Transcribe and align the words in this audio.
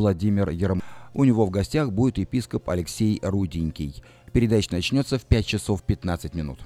Владимир 0.00 0.50
Ерм. 0.50 0.80
У 1.12 1.24
него 1.24 1.44
в 1.44 1.50
гостях 1.50 1.90
будет 1.90 2.18
епископ 2.18 2.70
Алексей 2.70 3.18
Руденький. 3.20 4.00
Передача 4.32 4.72
начнется 4.72 5.18
в 5.18 5.24
5 5.24 5.44
часов 5.44 5.82
15 5.82 6.36
минут. 6.36 6.60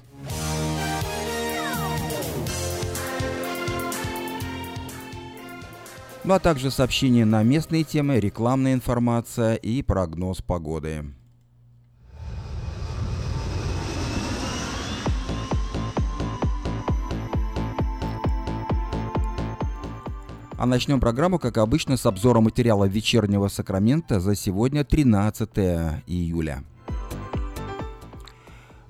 Ну 6.24 6.34
а 6.34 6.40
также 6.40 6.70
сообщения 6.70 7.24
на 7.24 7.42
местные 7.42 7.84
темы, 7.84 8.20
рекламная 8.20 8.74
информация 8.74 9.54
и 9.54 9.80
прогноз 9.80 10.42
погоды. 10.42 11.02
А 20.62 20.66
начнем 20.66 21.00
программу, 21.00 21.40
как 21.40 21.58
обычно, 21.58 21.96
с 21.96 22.06
обзора 22.06 22.40
материала 22.40 22.84
вечернего 22.84 23.48
Сакрамента 23.48 24.20
за 24.20 24.36
сегодня 24.36 24.84
13 24.84 25.50
июля. 26.06 26.62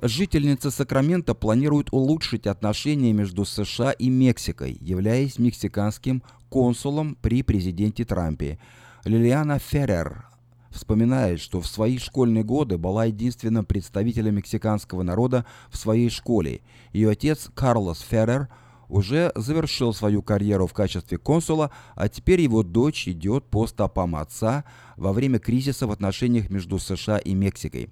Жительница 0.03 0.71
Сакрамента 0.71 1.33
планирует 1.33 1.89
улучшить 1.91 2.47
отношения 2.47 3.15
между 3.15 3.47
США 3.47 3.93
и 3.93 4.11
Мексикой, 4.11 4.77
являясь 4.83 5.39
мексиканским 5.39 6.23
консулом 6.51 7.17
при 7.23 7.43
президенте 7.43 8.05
Трампе. 8.05 8.59
Лилиана 9.07 9.59
Феррер 9.59 10.27
вспоминает, 10.69 11.41
что 11.41 11.63
в 11.63 11.67
свои 11.67 11.97
школьные 11.97 12.45
годы 12.45 12.77
была 12.77 13.07
единственным 13.07 13.65
представителем 13.65 14.35
мексиканского 14.35 15.03
народа 15.05 15.47
в 15.71 15.79
своей 15.79 16.11
школе. 16.11 16.61
Ее 16.93 17.09
отец 17.09 17.49
Карлос 17.55 18.01
Феррер– 18.01 18.51
уже 18.93 19.33
завершил 19.35 19.95
свою 19.95 20.23
карьеру 20.23 20.67
в 20.67 20.75
качестве 20.75 21.17
консула, 21.17 21.71
а 21.97 22.11
теперь 22.11 22.43
его 22.43 22.63
дочь 22.63 23.09
идет 23.09 23.45
по 23.47 23.67
стопам 23.67 24.15
отца 24.15 24.65
во 24.97 25.15
время 25.15 25.39
кризиса 25.39 25.87
в 25.87 25.93
отношениях 25.93 26.51
между 26.51 26.79
США 26.79 27.17
и 27.17 27.33
Мексикой. 27.33 27.89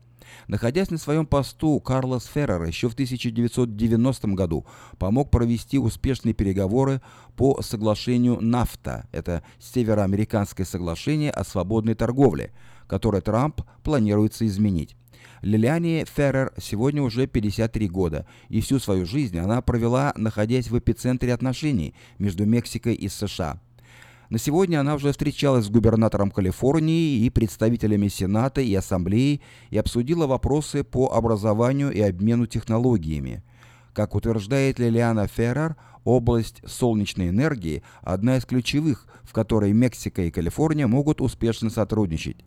Находясь 0.46 0.90
на 0.90 0.98
своем 0.98 1.26
посту, 1.26 1.80
Карлос 1.80 2.26
Феррер 2.26 2.62
еще 2.64 2.90
в 2.90 2.92
1990 2.92 4.28
году 4.28 4.66
помог 4.98 5.30
провести 5.30 5.78
успешные 5.78 6.34
переговоры 6.34 7.00
по 7.34 7.62
соглашению 7.62 8.38
НАФТА, 8.40 9.08
это 9.10 9.42
Североамериканское 9.58 10.66
соглашение 10.66 11.30
о 11.30 11.44
свободной 11.44 11.94
торговле, 11.94 12.52
которое 12.86 13.22
Трамп 13.22 13.62
планируется 13.82 14.46
изменить. 14.46 14.96
Лилиане 15.42 16.04
Феррер 16.04 16.52
сегодня 16.60 17.02
уже 17.02 17.26
53 17.26 17.88
года, 17.88 18.26
и 18.48 18.60
всю 18.60 18.78
свою 18.78 19.06
жизнь 19.06 19.38
она 19.38 19.62
провела, 19.62 20.12
находясь 20.16 20.70
в 20.70 20.78
эпицентре 20.78 21.32
отношений 21.32 21.94
между 22.18 22.46
Мексикой 22.46 22.94
и 22.94 23.08
США. 23.08 23.60
На 24.30 24.38
сегодня 24.38 24.78
она 24.78 24.94
уже 24.94 25.10
встречалась 25.10 25.66
с 25.66 25.70
губернатором 25.70 26.30
Калифорнии 26.30 27.24
и 27.24 27.30
представителями 27.30 28.06
Сената 28.06 28.60
и 28.60 28.72
Ассамблеи 28.74 29.40
и 29.70 29.76
обсудила 29.76 30.28
вопросы 30.28 30.84
по 30.84 31.12
образованию 31.12 31.90
и 31.90 32.00
обмену 32.00 32.46
технологиями. 32.46 33.42
Как 33.92 34.14
утверждает 34.14 34.78
Лилиана 34.78 35.26
Феррер, 35.26 35.76
область 36.04 36.62
солнечной 36.64 37.30
энергии– 37.30 37.82
одна 38.02 38.36
из 38.36 38.44
ключевых, 38.44 39.06
в 39.24 39.32
которой 39.32 39.72
Мексика 39.72 40.22
и 40.22 40.30
Калифорния 40.30 40.86
могут 40.86 41.20
успешно 41.20 41.68
сотрудничать. 41.68 42.44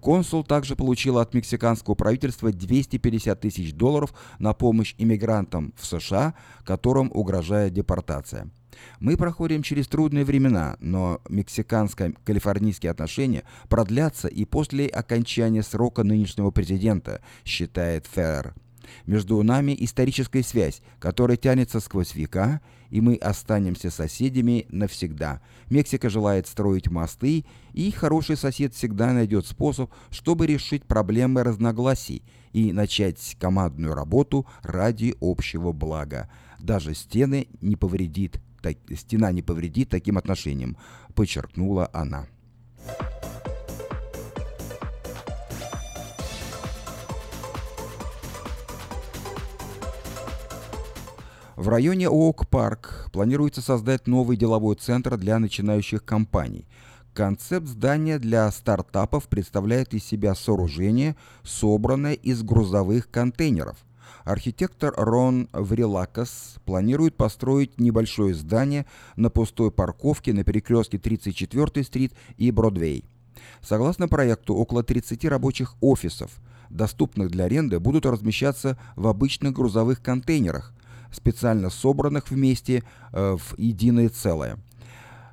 Консул 0.00 0.44
также 0.44 0.76
получил 0.76 1.18
от 1.18 1.34
мексиканского 1.34 1.94
правительства 1.94 2.52
250 2.52 3.40
тысяч 3.40 3.74
долларов 3.74 4.14
на 4.38 4.54
помощь 4.54 4.94
иммигрантам 4.98 5.74
в 5.76 5.86
США, 5.86 6.34
которым 6.64 7.10
угрожает 7.12 7.74
депортация. 7.74 8.50
Мы 8.98 9.16
проходим 9.16 9.62
через 9.62 9.88
трудные 9.88 10.24
времена, 10.24 10.76
но 10.80 11.20
мексиканско-калифорнийские 11.28 12.90
отношения 12.90 13.44
продлятся 13.68 14.28
и 14.28 14.44
после 14.44 14.86
окончания 14.86 15.62
срока 15.62 16.02
нынешнего 16.02 16.50
президента, 16.50 17.20
считает 17.44 18.06
Ферр. 18.06 18.54
Между 19.06 19.42
нами 19.42 19.76
историческая 19.78 20.42
связь, 20.42 20.82
которая 20.98 21.36
тянется 21.36 21.80
сквозь 21.80 22.14
века, 22.14 22.60
и 22.90 23.00
мы 23.00 23.14
останемся 23.16 23.90
соседями 23.90 24.66
навсегда. 24.68 25.40
Мексика 25.68 26.10
желает 26.10 26.46
строить 26.46 26.90
мосты, 26.90 27.44
и 27.72 27.90
хороший 27.90 28.36
сосед 28.36 28.74
всегда 28.74 29.12
найдет 29.12 29.46
способ, 29.46 29.90
чтобы 30.10 30.46
решить 30.46 30.84
проблемы 30.84 31.42
разногласий 31.42 32.22
и 32.52 32.72
начать 32.72 33.36
командную 33.38 33.94
работу 33.94 34.46
ради 34.62 35.14
общего 35.20 35.72
блага. 35.72 36.30
Даже 36.58 36.94
стены 36.94 37.48
не 37.60 37.76
повредит, 37.76 38.40
так, 38.60 38.76
стена 38.96 39.32
не 39.32 39.42
повредит 39.42 39.88
таким 39.88 40.18
отношениям, 40.18 40.76
подчеркнула 41.14 41.88
она. 41.92 42.26
В 51.60 51.68
районе 51.68 52.08
Оук-Парк 52.08 53.10
планируется 53.12 53.60
создать 53.60 54.06
новый 54.06 54.38
деловой 54.38 54.76
центр 54.76 55.18
для 55.18 55.38
начинающих 55.38 56.02
компаний. 56.02 56.66
Концепт 57.12 57.66
здания 57.66 58.18
для 58.18 58.50
стартапов 58.50 59.28
представляет 59.28 59.92
из 59.92 60.02
себя 60.02 60.34
сооружение, 60.34 61.16
собранное 61.44 62.14
из 62.14 62.42
грузовых 62.42 63.10
контейнеров. 63.10 63.76
Архитектор 64.24 64.94
Рон 64.96 65.50
Врилакас 65.52 66.54
планирует 66.64 67.14
построить 67.18 67.78
небольшое 67.78 68.32
здание 68.34 68.86
на 69.16 69.28
пустой 69.28 69.70
парковке 69.70 70.32
на 70.32 70.44
перекрестке 70.44 70.96
34-й 70.96 71.84
street 71.84 72.14
и 72.38 72.50
Бродвей. 72.50 73.04
Согласно 73.60 74.08
проекту, 74.08 74.54
около 74.54 74.82
30 74.82 75.26
рабочих 75.26 75.74
офисов, 75.82 76.30
доступных 76.70 77.30
для 77.30 77.44
аренды, 77.44 77.78
будут 77.80 78.06
размещаться 78.06 78.78
в 78.96 79.06
обычных 79.06 79.52
грузовых 79.52 80.00
контейнерах, 80.00 80.72
специально 81.12 81.70
собранных 81.70 82.30
вместе 82.30 82.82
э, 83.12 83.36
в 83.36 83.58
единое 83.58 84.08
целое. 84.08 84.58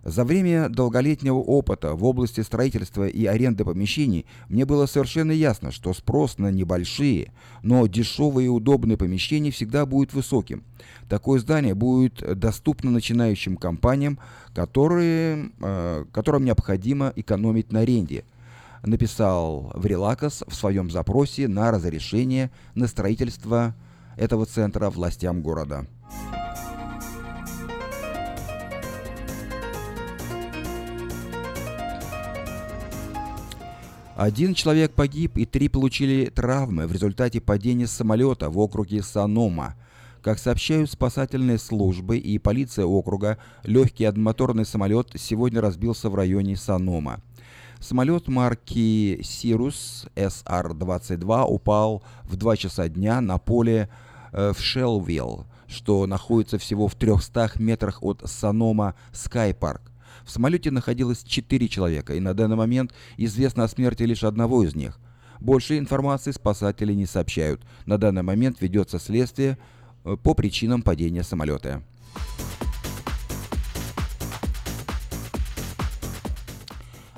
За 0.07 0.23
время 0.23 0.69
долголетнего 0.69 1.35
опыта 1.35 1.93
в 1.93 2.05
области 2.05 2.39
строительства 2.39 3.05
и 3.09 3.25
аренды 3.25 3.65
помещений 3.65 4.25
мне 4.47 4.65
было 4.65 4.85
совершенно 4.85 5.33
ясно, 5.33 5.69
что 5.69 5.93
спрос 5.93 6.37
на 6.37 6.49
небольшие, 6.49 7.33
но 7.61 7.87
дешевые 7.87 8.45
и 8.45 8.49
удобные 8.49 8.95
помещения 8.95 9.51
всегда 9.51 9.85
будет 9.85 10.13
высоким. 10.13 10.63
Такое 11.09 11.41
здание 11.41 11.75
будет 11.75 12.23
доступно 12.39 12.89
начинающим 12.89 13.57
компаниям, 13.57 14.17
которые, 14.55 15.51
э, 15.59 16.05
которым 16.13 16.45
необходимо 16.45 17.11
экономить 17.17 17.73
на 17.73 17.81
аренде, 17.81 18.23
написал 18.83 19.73
Врилакос 19.75 20.45
в 20.47 20.55
своем 20.55 20.89
запросе 20.89 21.49
на 21.49 21.69
разрешение 21.69 22.49
на 22.75 22.87
строительство 22.87 23.75
этого 24.17 24.45
центра 24.45 24.89
властям 24.89 25.41
города. 25.41 25.87
Один 34.17 34.55
человек 34.55 34.93
погиб 34.93 35.37
и 35.37 35.45
три 35.45 35.69
получили 35.69 36.31
травмы 36.33 36.87
в 36.87 36.91
результате 36.91 37.39
падения 37.39 37.85
самолета 37.85 38.49
в 38.49 38.57
округе 38.57 39.03
Санома. 39.03 39.75
Как 40.23 40.39
сообщают 40.39 40.89
спасательные 40.89 41.59
службы 41.59 42.17
и 42.17 42.39
полиция 42.39 42.85
округа, 42.85 43.37
легкий 43.63 44.05
одномоторный 44.05 44.65
самолет 44.65 45.11
сегодня 45.15 45.61
разбился 45.61 46.09
в 46.09 46.15
районе 46.15 46.55
Санома. 46.55 47.21
Самолет 47.79 48.27
марки 48.27 49.21
Сирус 49.21 50.07
SR-22 50.15 51.45
упал 51.45 52.01
в 52.23 52.35
2 52.37 52.57
часа 52.57 52.89
дня 52.89 53.21
на 53.21 53.37
поле 53.37 53.87
в 54.31 54.55
Шелвилл, 54.59 55.45
что 55.67 56.05
находится 56.05 56.57
всего 56.57 56.87
в 56.87 56.95
300 56.95 57.51
метрах 57.55 58.03
от 58.03 58.21
Санома 58.25 58.95
Скайпарк. 59.11 59.91
В 60.25 60.31
самолете 60.31 60.71
находилось 60.71 61.23
4 61.23 61.67
человека, 61.69 62.13
и 62.13 62.19
на 62.19 62.33
данный 62.33 62.57
момент 62.57 62.93
известно 63.15 63.63
о 63.63 63.67
смерти 63.67 64.03
лишь 64.03 64.23
одного 64.23 64.63
из 64.63 64.75
них. 64.75 64.99
Больше 65.39 65.77
информации 65.77 66.31
спасатели 66.31 66.93
не 66.93 67.05
сообщают. 67.05 67.61
На 67.85 67.97
данный 67.97 68.23
момент 68.23 68.57
ведется 68.59 68.99
следствие 68.99 69.57
э, 70.03 70.17
по 70.21 70.33
причинам 70.33 70.81
падения 70.81 71.23
самолета. 71.23 71.81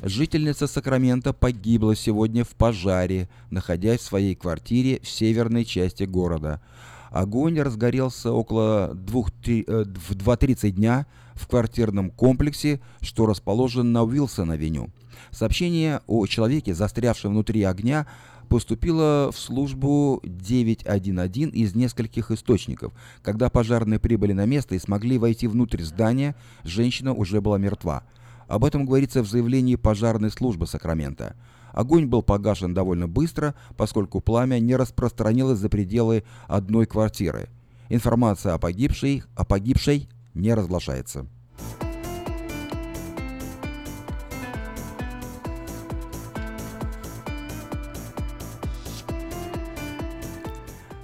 Жительница 0.02 0.68
Сакрамента 0.68 1.34
погибла 1.34 1.96
сегодня 1.96 2.46
в 2.46 2.50
пожаре, 2.50 3.28
находясь 3.50 4.00
в 4.00 4.06
своей 4.06 4.34
квартире 4.34 5.02
в 5.02 5.10
северной 5.10 5.66
части 5.66 6.04
города. 6.04 6.62
Огонь 7.10 7.60
разгорелся 7.60 8.32
около 8.32 8.92
2.30 8.94 10.58
э, 10.62 10.72
дня 10.72 11.08
в 11.34 11.48
квартирном 11.48 12.12
комплексе, 12.12 12.80
что 13.02 13.26
расположен 13.26 13.92
на 13.92 14.04
Уилсон-авеню. 14.04 14.90
Сообщение 15.32 16.02
о 16.08 16.26
человеке, 16.28 16.74
застрявшем 16.74 17.32
внутри 17.32 17.64
огня, 17.64 18.06
поступило 18.48 19.32
в 19.32 19.40
службу 19.40 20.22
911 20.24 21.54
из 21.54 21.76
нескольких 21.76 22.32
источников. 22.32 22.94
Когда 23.22 23.50
пожарные 23.50 24.00
прибыли 24.00 24.34
на 24.34 24.46
место 24.46 24.76
и 24.76 24.80
смогли 24.80 25.18
войти 25.18 25.48
внутрь 25.48 25.84
здания, 25.84 26.36
женщина 26.64 27.14
уже 27.14 27.42
была 27.42 27.58
мертва. 27.58 28.04
Об 28.48 28.66
этом 28.66 28.86
говорится 28.86 29.22
в 29.22 29.30
заявлении 29.30 29.76
пожарной 29.76 30.32
службы 30.32 30.66
Сакрамента. 30.66 31.36
Огонь 31.74 32.08
был 32.08 32.24
погашен 32.24 32.74
довольно 32.74 33.08
быстро, 33.08 33.56
поскольку 33.78 34.22
пламя 34.22 34.60
не 34.60 34.76
распространилось 34.76 35.60
за 35.60 35.70
пределы 35.70 36.24
одной 36.48 36.86
квартиры. 36.86 37.50
Информация 37.90 38.54
о 38.54 38.60
погибшей, 38.60 39.24
о 39.36 39.46
погибшей 39.46 40.10
не 40.34 40.54
разглашается. 40.54 41.26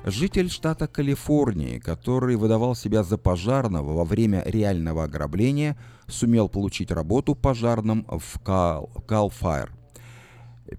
Житель 0.08 0.52
штата 0.52 0.88
Калифорнии, 0.88 1.80
который 1.80 2.36
выдавал 2.36 2.76
себя 2.76 3.04
за 3.04 3.18
пожарного 3.18 3.94
во 3.94 4.06
время 4.06 4.44
реального 4.46 5.06
ограбления, 5.06 5.76
сумел 6.08 6.48
получить 6.48 6.92
работу 6.92 7.34
пожарным 7.34 8.06
в 8.08 8.40
Cal, 8.44 8.88
Cal 9.08 9.34
Fire. 9.42 9.70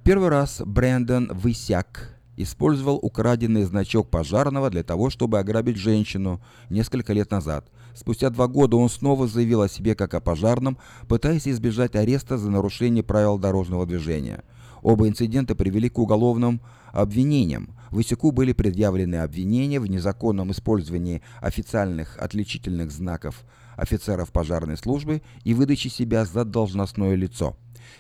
Первый 0.03 0.31
раз 0.31 0.63
Брэндон 0.67 1.31
Высяк 1.33 2.19
использовал 2.37 2.97
украденный 2.97 3.63
значок 3.63 4.11
пожарного 4.11 4.69
для 4.69 4.83
того, 4.83 5.11
чтобы 5.11 5.39
ограбить 5.39 5.77
женщину 5.77 6.43
несколько 6.71 7.13
лет 7.13 7.31
назад. 7.31 7.71
Спустя 7.95 8.31
два 8.31 8.49
года 8.49 8.77
он 8.77 8.91
снова 8.91 9.29
заявил 9.29 9.63
о 9.63 9.69
себе 9.69 9.95
как 9.95 10.15
о 10.15 10.21
пожарном, 10.21 10.77
пытаясь 11.07 11.47
избежать 11.47 11.95
ареста 11.95 12.37
за 12.37 12.51
нарушение 12.51 13.05
правил 13.05 13.39
дорожного 13.39 13.87
движения. 13.87 14.43
Оба 14.83 15.07
инцидента 15.07 15.55
привели 15.55 15.89
к 15.89 15.99
уголовным 16.01 16.61
обвинениям. 16.91 17.71
Высяку 17.93 18.33
были 18.33 18.53
предъявлены 18.53 19.17
обвинения 19.17 19.79
в 19.79 19.87
незаконном 19.87 20.51
использовании 20.51 21.23
официальных 21.41 22.19
отличительных 22.19 22.91
знаков 22.91 23.45
офицеров 23.77 24.33
пожарной 24.33 24.77
службы 24.77 25.23
и 25.45 25.55
выдаче 25.55 25.91
себя 25.91 26.25
за 26.25 26.45
должностное 26.45 27.15
лицо. 27.15 27.57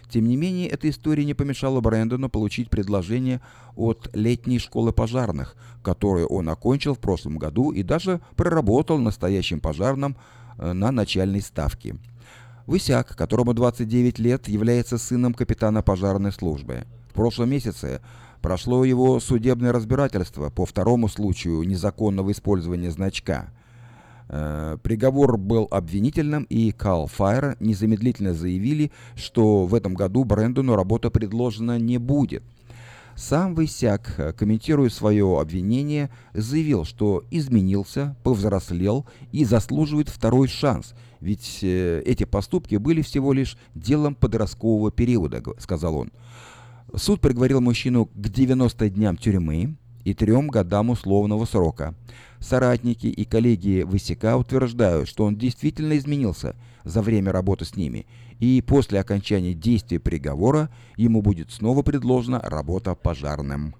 Тем 0.08 0.28
не 0.28 0.36
менее, 0.36 0.68
эта 0.68 0.88
история 0.90 1.24
не 1.24 1.34
помешала 1.34 1.80
Брэндону 1.80 2.28
получить 2.28 2.70
предложение 2.70 3.40
от 3.74 4.08
летней 4.14 4.58
школы 4.58 4.92
пожарных, 4.92 5.56
которую 5.82 6.26
он 6.28 6.48
окончил 6.48 6.94
в 6.94 6.98
прошлом 6.98 7.38
году 7.38 7.72
и 7.72 7.82
даже 7.82 8.20
проработал 8.36 8.98
настоящим 8.98 9.60
пожарным 9.60 10.16
э, 10.58 10.72
на 10.72 10.92
начальной 10.92 11.42
ставке. 11.42 11.96
Высяк, 12.66 13.16
которому 13.16 13.54
29 13.54 14.18
лет, 14.18 14.48
является 14.48 14.98
сыном 14.98 15.34
капитана 15.34 15.82
пожарной 15.82 16.32
службы. 16.32 16.84
В 17.10 17.14
прошлом 17.14 17.50
месяце 17.50 18.00
Прошло 18.46 18.84
его 18.84 19.18
судебное 19.18 19.72
разбирательство 19.72 20.50
по 20.50 20.66
второму 20.66 21.08
случаю 21.08 21.62
незаконного 21.64 22.30
использования 22.30 22.92
значка. 22.92 23.48
Э, 24.28 24.76
приговор 24.82 25.36
был 25.36 25.68
обвинительным, 25.70 26.44
и 26.44 26.72
Кал 26.72 27.06
Файер 27.06 27.56
незамедлительно 27.60 28.34
заявили, 28.34 28.90
что 29.14 29.66
в 29.66 29.74
этом 29.74 29.94
году 29.94 30.24
Брэндону 30.24 30.74
работа 30.74 31.10
предложена 31.10 31.78
не 31.78 31.98
будет. 31.98 32.42
Сам 33.14 33.54
Высяк, 33.54 34.36
комментируя 34.36 34.90
свое 34.90 35.40
обвинение, 35.40 36.10
заявил, 36.34 36.84
что 36.84 37.24
изменился, 37.30 38.14
повзрослел 38.22 39.06
и 39.32 39.44
заслуживает 39.44 40.10
второй 40.10 40.48
шанс, 40.48 40.94
ведь 41.20 41.60
э, 41.62 42.02
эти 42.04 42.24
поступки 42.24 42.76
были 42.76 43.00
всего 43.00 43.32
лишь 43.32 43.56
делом 43.74 44.14
подросткового 44.14 44.90
периода, 44.90 45.42
сказал 45.58 45.96
он. 45.96 46.12
Суд 46.94 47.20
приговорил 47.20 47.60
мужчину 47.60 48.06
к 48.06 48.28
90 48.28 48.90
дням 48.90 49.16
тюрьмы 49.16 49.76
и 50.06 50.14
трем 50.14 50.46
годам 50.46 50.90
условного 50.90 51.46
срока. 51.46 51.92
Соратники 52.38 53.08
и 53.08 53.24
коллеги 53.24 53.82
Высека 53.82 54.36
утверждают, 54.36 55.08
что 55.08 55.24
он 55.24 55.34
действительно 55.36 55.98
изменился 55.98 56.54
за 56.84 57.02
время 57.02 57.32
работы 57.32 57.64
с 57.64 57.74
ними, 57.74 58.06
и 58.38 58.62
после 58.64 59.00
окончания 59.00 59.52
действия 59.52 59.98
приговора 59.98 60.70
ему 60.96 61.22
будет 61.22 61.50
снова 61.50 61.82
предложена 61.82 62.40
работа 62.40 62.94
пожарным. 62.94 63.74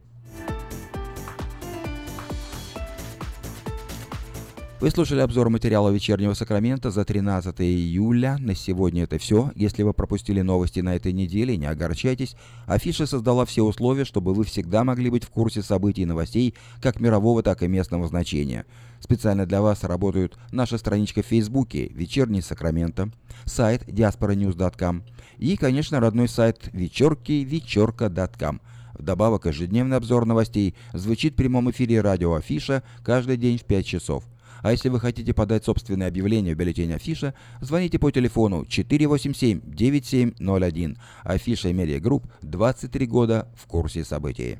Вы 4.78 4.90
слушали 4.90 5.20
обзор 5.20 5.49
материала 5.49 5.88
«Вечернего 5.88 6.34
Сакрамента» 6.34 6.90
за 6.90 7.06
13 7.06 7.62
июля. 7.62 8.37
На 8.38 8.55
сегодня 8.55 9.05
это 9.05 9.17
все. 9.17 9.50
Если 9.55 9.82
вы 9.82 9.94
пропустили 9.94 10.43
новости 10.43 10.81
на 10.81 10.94
этой 10.94 11.14
неделе, 11.14 11.56
не 11.56 11.64
огорчайтесь. 11.64 12.37
Афиша 12.67 13.06
создала 13.06 13.46
все 13.46 13.62
условия, 13.62 14.05
чтобы 14.05 14.34
вы 14.34 14.44
всегда 14.44 14.84
могли 14.84 15.08
быть 15.08 15.25
в 15.25 15.31
курсе 15.31 15.62
событий 15.62 16.02
и 16.02 16.06
новостей 16.06 16.55
как 16.82 17.00
мирового, 17.00 17.43
так 17.43 17.62
и 17.62 17.69
местного 17.69 18.06
значения. 18.06 18.67
Специально 19.00 19.46
для 19.46 19.62
вас 19.62 19.82
работают 19.82 20.37
наша 20.52 20.76
страничка 20.76 21.23
в 21.23 21.26
Фейсбуке 21.26 21.88
«Вечерний 21.94 22.43
Сакраменто», 22.43 23.11
сайт 23.46 23.88
diasporanews.com 23.88 25.05
и, 25.38 25.56
конечно, 25.56 26.00
родной 26.00 26.28
сайт 26.28 26.69
вечерки 26.75 27.44
вечерка.com. 27.44 28.61
Вдобавок, 28.93 29.46
ежедневный 29.46 29.96
обзор 29.96 30.26
новостей 30.26 30.75
звучит 30.93 31.32
в 31.32 31.37
прямом 31.37 31.70
эфире 31.70 32.02
радио 32.02 32.34
Афиша 32.34 32.82
каждый 33.02 33.38
день 33.38 33.56
в 33.56 33.64
5 33.64 33.87
часов. 33.87 34.25
А 34.62 34.73
если 34.73 34.88
вы 34.88 34.99
хотите 35.00 35.35
подать 35.35 35.64
собственное 35.64 36.08
объявление 36.08 36.55
в 36.55 36.58
бюллетень 36.58 36.93
Афиша, 36.93 37.35
звоните 37.61 37.99
по 37.99 38.11
телефону 38.11 38.62
487-9701. 38.62 40.97
Афиша 41.25 41.73
Медиа 41.73 42.00
Групп 42.00 42.26
23 42.43 43.06
года 43.06 43.49
в 43.56 43.67
курсе 43.67 44.05
событий. 44.05 44.58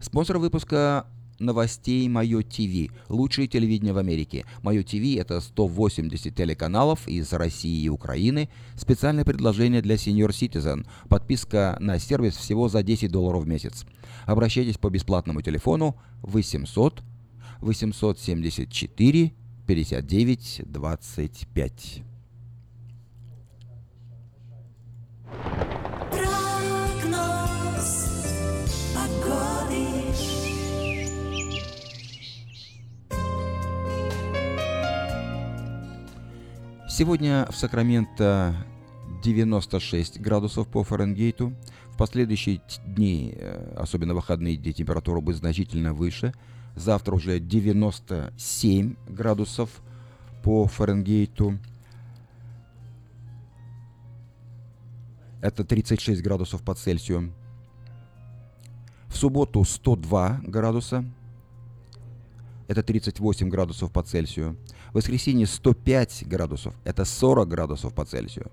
Спонсор 0.00 0.38
выпуска 0.38 1.06
новостей 1.38 2.08
Мое 2.08 2.42
ТВ. 2.42 2.92
Лучшее 3.08 3.48
телевидение 3.48 3.92
в 3.92 3.98
Америке. 3.98 4.44
Мое 4.62 4.82
ТВ 4.82 5.16
это 5.16 5.40
180 5.40 6.34
телеканалов 6.34 7.06
из 7.08 7.32
России 7.32 7.84
и 7.84 7.88
Украины. 7.88 8.48
Специальное 8.76 9.24
предложение 9.24 9.82
для 9.82 9.96
Senior 9.96 10.28
Citizen. 10.30 10.86
Подписка 11.08 11.76
на 11.80 11.98
сервис 11.98 12.36
всего 12.36 12.68
за 12.68 12.82
10 12.82 13.10
долларов 13.10 13.44
в 13.44 13.46
месяц. 13.46 13.84
Обращайтесь 14.26 14.78
по 14.78 14.90
бесплатному 14.90 15.42
телефону 15.42 15.96
800 16.22 17.02
874 17.60 19.32
59 19.66 20.62
25. 20.66 22.02
Сегодня 36.96 37.48
в 37.50 37.56
Сакраменто 37.56 38.54
96 39.24 40.20
градусов 40.20 40.68
по 40.68 40.84
Фаренгейту. 40.84 41.52
В 41.88 41.96
последующие 41.96 42.60
дни, 42.86 43.34
э, 43.36 43.74
особенно 43.76 44.14
выходные 44.14 44.56
дни, 44.56 44.72
температура 44.72 45.20
будет 45.20 45.38
значительно 45.38 45.92
выше. 45.92 46.32
Завтра 46.76 47.16
уже 47.16 47.40
97 47.40 48.94
градусов 49.08 49.82
по 50.44 50.68
Фаренгейту. 50.68 51.58
Это 55.42 55.64
36 55.64 56.22
градусов 56.22 56.62
по 56.62 56.76
Цельсию. 56.76 57.32
В 59.08 59.16
субботу 59.16 59.64
102 59.64 60.42
градуса. 60.44 61.04
Это 62.68 62.84
38 62.84 63.48
градусов 63.48 63.90
по 63.90 64.04
Цельсию. 64.04 64.56
В 64.94 64.98
воскресенье 64.98 65.48
105 65.48 66.22
градусов, 66.28 66.72
это 66.84 67.04
40 67.04 67.48
градусов 67.48 67.92
по 67.92 68.04
Цельсию. 68.04 68.52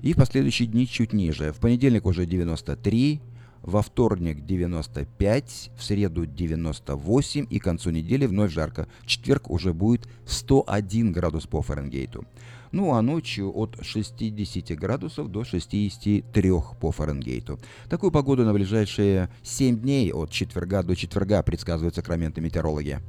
И 0.00 0.12
в 0.12 0.16
последующие 0.16 0.68
дни 0.68 0.86
чуть 0.86 1.12
ниже. 1.12 1.52
В 1.52 1.56
понедельник 1.56 2.06
уже 2.06 2.24
93, 2.24 3.20
во 3.62 3.82
вторник 3.82 4.46
95, 4.46 5.72
в 5.76 5.82
среду 5.82 6.24
98 6.24 7.48
и 7.50 7.58
к 7.58 7.64
концу 7.64 7.90
недели 7.90 8.26
вновь 8.26 8.52
жарко. 8.52 8.86
В 9.00 9.06
четверг 9.06 9.50
уже 9.50 9.74
будет 9.74 10.06
101 10.24 11.10
градус 11.10 11.48
по 11.48 11.62
Фаренгейту. 11.62 12.24
Ну 12.70 12.94
а 12.94 13.02
ночью 13.02 13.50
от 13.52 13.76
60 13.82 14.78
градусов 14.78 15.32
до 15.32 15.42
63 15.42 16.52
по 16.80 16.92
Фаренгейту. 16.92 17.58
Такую 17.88 18.12
погоду 18.12 18.44
на 18.44 18.52
ближайшие 18.52 19.30
7 19.42 19.80
дней 19.80 20.12
от 20.12 20.30
четверга 20.30 20.84
до 20.84 20.94
четверга 20.94 21.42
предсказывают 21.42 21.96
сакраменты 21.96 22.40
метеорологи. 22.40 23.00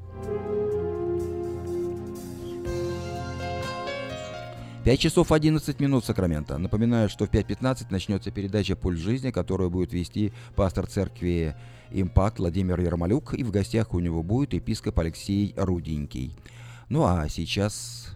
5 4.86 5.00
часов 5.00 5.32
11 5.32 5.80
минут 5.80 6.06
Сакрамента. 6.06 6.60
Напоминаю, 6.60 7.10
что 7.10 7.26
в 7.26 7.32
5.15 7.32 7.88
начнется 7.90 8.30
передача 8.30 8.76
«Пульс 8.76 9.00
жизни», 9.00 9.32
которую 9.32 9.72
будет 9.72 9.94
вести 9.94 10.32
пастор 10.56 10.86
церкви 10.86 11.56
«Импакт» 11.90 12.38
Владимир 12.38 12.80
Ермолюк, 12.80 13.34
и 13.34 13.44
в 13.44 13.50
гостях 13.50 13.96
у 13.96 14.00
него 14.00 14.22
будет 14.22 14.54
епископ 14.54 15.00
Алексей 15.00 15.56
Руденький. 15.58 16.38
Ну 16.88 17.04
а 17.04 17.28
сейчас... 17.30 18.16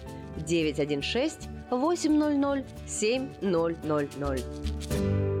916 0.45 1.49
800 1.71 2.65
7000. 2.85 5.40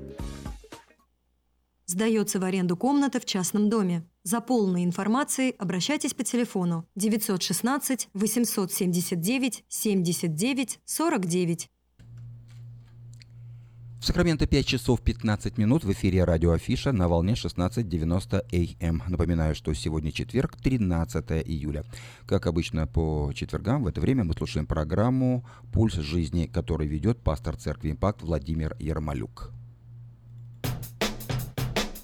Сдается 1.91 2.39
в 2.39 2.45
аренду 2.45 2.77
комната 2.77 3.19
в 3.19 3.25
частном 3.25 3.69
доме. 3.69 4.07
За 4.23 4.39
полной 4.39 4.85
информацией 4.85 5.53
обращайтесь 5.59 6.13
по 6.13 6.23
телефону 6.23 6.85
916 6.95 8.07
879 8.13 9.65
79 9.67 10.79
49. 10.85 11.69
В 13.99 14.05
Сакраменто 14.05 14.47
5 14.47 14.65
часов 14.65 15.01
15 15.01 15.57
минут 15.57 15.83
в 15.83 15.91
эфире 15.91 16.23
радио 16.23 16.53
Афиша 16.53 16.93
на 16.93 17.09
волне 17.09 17.33
16.90 17.33 18.77
АМ. 18.79 19.03
Напоминаю, 19.09 19.53
что 19.53 19.73
сегодня 19.73 20.13
четверг, 20.13 20.55
13 20.63 21.45
июля. 21.45 21.83
Как 22.25 22.47
обычно 22.47 22.87
по 22.87 23.33
четвергам 23.35 23.83
в 23.83 23.87
это 23.87 23.99
время 23.99 24.23
мы 24.23 24.33
слушаем 24.33 24.65
программу 24.65 25.45
«Пульс 25.73 25.95
жизни», 25.95 26.45
который 26.45 26.87
ведет 26.87 27.21
пастор 27.21 27.57
церкви 27.57 27.91
«Импакт» 27.91 28.21
Владимир 28.21 28.77
Ермолюк. 28.79 29.51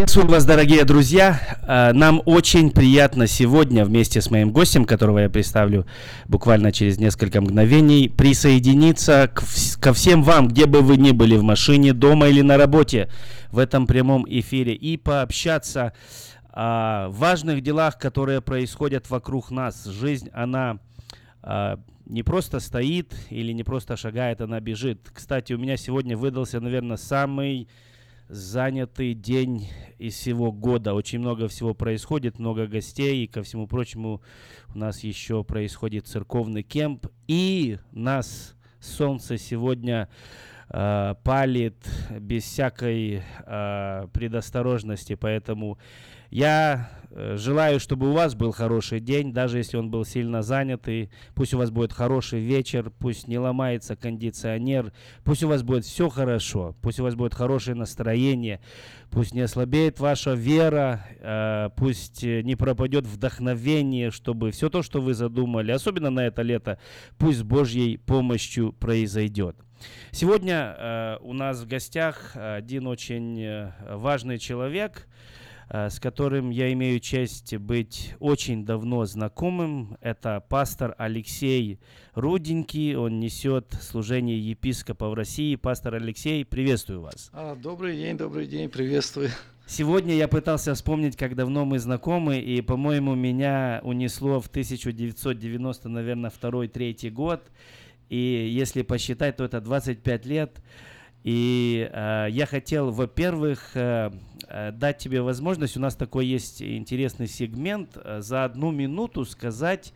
Приветствую 0.00 0.28
вас, 0.28 0.46
дорогие 0.46 0.82
друзья. 0.86 1.38
Э, 1.68 1.92
нам 1.92 2.22
очень 2.24 2.70
приятно 2.70 3.26
сегодня 3.26 3.84
вместе 3.84 4.22
с 4.22 4.30
моим 4.30 4.50
гостем, 4.50 4.86
которого 4.86 5.18
я 5.18 5.28
представлю 5.28 5.84
буквально 6.26 6.72
через 6.72 6.96
несколько 6.96 7.42
мгновений, 7.42 8.08
присоединиться 8.08 9.30
к, 9.30 9.42
ко 9.78 9.92
всем 9.92 10.22
вам, 10.22 10.48
где 10.48 10.64
бы 10.64 10.80
вы 10.80 10.96
ни 10.96 11.10
были, 11.10 11.36
в 11.36 11.42
машине, 11.42 11.92
дома 11.92 12.28
или 12.28 12.40
на 12.40 12.56
работе, 12.56 13.10
в 13.52 13.58
этом 13.58 13.86
прямом 13.86 14.24
эфире, 14.26 14.72
и 14.72 14.96
пообщаться 14.96 15.92
о 16.50 17.10
важных 17.10 17.60
делах, 17.60 17.98
которые 17.98 18.40
происходят 18.40 19.10
вокруг 19.10 19.50
нас. 19.50 19.84
Жизнь, 19.84 20.30
она 20.32 20.78
э, 21.42 21.76
не 22.06 22.22
просто 22.22 22.60
стоит 22.60 23.14
или 23.28 23.52
не 23.52 23.64
просто 23.64 23.98
шагает, 23.98 24.40
она 24.40 24.60
бежит. 24.60 25.10
Кстати, 25.12 25.52
у 25.52 25.58
меня 25.58 25.76
сегодня 25.76 26.16
выдался, 26.16 26.58
наверное, 26.58 26.96
самый 26.96 27.68
занятый 28.30 29.14
день 29.14 29.68
из 29.98 30.14
всего 30.14 30.52
года. 30.52 30.94
Очень 30.94 31.18
много 31.18 31.48
всего 31.48 31.74
происходит, 31.74 32.38
много 32.38 32.68
гостей, 32.68 33.24
и 33.24 33.26
ко 33.26 33.42
всему 33.42 33.66
прочему 33.66 34.22
у 34.72 34.78
нас 34.78 35.02
еще 35.02 35.42
происходит 35.42 36.06
церковный 36.06 36.62
кемп, 36.62 37.08
и 37.26 37.78
нас 37.90 38.54
солнце 38.78 39.36
сегодня 39.36 40.08
э, 40.68 41.14
палит 41.24 41.76
без 42.20 42.44
всякой 42.44 43.22
э, 43.46 44.06
предосторожности, 44.12 45.16
поэтому 45.16 45.78
я 46.30 46.88
э, 47.10 47.36
желаю, 47.36 47.80
чтобы 47.80 48.10
у 48.10 48.12
вас 48.12 48.36
был 48.36 48.52
хороший 48.52 49.00
день, 49.00 49.32
даже 49.32 49.58
если 49.58 49.76
он 49.76 49.90
был 49.90 50.04
сильно 50.04 50.42
занятый. 50.42 51.10
Пусть 51.34 51.54
у 51.54 51.58
вас 51.58 51.70
будет 51.72 51.92
хороший 51.92 52.40
вечер, 52.40 52.90
пусть 52.90 53.26
не 53.26 53.38
ломается 53.38 53.96
кондиционер, 53.96 54.92
пусть 55.24 55.42
у 55.42 55.48
вас 55.48 55.64
будет 55.64 55.84
все 55.84 56.08
хорошо, 56.08 56.76
пусть 56.82 57.00
у 57.00 57.02
вас 57.02 57.16
будет 57.16 57.34
хорошее 57.34 57.76
настроение, 57.76 58.60
пусть 59.10 59.34
не 59.34 59.40
ослабеет 59.40 59.98
ваша 59.98 60.34
вера, 60.34 61.04
э, 61.18 61.70
пусть 61.76 62.22
не 62.22 62.54
пропадет 62.54 63.06
вдохновение, 63.06 64.12
чтобы 64.12 64.52
все 64.52 64.70
то, 64.70 64.82
что 64.82 65.00
вы 65.00 65.14
задумали, 65.14 65.72
особенно 65.72 66.10
на 66.10 66.26
это 66.26 66.42
лето, 66.42 66.78
пусть 67.18 67.38
с 67.38 67.42
Божьей 67.42 67.96
помощью 67.96 68.72
произойдет. 68.72 69.56
Сегодня 70.12 70.76
э, 70.78 71.16
у 71.22 71.32
нас 71.32 71.58
в 71.58 71.66
гостях 71.66 72.36
один 72.36 72.86
очень 72.86 73.42
э, 73.42 73.72
важный 73.96 74.38
человек– 74.38 75.08
Э, 75.16 75.39
с 75.72 76.00
которым 76.00 76.50
я 76.50 76.72
имею 76.72 76.98
честь 76.98 77.56
быть 77.56 78.14
очень 78.18 78.64
давно 78.64 79.04
знакомым. 79.04 79.96
Это 80.00 80.44
пастор 80.48 80.96
Алексей 80.98 81.78
Руденький. 82.14 82.96
Он 82.96 83.20
несет 83.20 83.72
служение 83.80 84.38
епископа 84.38 85.08
в 85.08 85.14
России. 85.14 85.54
Пастор 85.54 85.94
Алексей, 85.94 86.44
приветствую 86.44 87.02
вас. 87.02 87.30
А, 87.32 87.54
добрый 87.54 87.96
день, 87.96 88.16
добрый 88.16 88.46
день, 88.46 88.68
приветствую. 88.68 89.30
Сегодня 89.66 90.16
я 90.16 90.26
пытался 90.26 90.74
вспомнить, 90.74 91.16
как 91.16 91.36
давно 91.36 91.64
мы 91.64 91.78
знакомы, 91.78 92.40
и, 92.40 92.60
по-моему, 92.60 93.14
меня 93.14 93.80
унесло 93.84 94.40
в 94.40 94.48
1990, 94.48 95.88
наверное, 95.88 96.30
второй-третий 96.30 97.10
год. 97.10 97.40
И 98.08 98.50
если 98.52 98.82
посчитать, 98.82 99.36
то 99.36 99.44
это 99.44 99.60
25 99.60 100.26
лет. 100.26 100.60
И 101.22 101.88
э, 101.92 102.28
я 102.30 102.46
хотел, 102.46 102.90
во-первых, 102.90 103.72
э, 103.74 104.10
э, 104.48 104.72
дать 104.72 104.98
тебе 104.98 105.20
возможность, 105.20 105.76
у 105.76 105.80
нас 105.80 105.94
такой 105.94 106.26
есть 106.26 106.62
интересный 106.62 107.26
сегмент, 107.26 107.98
э, 108.02 108.20
за 108.22 108.44
одну 108.44 108.70
минуту 108.70 109.26
сказать, 109.26 109.92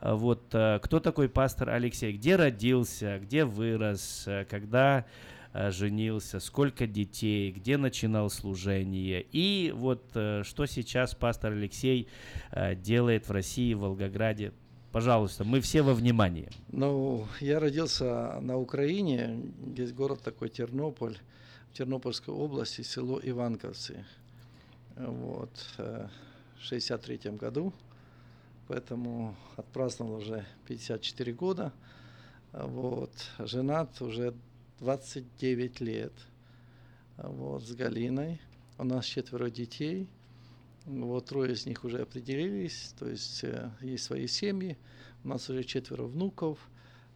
э, 0.00 0.12
вот 0.12 0.48
э, 0.52 0.78
кто 0.82 1.00
такой 1.00 1.30
пастор 1.30 1.70
Алексей, 1.70 2.12
где 2.12 2.36
родился, 2.36 3.18
где 3.22 3.46
вырос, 3.46 4.24
э, 4.26 4.44
когда 4.44 5.06
э, 5.54 5.70
женился, 5.70 6.40
сколько 6.40 6.86
детей, 6.86 7.52
где 7.52 7.78
начинал 7.78 8.28
служение 8.28 9.24
и 9.32 9.72
вот 9.74 10.10
э, 10.14 10.42
что 10.44 10.66
сейчас 10.66 11.14
пастор 11.14 11.52
Алексей 11.52 12.06
э, 12.50 12.74
делает 12.74 13.26
в 13.28 13.32
России, 13.32 13.72
в 13.72 13.78
Волгограде. 13.78 14.52
Пожалуйста, 14.96 15.44
мы 15.44 15.60
все 15.60 15.82
во 15.82 15.92
внимании. 15.92 16.48
Ну, 16.72 17.26
я 17.40 17.60
родился 17.60 18.40
на 18.40 18.56
Украине, 18.56 19.42
есть 19.76 19.92
город 19.92 20.22
такой 20.22 20.48
Тернополь, 20.48 21.18
в 21.70 21.76
Тернопольской 21.76 22.32
области, 22.32 22.80
село 22.80 23.20
Иванковцы. 23.22 24.06
Вот, 24.96 25.50
э, 25.76 26.08
в 26.58 26.64
63 26.64 27.32
году, 27.32 27.74
поэтому 28.68 29.36
отпраздновал 29.58 30.14
уже 30.14 30.46
54 30.66 31.32
года. 31.34 31.74
Вот, 32.54 33.12
женат 33.38 34.00
уже 34.00 34.32
29 34.80 35.80
лет. 35.82 36.14
Вот, 37.18 37.62
с 37.62 37.74
Галиной. 37.74 38.40
У 38.78 38.84
нас 38.84 39.04
четверо 39.04 39.50
детей– 39.50 40.08
вот 40.86 41.26
трое 41.26 41.52
из 41.52 41.66
них 41.66 41.84
уже 41.84 42.02
определились, 42.02 42.94
то 42.98 43.08
есть 43.08 43.42
э, 43.42 43.70
есть 43.80 44.04
свои 44.04 44.28
семьи. 44.28 44.78
У 45.24 45.28
нас 45.28 45.50
уже 45.50 45.64
четверо 45.64 46.04
внуков. 46.04 46.58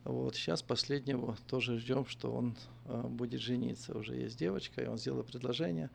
Вот 0.02 0.34
сейчас 0.34 0.60
последнего 0.62 1.36
тоже 1.46 1.78
ждем, 1.78 2.04
что 2.06 2.32
он 2.32 2.56
э, 2.86 3.02
будет 3.02 3.40
жениться. 3.40 3.96
Уже 3.96 4.16
есть 4.16 4.36
девочка, 4.36 4.82
и 4.82 4.86
он 4.86 4.98
сделал 4.98 5.22
предложение. 5.22 5.88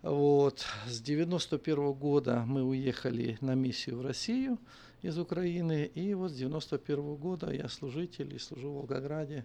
Вот. 0.00 0.64
С 0.86 1.00
91 1.00 1.76
-го 1.76 1.94
года 1.94 2.44
мы 2.46 2.62
уехали 2.62 3.36
на 3.42 3.54
миссию 3.54 3.98
в 3.98 4.02
Россию 4.02 4.58
из 5.02 5.18
Украины. 5.18 5.90
И 5.94 6.14
вот 6.14 6.30
с 6.30 6.34
91 6.34 7.00
-го 7.00 7.18
года 7.18 7.52
я 7.52 7.68
служитель 7.68 8.34
и 8.34 8.38
служу 8.38 8.70
в 8.70 8.74
Волгограде. 8.76 9.44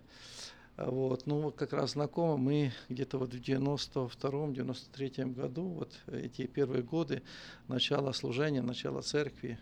Вот, 0.77 1.27
ну, 1.27 1.51
как 1.51 1.71
раз 1.73 1.91
знакомы 1.91 2.37
мы 2.37 2.71
где-то 2.89 3.19
вот 3.19 3.33
в 3.33 3.39
92-93 3.39 5.33
году, 5.33 5.65
вот 5.65 5.93
эти 6.11 6.47
первые 6.47 6.81
годы, 6.81 7.21
начало 7.67 8.11
служения, 8.11 8.63
начало 8.63 9.01
церкви. 9.01 9.59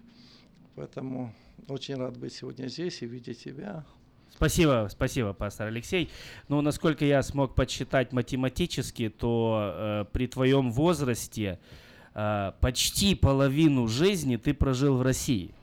Поэтому 0.76 1.34
очень 1.68 1.96
рад 1.96 2.18
быть 2.18 2.34
сегодня 2.34 2.68
здесь 2.68 3.02
и 3.02 3.08
видеть 3.08 3.44
тебя. 3.44 3.86
Спасибо, 4.34 4.88
спасибо, 4.90 5.34
пастор 5.34 5.68
Алексей. 5.68 6.10
Ну, 6.48 6.62
насколько 6.62 7.04
я 7.04 7.22
смог 7.22 7.56
подсчитать 7.56 8.14
математически, 8.14 9.10
то 9.10 9.74
э, 9.74 10.06
при 10.14 10.28
твоем 10.28 10.72
возрасте 10.72 11.60
э, 12.14 12.54
почти 12.62 13.16
половину 13.16 13.88
жизни 13.88 14.38
ты 14.38 14.54
прожил 14.54 14.96
в 14.96 15.02
России. 15.02 15.54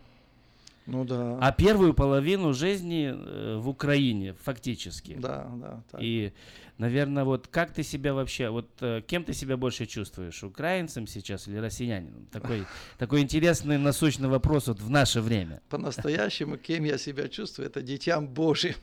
Ну 0.88 1.04
да. 1.04 1.38
А 1.38 1.52
первую 1.52 1.92
половину 1.92 2.54
жизни 2.54 3.12
э, 3.14 3.58
в 3.58 3.68
Украине, 3.68 4.34
фактически. 4.42 5.16
Да, 5.18 5.46
да. 5.54 5.82
Так. 5.90 6.00
И 6.02 6.32
Наверное, 6.78 7.24
вот 7.24 7.48
как 7.48 7.72
ты 7.72 7.82
себя 7.82 8.14
вообще, 8.14 8.50
вот 8.50 8.70
э, 8.82 9.02
кем 9.04 9.24
ты 9.24 9.32
себя 9.32 9.56
больше 9.56 9.84
чувствуешь, 9.84 10.44
украинцем 10.44 11.08
сейчас 11.08 11.48
или 11.48 11.56
россиянином? 11.56 12.26
Такой, 12.26 12.66
такой 12.98 13.20
интересный 13.20 13.78
насущный 13.78 14.28
вопрос 14.28 14.68
вот 14.68 14.80
в 14.80 14.88
наше 14.88 15.20
время. 15.20 15.60
По-настоящему, 15.70 16.56
кем 16.56 16.84
я 16.84 16.96
себя 16.96 17.26
чувствую, 17.26 17.66
это 17.66 17.82
дитям 17.82 18.28
Божьим. 18.28 18.74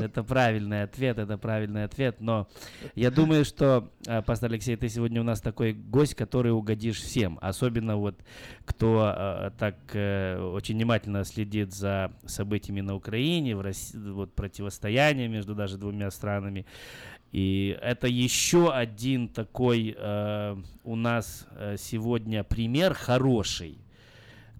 Это 0.00 0.24
правильный 0.24 0.82
ответ, 0.82 1.18
это 1.18 1.38
правильный 1.38 1.84
ответ, 1.84 2.16
но 2.18 2.48
я 2.96 3.12
думаю, 3.12 3.44
что, 3.44 3.88
э, 4.04 4.20
пастор 4.22 4.50
Алексей, 4.50 4.74
ты 4.74 4.88
сегодня 4.88 5.20
у 5.20 5.24
нас 5.24 5.40
такой 5.40 5.74
гость, 5.74 6.16
который 6.16 6.50
угодишь 6.50 7.00
всем, 7.00 7.38
особенно 7.40 7.96
вот 7.96 8.16
кто 8.64 9.14
э, 9.16 9.50
так 9.58 9.76
очень 9.94 10.74
внимательно 10.74 11.24
следит 11.24 11.72
за 11.72 12.12
событиями 12.26 12.80
на 12.80 12.96
Украине, 12.96 13.54
в 13.54 13.60
России, 13.60 13.96
вот 13.96 14.34
противостояние 14.34 15.28
между 15.28 15.54
даже 15.54 15.78
двумя 15.78 16.10
странами. 16.10 16.66
И 17.34 17.76
это 17.82 18.06
еще 18.06 18.72
один 18.72 19.26
такой 19.26 19.96
э, 19.98 20.56
у 20.84 20.94
нас 20.94 21.48
э, 21.50 21.74
сегодня 21.76 22.44
пример 22.44 22.94
хороший, 22.94 23.78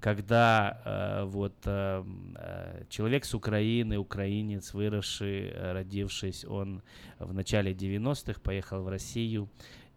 когда 0.00 0.82
э, 0.84 1.24
вот 1.24 1.54
э, 1.66 2.04
э 2.34 2.84
человек 2.90 3.26
с 3.26 3.34
Украины, 3.34 3.96
украинец, 3.96 4.74
выросший, 4.74 5.50
э, 5.50 5.72
родившись, 5.72 6.44
он 6.44 6.82
в 7.20 7.32
начале 7.32 7.74
90-х 7.74 8.40
поехал 8.40 8.82
в 8.82 8.88
Россию 8.88 9.48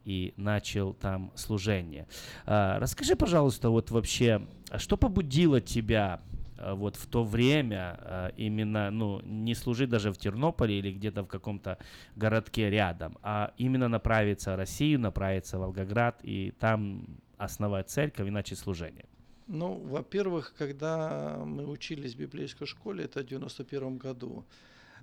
и 0.05 0.35
начал 0.37 0.93
там 0.93 1.31
служение. 1.33 2.07
Э, 2.45 2.77
расскажи, 2.77 3.15
пожалуйста, 3.15 3.71
вот 3.71 3.89
вообще, 3.89 4.47
а 4.69 4.77
что 4.77 4.97
побудило 4.97 5.61
тебя 5.61 6.21
вот 6.57 6.95
в 6.95 7.05
то 7.07 7.23
время 7.23 7.99
э, 8.01 8.29
именно, 8.37 8.91
ну, 8.91 9.21
не 9.23 9.55
служить 9.55 9.89
даже 9.89 10.11
в 10.11 10.17
Тернополе 10.17 10.79
или 10.79 10.91
где-то 10.91 11.23
в 11.23 11.27
каком-то 11.27 11.77
городке 12.15 12.69
рядом, 12.69 13.17
а 13.21 13.53
именно 13.57 13.87
направиться 13.87 14.53
в 14.53 14.55
Россию, 14.55 14.99
направиться 14.99 15.57
в 15.57 15.61
Волгоград 15.61 16.19
и 16.23 16.53
там 16.59 17.05
основать 17.37 17.89
церковь 17.89 18.27
и 18.27 18.31
начать 18.31 18.59
служение? 18.59 19.05
Ну, 19.47 19.75
во-первых, 19.75 20.53
когда 20.57 21.37
мы 21.45 21.65
учились 21.65 22.15
в 22.15 22.19
библейской 22.19 22.65
школе, 22.65 23.05
это 23.05 23.21
в 23.21 23.25
91 23.25 23.97
году, 23.97 24.43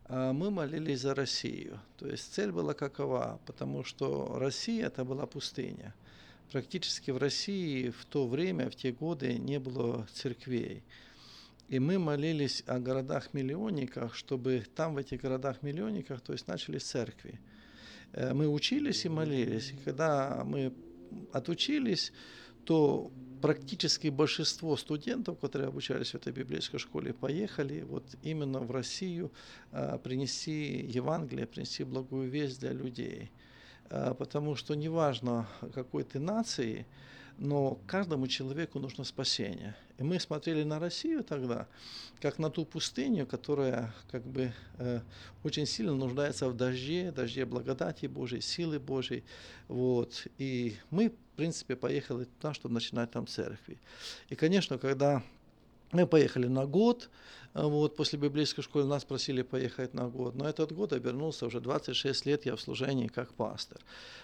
э, 0.09 0.33
мы 0.33 0.51
молились 0.51 1.01
за 1.01 1.15
Россию. 1.15 1.81
То 1.97 2.09
есть 2.09 2.35
цель 2.35 2.53
была 2.53 2.75
какова? 2.75 3.41
Потому 3.47 3.85
что 3.85 4.39
Россия 4.39 4.87
это 4.87 5.05
была 5.05 5.27
пустыня. 5.27 5.95
Практически 6.53 7.11
в 7.11 7.17
России 7.17 7.89
в 7.89 8.05
то 8.05 8.29
время, 8.29 8.69
в 8.69 8.77
те 8.77 8.93
годы 8.93 9.39
не 9.39 9.59
было 9.59 10.07
церквей. 10.13 10.83
И 11.69 11.79
мы 11.79 11.99
молились 11.99 12.63
о 12.67 12.79
городах-миллионниках, 12.79 14.15
чтобы 14.15 14.65
там, 14.75 14.95
в 14.95 14.99
этих 14.99 15.23
городах-миллионниках, 15.23 16.21
то 16.21 16.33
есть 16.33 16.47
начались 16.47 16.83
церкви. 16.83 17.41
Э, 18.13 18.35
мы 18.35 18.49
учились 18.49 19.05
и 19.05 19.09
молились. 19.09 19.73
И 19.73 19.77
когда 19.85 20.43
мы 20.45 20.73
отучились, 21.33 22.13
то 22.65 23.11
практически 23.45 24.09
большинство 24.09 24.77
студентов, 24.77 25.39
которые 25.39 25.69
обучались 25.69 26.13
в 26.13 26.15
этой 26.15 26.33
библейской 26.33 26.79
школе, 26.79 27.13
поехали 27.13 27.83
вот 27.83 28.05
именно 28.23 28.61
в 28.61 28.71
Россию 28.71 29.31
а, 29.71 29.99
принести 29.99 30.81
Евангелие, 30.81 31.47
принести 31.47 31.85
благую 31.85 32.31
весть 32.31 32.61
для 32.61 32.73
людей. 32.73 33.31
А, 33.91 34.15
потому 34.15 34.57
что 34.57 34.75
неважно, 34.75 35.47
какой 35.75 36.05
ты 36.05 36.19
нации, 36.21 36.87
но 37.39 37.79
каждому 37.87 38.27
человеку 38.27 38.79
нужно 38.79 39.05
спасение. 39.05 39.77
И 39.99 40.03
мы 40.03 40.19
смотрели 40.19 40.65
на 40.65 40.79
Россию 40.79 41.23
тогда, 41.23 41.69
как 42.21 42.39
на 42.39 42.51
ту 42.51 42.65
пустыню, 42.65 43.27
которая 43.27 43.95
как 44.11 44.27
бы 44.27 44.53
э, 44.79 45.01
очень 45.45 45.67
сильно 45.67 45.95
нуждается 45.95 46.49
в 46.49 46.57
дожде, 46.57 47.13
дожде 47.13 47.45
благодати 47.45 48.07
Божьей, 48.07 48.41
силы 48.41 48.81
Божьей. 48.81 49.25
Вот. 49.69 50.27
И 50.39 50.77
мы, 50.91 51.11
в 51.11 51.37
принципе, 51.37 51.77
поехали 51.77 52.25
туда, 52.25 52.55
чтобы 52.55 52.75
начинать 52.75 53.11
там 53.13 53.27
церкви. 53.27 53.79
И, 54.31 54.35
конечно, 54.35 54.79
когда 54.79 55.23
мы 55.95 56.07
поехали 56.07 56.49
на 56.49 56.67
год, 56.67 57.09
а 57.53 57.69
вот, 57.69 57.95
после 57.95 58.19
библейской 58.19 58.63
школы 58.63 58.85
нас 58.85 59.05
просили 59.05 59.43
поехать 59.43 59.95
на 59.95 60.09
год, 60.09 60.35
но 60.35 60.49
этот 60.49 60.73
год 60.73 60.93
обернулся 60.93 61.47
уже 61.47 61.61
26 61.61 62.27
лет 62.27 62.47
я 62.47 62.57
в 62.57 62.61
служении 62.61 63.07
как 63.07 63.33
пастор. 63.33 63.79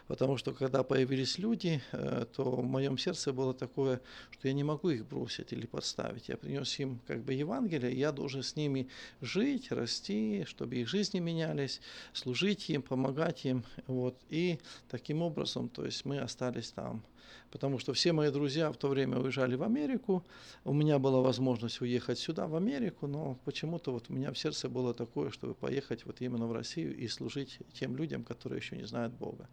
Потому 0.09 0.37
что 0.37 0.52
когда 0.52 0.83
появились 0.83 1.38
люди, 1.38 1.80
э, 1.92 2.26
то 2.35 2.42
в 2.42 2.64
моем 2.64 2.98
сердце 2.98 3.33
было 3.33 3.54
такое, 3.54 4.00
что 4.33 4.48
я 4.48 4.52
не 4.52 4.64
могу 4.64 4.90
их 4.90 5.06
бросить 5.06 5.52
или 5.52 5.64
подставить. 5.66 6.28
Я 6.28 6.37
принес 6.37 6.76
им 6.80 6.98
как 7.06 7.22
бы 7.22 7.33
Евангелие, 7.33 7.96
я 7.96 8.11
должен 8.11 8.42
с 8.42 8.56
ними 8.56 8.88
жить, 9.20 9.70
расти, 9.70 10.44
чтобы 10.48 10.74
их 10.74 10.88
жизни 10.88 11.20
менялись, 11.20 11.80
служить 12.12 12.68
им, 12.68 12.83
помогать 12.83 13.44
им. 13.44 13.64
Вот. 13.87 14.16
И 14.28 14.59
таким 14.88 15.22
образом, 15.22 15.68
то 15.68 15.85
есть 15.85 16.04
мы 16.04 16.18
остались 16.18 16.72
там 16.72 17.04
потому 17.50 17.78
что 17.78 17.92
все 17.92 18.12
мои 18.12 18.30
друзья 18.30 18.70
в 18.72 18.76
то 18.76 18.88
время 18.88 19.18
уезжали 19.18 19.54
в 19.54 19.62
Америку, 19.62 20.24
у 20.64 20.72
меня 20.72 20.98
была 20.98 21.20
возможность 21.20 21.80
уехать 21.80 22.18
сюда, 22.18 22.46
в 22.46 22.56
Америку, 22.56 23.06
но 23.06 23.38
почему-то 23.44 23.92
вот 23.92 24.06
у 24.08 24.12
меня 24.12 24.32
в 24.32 24.38
сердце 24.38 24.68
было 24.68 24.94
такое, 24.94 25.30
чтобы 25.30 25.54
поехать 25.54 26.06
вот 26.06 26.20
именно 26.20 26.46
в 26.46 26.52
Россию 26.52 26.96
и 26.96 27.08
служить 27.08 27.58
тем 27.72 27.96
людям, 27.96 28.24
которые 28.24 28.58
еще 28.58 28.76
не 28.76 28.84
знают 28.84 29.12
Бога. 29.14 29.48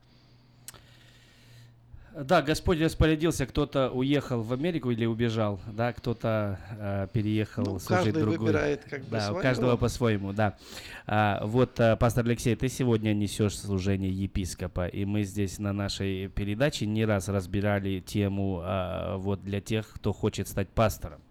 Да, 2.23 2.41
Господь 2.41 2.81
распорядился, 2.81 3.45
кто-то 3.45 3.91
уехал 3.91 4.41
в 4.41 4.51
Америку 4.51 4.89
или 4.89 5.05
убежал, 5.05 5.59
да, 5.71 5.93
кто-то 5.93 6.59
э, 6.71 7.07
переехал 7.13 7.63
ну, 7.63 7.79
служить 7.79 8.05
каждый 8.05 8.21
другой. 8.21 8.37
выбирает 8.39 8.85
как 8.89 9.03
бы 9.03 9.11
Да, 9.11 9.21
свое. 9.21 9.39
у 9.39 9.41
каждого 9.43 9.77
по-своему, 9.77 10.33
да. 10.33 10.57
А, 11.05 11.45
вот, 11.45 11.79
а, 11.79 11.95
пастор 11.95 12.25
Алексей, 12.25 12.55
ты 12.55 12.69
сегодня 12.69 13.13
несешь 13.13 13.55
служение 13.59 14.11
епископа, 14.11 14.87
и 14.87 15.05
мы 15.05 15.21
здесь 15.23 15.59
на 15.59 15.73
нашей 15.73 16.27
передаче 16.29 16.87
не 16.87 17.05
раз 17.05 17.29
разбирали 17.29 17.99
тему 17.99 18.61
а, 18.63 19.17
вот 19.17 19.43
для 19.43 19.61
тех, 19.61 19.87
кто 19.87 20.11
хочет 20.11 20.47
стать 20.47 20.69
пастором. 20.69 21.21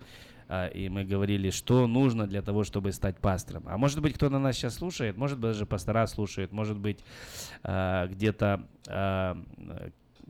А, 0.49 0.68
и 0.68 0.88
мы 0.88 1.05
говорили, 1.05 1.51
что 1.51 1.88
нужно 1.88 2.29
для 2.29 2.42
того, 2.42 2.62
чтобы 2.62 2.92
стать 2.92 3.18
пастором. 3.18 3.64
А 3.66 3.77
может 3.77 4.01
быть, 4.01 4.14
кто 4.14 4.31
на 4.31 4.38
нас 4.38 4.55
сейчас 4.55 4.77
слушает, 4.77 5.16
может 5.16 5.38
быть, 5.38 5.51
даже 5.51 5.66
пастора 5.66 6.07
слушает, 6.07 6.53
может 6.53 6.79
быть, 6.79 7.01
а, 7.64 8.07
где-то 8.07 8.68
а, 8.87 9.37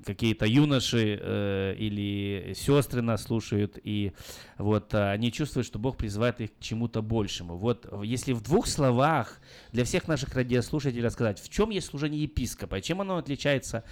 какие-то 0.05 0.47
юноши 0.47 1.19
э, 1.21 1.75
или 1.79 2.53
сестры 2.55 3.03
нас 3.03 3.23
слушают, 3.23 3.79
и 3.83 4.13
вот 4.59 4.93
э, 4.95 5.11
они 5.11 5.33
чувствуют, 5.33 5.67
что 5.67 5.79
Бог 5.79 5.97
призывает 5.97 6.41
их 6.41 6.55
к 6.55 6.61
чему-то 6.61 7.03
большему. 7.03 7.57
Вот 7.57 7.87
если 8.03 8.33
в 8.33 8.43
двух 8.43 8.67
словах 8.67 9.41
для 9.73 9.85
всех 9.85 10.09
наших 10.09 10.35
радиослушателей 10.35 11.03
рассказать, 11.03 11.41
в 11.41 11.49
чем 11.49 11.71
есть 11.71 11.89
служение 11.89 12.23
епископа, 12.23 12.81
чем 12.81 13.01
оно 13.01 13.17
отличается 13.17 13.85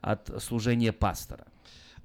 от 0.00 0.30
служения 0.42 0.92
пастора? 0.92 1.46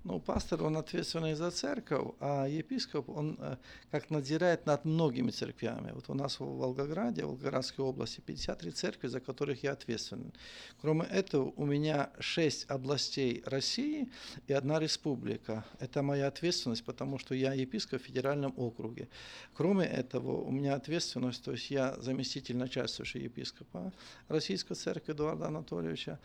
Ну, 0.07 0.19
пастор, 0.19 0.61
он 0.63 0.77
ответственный 0.77 1.33
за 1.33 1.49
церковь, 1.49 2.13
а 2.19 2.45
епископ, 2.45 3.09
он 3.09 3.37
э, 3.39 3.57
как 3.89 4.11
надзирает 4.11 4.67
над 4.67 4.85
многими 4.85 5.31
церквями. 5.31 5.93
Вот 5.93 6.09
у 6.09 6.13
нас 6.13 6.39
в 6.39 6.45
Волгограде, 6.45 7.23
в 7.23 7.29
Волгоградской 7.29 7.83
области 7.83 8.21
53 8.21 8.71
церкви, 8.71 9.07
за 9.07 9.19
которых 9.19 9.63
я 9.63 9.71
ответственен. 9.71 10.31
Кроме 10.79 11.05
этого, 11.05 11.51
у 11.55 11.65
меня 11.65 12.11
6 12.19 12.69
областей 12.69 13.41
России 13.47 14.11
и 14.45 14.53
одна 14.53 14.77
республика. 14.77 15.65
Это 15.79 16.03
моя 16.03 16.27
ответственность, 16.27 16.85
потому 16.85 17.17
что 17.17 17.33
я 17.33 17.53
епископ 17.53 17.99
в 17.99 18.05
федеральном 18.05 18.53
округе. 18.57 19.07
Кроме 19.55 19.87
этого, 19.87 20.39
у 20.39 20.51
меня 20.51 20.75
ответственность, 20.75 21.43
то 21.43 21.51
есть 21.51 21.71
я 21.71 21.95
заместитель 21.99 22.57
начальствующего 22.57 23.23
епископа 23.23 23.91
Российской 24.27 24.75
церкви 24.75 25.13
Эдуарда 25.13 25.47
Анатольевича 25.47 26.19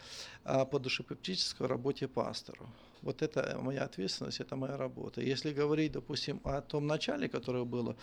а 0.45 0.67
по 0.67 0.79
душепептической 0.79 1.67
работе 1.67 2.09
пастору. 2.09 2.69
Вот 3.03 3.23
это 3.23 3.59
моя 3.61 3.85
ответственность, 3.85 4.41
это 4.41 4.57
моя 4.57 4.77
работа. 4.77 5.23
Если 5.23 5.53
говорить, 5.53 5.93
допустим, 5.93 6.41
о 6.45 6.61
том 6.61 6.87
начале, 6.87 7.29
которое 7.29 7.65
было, 7.65 7.97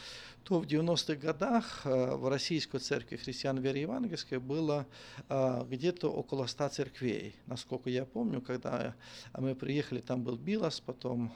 то 0.44 0.60
в 0.60 0.66
90-х 0.66 1.16
годах 1.16 1.82
э, 1.86 2.16
в 2.16 2.28
Российской 2.28 2.80
церкви 2.80 3.18
христиан 3.18 3.60
веры 3.60 3.78
евангельской 3.78 4.40
было 4.40 4.88
э, 5.30 5.66
где-то 5.70 6.12
около 6.12 6.48
100 6.48 6.70
церквей. 6.70 7.36
Насколько 7.46 7.92
я 7.92 8.06
помню, 8.06 8.42
когда 8.42 8.96
мы 9.38 9.54
приехали, 9.54 10.00
там 10.00 10.24
был 10.24 10.36
Билас, 10.36 10.80
потом 10.80 11.32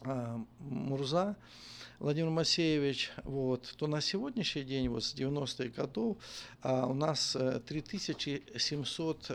э, 0.00 0.38
Мурза, 0.58 1.36
Владимир 2.00 2.30
Масеевич, 2.30 3.12
вот, 3.22 3.72
то 3.78 3.86
на 3.86 4.00
сегодняшний 4.00 4.64
день, 4.64 4.88
вот 4.88 5.04
с 5.04 5.14
90-х 5.14 5.68
годов, 5.68 6.16
у 6.64 6.92
нас 6.92 7.36
3700 7.66 9.30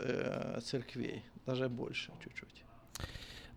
церквей, 0.62 1.24
даже 1.46 1.70
больше 1.70 2.12
чуть-чуть. 2.22 2.64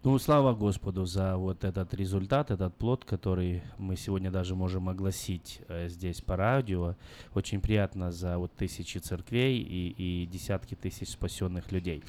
Ну, 0.06 0.20
слава 0.20 0.54
Господу 0.54 1.06
за 1.06 1.38
вот 1.38 1.64
этот 1.64 1.94
результат, 1.94 2.52
этот 2.52 2.76
плод, 2.76 3.06
который 3.06 3.64
мы 3.78 3.96
сегодня 3.96 4.32
даже 4.32 4.54
можем 4.54 4.90
огласить 4.90 5.62
э, 5.70 5.88
здесь 5.88 6.20
по 6.20 6.36
радио. 6.36 6.98
Очень 7.34 7.62
приятно 7.62 8.12
за 8.12 8.38
вот 8.38 8.52
тысячи 8.54 8.98
церквей 8.98 9.60
и, 9.60 10.24
и 10.24 10.26
десятки 10.26 10.76
тысяч 10.76 11.08
спасенных 11.08 11.72
людей. 11.72 12.04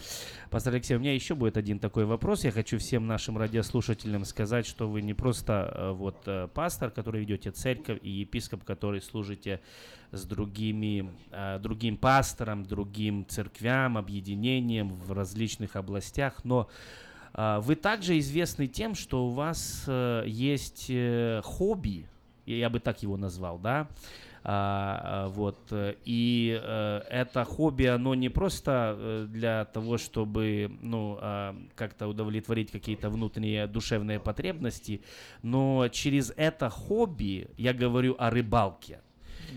Пастор 0.50 0.74
Алексей, 0.74 0.96
у 0.96 0.98
меня 0.98 1.14
еще 1.14 1.36
будет 1.36 1.56
один 1.56 1.78
такой 1.78 2.04
вопрос. 2.04 2.42
Я 2.42 2.50
хочу 2.50 2.78
всем 2.78 3.06
нашим 3.06 3.38
радиослушателям 3.38 4.24
сказать, 4.24 4.66
что 4.66 4.90
вы 4.90 5.00
не 5.00 5.14
просто 5.14 5.72
э, 5.72 5.92
вот 5.92 6.16
э, 6.26 6.48
пастор, 6.52 6.90
который 6.90 7.20
ведете 7.20 7.52
церковь, 7.52 8.00
и 8.02 8.10
епископ, 8.10 8.64
который 8.64 9.02
служите 9.02 9.60
с 10.10 10.24
другими, 10.24 11.08
э, 11.30 11.60
другим 11.60 11.96
пастором, 11.96 12.64
другим 12.64 13.24
церквям, 13.24 13.96
объединением 13.96 14.88
в 14.88 15.12
различных 15.12 15.76
областях, 15.76 16.44
но 16.44 16.68
вы 17.34 17.74
также 17.74 18.18
известны 18.18 18.68
тем, 18.68 18.94
что 18.94 19.26
у 19.26 19.30
вас 19.30 19.84
э, 19.88 20.24
есть 20.26 20.86
э, 20.88 21.40
хобби, 21.42 22.06
я 22.46 22.70
бы 22.70 22.78
так 22.78 23.02
его 23.02 23.16
назвал, 23.16 23.58
да, 23.58 23.88
а, 24.46 25.00
а, 25.02 25.28
вот, 25.30 25.58
и 26.04 26.60
э, 26.62 27.02
это 27.10 27.44
хобби, 27.44 27.84
оно 27.86 28.14
не 28.14 28.28
просто 28.28 29.26
для 29.30 29.64
того, 29.64 29.98
чтобы, 29.98 30.70
ну, 30.82 31.18
как-то 31.74 32.06
удовлетворить 32.06 32.70
какие-то 32.70 33.10
внутренние 33.10 33.66
душевные 33.66 34.20
потребности, 34.20 35.02
но 35.42 35.88
через 35.88 36.32
это 36.36 36.68
хобби, 36.70 37.48
я 37.56 37.72
говорю 37.72 38.14
о 38.18 38.30
рыбалке, 38.30 39.00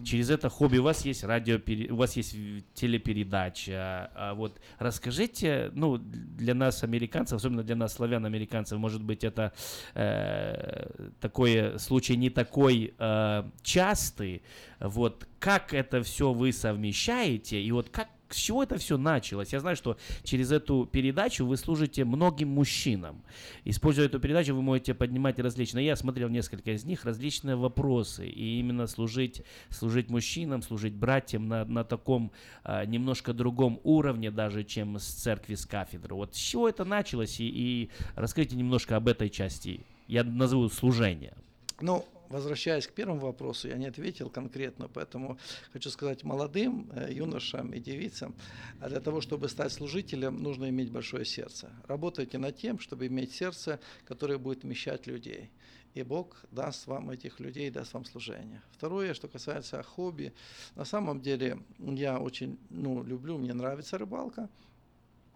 Через 0.06 0.30
это 0.30 0.50
хобби 0.50 0.78
у 0.78 0.84
вас 0.84 1.06
есть 1.06 1.24
радио, 1.24 1.60
у 1.92 1.96
вас 1.96 2.16
есть 2.16 2.36
телепередача. 2.74 4.12
А 4.16 4.34
вот 4.34 4.60
расскажите, 4.80 5.72
ну, 5.74 5.98
для 5.98 6.54
нас, 6.54 6.84
американцев, 6.84 7.38
особенно 7.38 7.64
для 7.64 7.76
нас, 7.76 7.94
славян-американцев, 7.94 8.78
может 8.78 9.04
быть, 9.04 9.24
это 9.24 9.54
э, 9.94 11.10
такой 11.20 11.80
случай 11.80 12.16
не 12.18 12.30
такой 12.30 12.94
э, 12.98 13.44
частый. 13.62 14.42
Вот 14.80 15.28
как 15.40 15.74
это 15.74 16.02
все 16.04 16.34
вы 16.34 16.52
совмещаете, 16.52 17.62
и 17.62 17.72
вот 17.72 17.90
как 17.90 18.08
с 18.34 18.38
чего 18.38 18.64
это 18.64 18.78
все 18.78 18.98
началось? 18.98 19.54
Я 19.54 19.60
знаю, 19.60 19.76
что 19.76 19.98
через 20.24 20.52
эту 20.52 20.86
передачу 20.86 21.46
вы 21.46 21.58
служите 21.58 22.06
многим 22.06 22.50
мужчинам. 22.50 23.24
Используя 23.66 24.06
эту 24.06 24.20
передачу, 24.20 24.56
вы 24.56 24.62
можете 24.62 24.94
поднимать 24.94 25.40
различные, 25.40 25.86
я 25.86 25.96
смотрел 25.96 26.30
несколько 26.30 26.72
из 26.72 26.84
них, 26.84 27.06
различные 27.06 27.56
вопросы. 27.56 28.28
И 28.28 28.60
именно 28.60 28.88
служить, 28.88 29.44
служить 29.70 30.10
мужчинам, 30.10 30.62
служить 30.62 30.94
братьям 30.94 31.48
на, 31.48 31.66
на 31.66 31.84
таком 31.84 32.32
а, 32.64 32.86
немножко 32.86 33.34
другом 33.34 33.80
уровне 33.84 34.32
даже, 34.32 34.64
чем 34.64 34.98
с 34.98 35.06
церкви, 35.06 35.56
с 35.56 35.66
кафедры. 35.66 36.16
Вот 36.16 36.36
с 36.36 36.38
чего 36.38 36.70
это 36.70 36.86
началось? 36.86 37.40
И, 37.40 37.48
и 37.48 37.90
расскажите 38.16 38.56
немножко 38.56 38.96
об 38.96 39.08
этой 39.08 39.30
части. 39.30 39.82
Я 40.08 40.24
назову 40.24 40.70
служение. 40.70 41.34
Ну, 41.82 42.06
возвращаясь 42.30 42.88
к 42.88 42.94
первому 42.94 43.20
вопросу, 43.20 43.68
я 43.68 43.78
не 43.78 43.88
ответил 43.88 44.30
конкретно, 44.30 44.88
поэтому 44.88 45.38
хочу 45.74 45.90
сказать 45.90 46.24
молодым 46.24 46.90
э, 46.94 47.14
юношам 47.14 47.74
и 47.74 47.80
девицам, 47.80 48.36
а 48.80 48.90
для 48.90 49.00
того, 49.00 49.22
чтобы 49.22 49.50
стать 49.50 49.72
служителем, 49.72 50.42
нужно 50.42 50.70
иметь 50.70 50.92
большое 50.92 51.26
сердце. 51.26 51.72
Работайте 51.88 52.38
над 52.38 52.58
тем, 52.58 52.80
чтобы 52.80 53.08
иметь 53.08 53.34
сердце, 53.34 53.80
которое 54.06 54.38
будет 54.38 54.64
вмещать 54.64 55.08
людей. 55.08 55.52
И 55.94 56.04
Бог 56.04 56.36
даст 56.52 56.86
вам 56.86 57.10
этих 57.10 57.40
людей, 57.40 57.72
даст 57.72 57.94
вам 57.94 58.06
служение. 58.06 58.62
Второе, 58.72 59.14
что 59.14 59.28
касается 59.28 59.82
хобби. 59.82 60.34
На 60.76 60.86
самом 60.86 61.22
деле, 61.22 61.60
я 61.80 62.20
очень 62.20 62.60
ну, 62.70 63.04
люблю, 63.04 63.38
мне 63.38 63.54
нравится 63.54 63.98
рыбалка. 63.98 64.50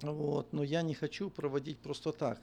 Вот, 0.02 0.54
но 0.54 0.64
я 0.64 0.82
не 0.82 0.94
хочу 0.94 1.30
проводить 1.30 1.80
просто 1.80 2.12
так 2.12 2.40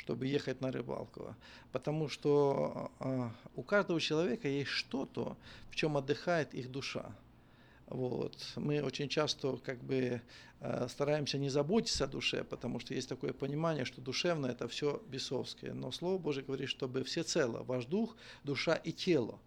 чтобы 0.00 0.26
ехать 0.26 0.60
на 0.60 0.72
рыбалку. 0.72 1.36
Потому 1.72 2.08
что 2.08 2.90
э, 3.00 3.28
у 3.54 3.62
каждого 3.62 4.00
человека 4.00 4.48
есть 4.48 4.70
что-то, 4.70 5.36
в 5.70 5.76
чем 5.76 5.96
отдыхает 5.96 6.54
их 6.54 6.70
душа. 6.70 7.14
Вот. 7.86 8.36
Мы 8.56 8.82
очень 8.82 9.08
часто 9.08 9.56
как 9.58 9.82
бы 9.82 10.22
э, 10.60 10.88
стараемся 10.88 11.38
не 11.38 11.50
заботиться 11.50 12.04
о 12.04 12.06
душе, 12.06 12.44
потому 12.44 12.80
что 12.80 12.94
есть 12.94 13.08
такое 13.08 13.32
понимание, 13.32 13.84
что 13.84 14.00
душевное 14.00 14.52
это 14.52 14.68
все 14.68 15.02
бесовское. 15.08 15.74
Но 15.74 15.92
Слово 15.92 16.18
Божье 16.18 16.42
говорит, 16.42 16.70
чтобы 16.70 17.04
все 17.04 17.22
цело, 17.22 17.62
ваш 17.64 17.84
дух, 17.84 18.16
душа 18.42 18.74
и 18.74 18.92
тело. 18.92 19.38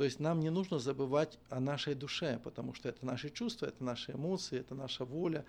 То 0.00 0.04
есть 0.04 0.18
нам 0.18 0.40
не 0.40 0.48
нужно 0.48 0.78
забывать 0.78 1.38
о 1.50 1.60
нашей 1.60 1.94
душе, 1.94 2.40
потому 2.42 2.72
что 2.72 2.88
это 2.88 3.04
наши 3.04 3.28
чувства, 3.28 3.66
это 3.66 3.84
наши 3.84 4.12
эмоции, 4.12 4.58
это 4.58 4.74
наша 4.74 5.04
воля, 5.04 5.44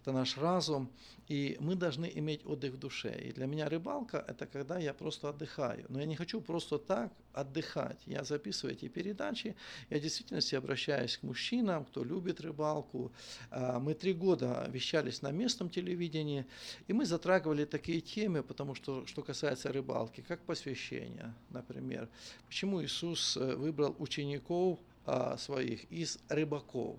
это 0.00 0.10
наш 0.10 0.36
разум. 0.38 0.90
И 1.28 1.56
мы 1.60 1.76
должны 1.76 2.10
иметь 2.12 2.44
отдых 2.44 2.72
в 2.72 2.78
душе. 2.78 3.16
И 3.16 3.32
для 3.32 3.46
меня 3.46 3.68
рыбалка– 3.68 4.24
это 4.28 4.46
когда 4.46 4.76
я 4.80 4.92
просто 4.92 5.28
отдыхаю. 5.28 5.86
Но 5.88 6.00
я 6.00 6.06
не 6.06 6.16
хочу 6.16 6.40
просто 6.40 6.78
так 6.78 7.12
отдыхать. 7.32 8.00
Я 8.06 8.24
записываю 8.24 8.76
эти 8.76 8.88
передачи. 8.88 9.56
Я 9.90 10.00
действительно 10.00 10.40
обращаюсь 10.58 11.16
к 11.16 11.22
мужчинам, 11.22 11.84
кто 11.84 12.04
любит 12.04 12.40
рыбалку. 12.40 13.12
А, 13.50 13.78
мы 13.78 13.94
три 13.94 14.12
года 14.12 14.68
вещались 14.70 15.22
на 15.22 15.30
местном 15.30 15.70
телевидении. 15.70 16.46
И 16.88 16.92
мы 16.92 17.06
затрагивали 17.06 17.64
такие 17.64 18.00
темы, 18.00 18.42
потому 18.42 18.74
что, 18.74 19.06
что 19.06 19.22
касается 19.22 19.72
рыбалки, 19.72 20.22
как 20.26 20.40
посвящение, 20.40 21.34
например. 21.50 22.08
Почему 22.46 22.82
Иисус 22.82 23.36
э, 23.36 23.54
выбрал 23.54 23.96
учеников 23.98 24.78
а, 25.04 25.36
своих 25.36 25.90
из 25.90 26.18
рыбаков. 26.28 26.98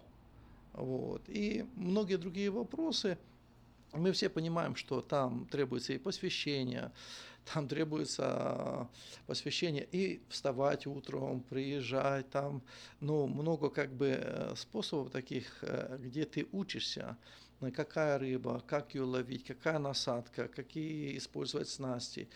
Вот. 0.73 1.21
И 1.27 1.65
многие 1.75 2.17
другие 2.17 2.49
вопросы. 2.49 3.17
Мы 3.93 4.11
все 4.11 4.27
понимаем, 4.27 4.75
что 4.75 5.01
там 5.01 5.45
требуется 5.45 5.93
и 5.93 5.99
посвящение, 5.99 6.91
там 7.51 7.67
требуется 7.67 8.87
посвящение 9.27 9.87
и 9.91 10.21
вставать 10.29 10.87
утром, 10.87 11.41
приезжать, 11.41 12.29
там 12.29 12.61
ну, 12.99 13.27
много 13.27 13.69
как 13.69 13.93
бы 13.93 14.17
э, 14.19 14.53
способов 14.55 15.11
таких, 15.11 15.63
э, 15.63 15.97
где 15.99 16.25
ты 16.25 16.47
учишься 16.51 17.17
какая 17.71 18.17
рыба, 18.17 18.61
как 18.67 18.95
ее 18.95 19.03
ловить, 19.03 19.45
какая 19.45 19.79
насадка, 19.79 20.47
какие 20.47 21.17
использовать 21.17 21.69
снасти. 21.69 22.27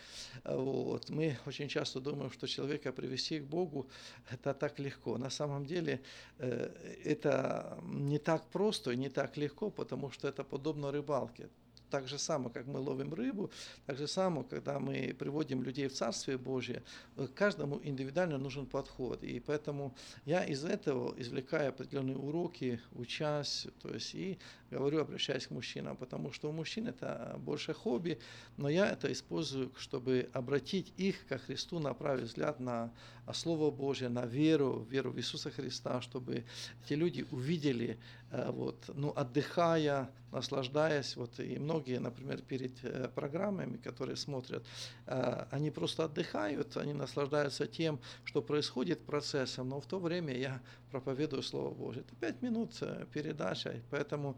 Вот. 0.44 1.10
Мы 1.10 1.36
очень 1.46 1.68
часто 1.68 2.00
думаем, 2.00 2.30
что 2.30 2.46
человека 2.46 2.92
привести 2.92 3.40
к 3.40 3.44
Богу 3.44 3.88
это 4.30 4.54
так 4.54 4.78
легко. 4.78 5.18
На 5.18 5.30
самом 5.30 5.66
деле 5.66 6.00
э, 6.38 6.70
это 7.04 7.78
не 7.84 8.18
так 8.18 8.46
просто 8.48 8.92
и 8.92 8.96
не 8.96 9.08
так 9.08 9.36
легко, 9.36 9.70
потому 9.70 10.10
что 10.10 10.28
это 10.28 10.44
подобно 10.44 10.90
рыбалке 10.90 11.48
так 11.90 12.08
же 12.08 12.18
само, 12.18 12.50
как 12.50 12.66
мы 12.66 12.80
ловим 12.80 13.14
рыбу, 13.14 13.50
так 13.86 13.96
же 13.96 14.06
само, 14.06 14.44
когда 14.44 14.78
мы 14.78 15.14
приводим 15.18 15.62
людей 15.62 15.88
в 15.88 15.94
Царствие 15.94 16.38
Божие, 16.38 16.82
э, 17.16 17.26
каждому 17.34 17.80
индивидуально 17.82 18.38
нужен 18.38 18.66
подход. 18.66 19.22
И 19.22 19.40
поэтому 19.40 19.94
я 20.24 20.44
из 20.44 20.64
этого 20.64 21.14
извлекаю 21.16 21.70
определенные 21.70 22.16
уроки, 22.16 22.80
учась, 22.92 23.66
то 23.82 23.88
есть 23.88 24.14
и 24.14 24.38
говорю, 24.70 25.00
обращаясь 25.00 25.46
к 25.46 25.50
мужчинам, 25.50 25.96
потому 25.96 26.32
что 26.32 26.48
у 26.48 26.52
мужчин 26.52 26.88
это 26.88 27.36
больше 27.38 27.72
хобби, 27.74 28.18
но 28.56 28.68
я 28.68 28.90
это 28.90 29.10
использую, 29.12 29.72
чтобы 29.76 30.28
обратить 30.32 30.92
их 30.96 31.26
ко 31.26 31.38
Христу, 31.38 31.78
направить 31.78 32.24
взгляд 32.26 32.60
на 32.60 32.92
Слово 33.32 33.70
Божье, 33.70 34.08
на 34.08 34.26
веру, 34.26 34.86
веру 34.90 35.10
в 35.10 35.18
Иисуса 35.18 35.50
Христа, 35.50 36.00
чтобы 36.00 36.44
эти 36.84 36.94
люди 36.94 37.26
увидели, 37.30 37.98
э, 38.30 38.50
вот, 38.50 38.90
ну, 38.94 39.12
отдыхая, 39.14 40.10
наслаждаясь, 40.32 41.16
вот, 41.16 41.40
и 41.40 41.58
многие, 41.58 41.98
например, 42.00 42.42
перед 42.42 42.72
э, 42.84 43.08
программами, 43.14 43.76
которые 43.76 44.16
смотрят, 44.16 44.64
э, 45.06 45.46
они 45.50 45.70
просто 45.70 46.04
отдыхают, 46.04 46.76
они 46.76 46.92
наслаждаются 46.92 47.66
тем, 47.66 48.00
что 48.24 48.42
происходит 48.42 49.04
процессом, 49.04 49.68
но 49.68 49.80
в 49.80 49.86
то 49.86 49.98
время 49.98 50.36
я 50.36 50.60
проповедую 50.90 51.42
Слово 51.42 51.72
Божье. 51.74 52.02
Это 52.02 52.14
пять 52.16 52.42
минут 52.42 52.72
передача, 53.12 53.80
поэтому 53.90 54.36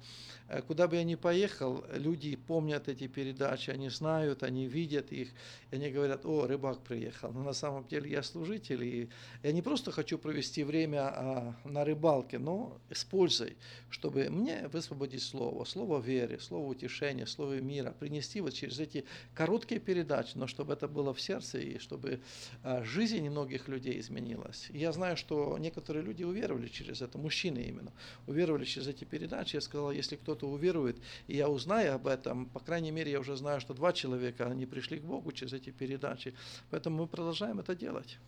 куда 0.67 0.89
бы 0.89 0.97
я 0.97 1.05
ни 1.05 1.15
поехал, 1.15 1.85
люди 1.93 2.37
помнят 2.37 2.89
эти 2.89 3.07
передачи, 3.07 3.71
они 3.71 3.89
знают, 3.89 4.43
они 4.43 4.67
видят 4.67 5.13
их, 5.13 5.29
и 5.71 5.77
они 5.77 5.91
говорят, 5.91 6.27
о, 6.27 6.47
рыбак 6.47 6.81
приехал. 6.83 7.33
Но 7.33 7.43
на 7.43 7.53
самом 7.53 7.87
деле 7.87 8.11
я 8.11 8.23
служитель, 8.23 8.85
и 8.85 9.09
я 9.43 9.53
не 9.53 9.63
просто 9.63 9.93
хочу 9.93 10.19
провести 10.19 10.65
время 10.65 11.09
а, 11.09 11.55
на 11.65 11.85
рыбалке, 11.85 12.39
но 12.39 12.79
с 12.91 13.05
пользой, 13.05 13.57
чтобы 13.89 14.29
мне 14.29 14.69
высвободить 14.69 15.23
слово, 15.23 15.65
слово 15.65 16.01
веры, 16.01 16.39
слово 16.41 16.69
утешения, 16.69 17.27
слово 17.27 17.61
мира, 17.61 17.95
принести 17.99 18.41
вот 18.41 18.55
через 18.55 18.79
эти 18.79 19.05
короткие 19.35 19.81
передачи, 19.81 20.33
но 20.35 20.47
чтобы 20.47 20.73
это 20.73 20.89
было 20.89 21.15
в 21.15 21.21
сердце 21.21 21.59
и 21.59 21.79
чтобы 21.79 22.21
а, 22.63 22.83
жизнь 22.85 23.29
многих 23.29 23.69
людей 23.69 24.01
изменилась. 24.01 24.69
Я 24.71 24.93
знаю, 24.93 25.17
что 25.17 25.57
некоторые 25.59 26.05
люди 26.05 26.25
уверовали 26.41 26.69
через 26.69 27.03
это, 27.03 27.19
мужчины 27.19 27.59
именно, 27.59 27.93
уверовали 28.27 28.65
через 28.65 28.89
эти 28.89 29.05
передачи. 29.05 29.57
Я 29.57 29.61
сказал, 29.61 29.93
если 29.93 30.17
кто-то 30.17 30.49
уверует, 30.49 30.97
и 31.29 31.37
я 31.37 31.49
узнаю 31.49 31.95
об 31.95 32.07
этом, 32.07 32.47
по 32.47 32.61
крайней 32.61 32.91
мере, 32.91 33.11
я 33.11 33.21
уже 33.21 33.37
знаю, 33.37 33.61
что 33.61 33.75
два 33.75 33.93
человека, 33.93 34.47
они 34.47 34.67
пришли 34.67 34.99
к 34.99 35.03
Богу 35.03 35.33
через 35.33 35.53
эти 35.53 35.71
передачи. 35.71 36.35
Поэтому 36.71 36.99
мы 36.99 37.07
продолжаем 37.07 37.61
это 37.61 37.75
делать. 37.75 38.19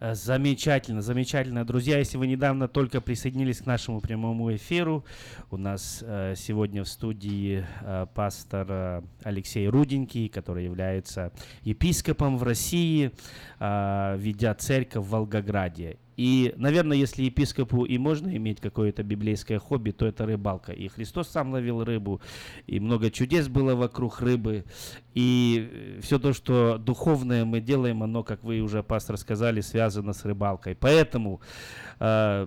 Э, 0.00 0.14
замечательно, 0.14 1.00
замечательно. 1.00 1.64
Друзья, 1.64 1.98
если 1.98 2.18
вы 2.18 2.26
недавно 2.26 2.68
только 2.68 3.00
присоединились 3.00 3.58
к 3.58 3.66
нашему 3.66 4.00
прямому 4.00 4.54
эфиру, 4.54 5.04
у 5.50 5.56
нас 5.56 6.04
э, 6.06 6.34
сегодня 6.36 6.84
в 6.84 6.88
студии 6.88 7.64
э, 7.80 8.06
пастор 8.14 8.66
э, 8.68 9.02
Алексей 9.22 9.66
Руденький, 9.68 10.28
который 10.28 10.64
является 10.64 11.32
епископом 11.62 12.36
в 12.36 12.42
России, 12.42 13.10
э, 13.58 14.16
ведя 14.18 14.54
церковь 14.54 15.04
в 15.06 15.08
Волгограде. 15.08 15.98
И, 16.16 16.54
наверное, 16.56 16.96
если 16.96 17.24
епископу 17.24 17.84
и 17.84 17.98
можно 17.98 18.34
иметь 18.36 18.60
какое-то 18.60 19.02
библейское 19.02 19.58
хобби, 19.58 19.90
то 19.90 20.06
это 20.06 20.26
рыбалка. 20.26 20.72
И 20.72 20.88
Христос 20.88 21.28
сам 21.28 21.52
ловил 21.52 21.84
рыбу, 21.84 22.20
и 22.66 22.80
много 22.80 23.10
чудес 23.10 23.48
было 23.48 23.74
вокруг 23.74 24.20
рыбы. 24.20 24.64
И 25.14 25.68
э, 25.70 26.00
все 26.00 26.18
то, 26.18 26.32
что 26.32 26.78
духовное 26.78 27.44
мы 27.44 27.60
делаем, 27.60 28.02
оно, 28.02 28.22
как 28.22 28.42
вы 28.42 28.60
уже, 28.60 28.82
пастор, 28.82 29.16
сказали, 29.16 29.60
связано 29.60 30.12
с 30.12 30.24
рыбалкой. 30.24 30.74
Поэтому 30.74 31.40
э, 32.00 32.46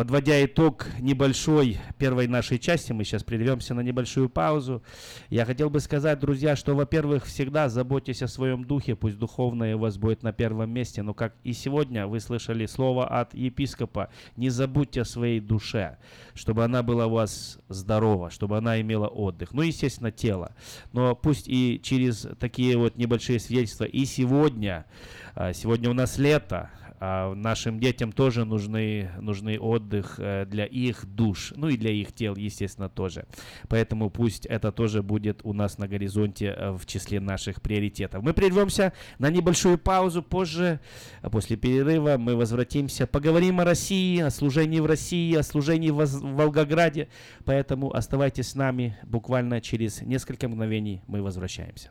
Подводя 0.00 0.42
итог 0.42 0.86
небольшой 0.98 1.76
первой 1.98 2.26
нашей 2.26 2.58
части, 2.58 2.90
мы 2.90 3.04
сейчас 3.04 3.22
прервемся 3.22 3.74
на 3.74 3.82
небольшую 3.82 4.30
паузу. 4.30 4.82
Я 5.28 5.44
хотел 5.44 5.68
бы 5.68 5.78
сказать, 5.80 6.18
друзья, 6.18 6.56
что, 6.56 6.74
во-первых, 6.74 7.26
всегда 7.26 7.68
заботьтесь 7.68 8.22
о 8.22 8.26
своем 8.26 8.64
духе, 8.64 8.96
пусть 8.96 9.18
духовное 9.18 9.76
у 9.76 9.80
вас 9.80 9.98
будет 9.98 10.22
на 10.22 10.32
первом 10.32 10.70
месте. 10.70 11.02
Но 11.02 11.12
как 11.12 11.34
и 11.44 11.52
сегодня 11.52 12.06
вы 12.06 12.20
слышали 12.20 12.64
слово 12.64 13.08
от 13.08 13.34
епископа, 13.34 14.08
не 14.36 14.48
забудьте 14.48 15.02
о 15.02 15.04
своей 15.04 15.38
душе, 15.38 15.98
чтобы 16.32 16.64
она 16.64 16.82
была 16.82 17.04
у 17.04 17.10
вас 17.10 17.58
здорова, 17.68 18.30
чтобы 18.30 18.56
она 18.56 18.80
имела 18.80 19.06
отдых. 19.06 19.52
Ну, 19.52 19.60
естественно, 19.60 20.10
тело. 20.10 20.54
Но 20.94 21.14
пусть 21.14 21.46
и 21.46 21.78
через 21.84 22.26
такие 22.38 22.78
вот 22.78 22.96
небольшие 22.96 23.38
свидетельства, 23.38 23.84
и 23.84 24.06
сегодня, 24.06 24.86
а, 25.34 25.52
сегодня 25.52 25.90
у 25.90 25.92
нас 25.92 26.16
лето, 26.16 26.70
а 27.02 27.34
нашим 27.34 27.80
детям 27.80 28.12
тоже 28.12 28.44
нужны, 28.44 29.10
нужны 29.18 29.58
отдых 29.58 30.16
э, 30.18 30.44
для 30.44 30.66
их 30.66 31.06
душ, 31.06 31.54
ну 31.56 31.68
и 31.68 31.78
для 31.78 31.90
их 31.90 32.12
тел, 32.12 32.36
естественно, 32.36 32.90
тоже. 32.90 33.24
Поэтому 33.68 34.10
пусть 34.10 34.44
это 34.44 34.70
тоже 34.70 35.02
будет 35.02 35.40
у 35.42 35.54
нас 35.54 35.78
на 35.78 35.88
горизонте 35.88 36.54
э, 36.54 36.72
в 36.72 36.84
числе 36.84 37.18
наших 37.18 37.62
приоритетов. 37.62 38.22
Мы 38.22 38.34
прервемся 38.34 38.92
на 39.18 39.30
небольшую 39.30 39.78
паузу 39.78 40.22
позже, 40.22 40.78
а 41.22 41.30
после 41.30 41.56
перерыва 41.56 42.18
мы 42.18 42.36
возвратимся, 42.36 43.06
поговорим 43.06 43.60
о 43.60 43.64
России, 43.64 44.20
о 44.20 44.28
служении 44.30 44.80
в 44.80 44.86
России, 44.86 45.34
о 45.34 45.42
служении 45.42 45.88
в 45.88 46.04
Волгограде. 46.04 47.08
Поэтому 47.46 47.94
оставайтесь 47.94 48.48
с 48.48 48.54
нами, 48.54 48.98
буквально 49.04 49.62
через 49.62 50.02
несколько 50.02 50.48
мгновений 50.48 51.02
мы 51.06 51.22
возвращаемся. 51.22 51.90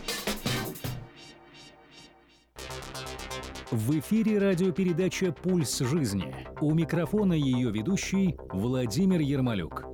В 3.71 3.97
эфире 3.99 4.37
радиопередача 4.37 5.31
«Пульс 5.31 5.79
жизни». 5.79 6.35
У 6.59 6.73
микрофона 6.73 7.31
ее 7.31 7.71
ведущий 7.71 8.37
Владимир 8.51 9.21
Ермолюк. 9.21 9.85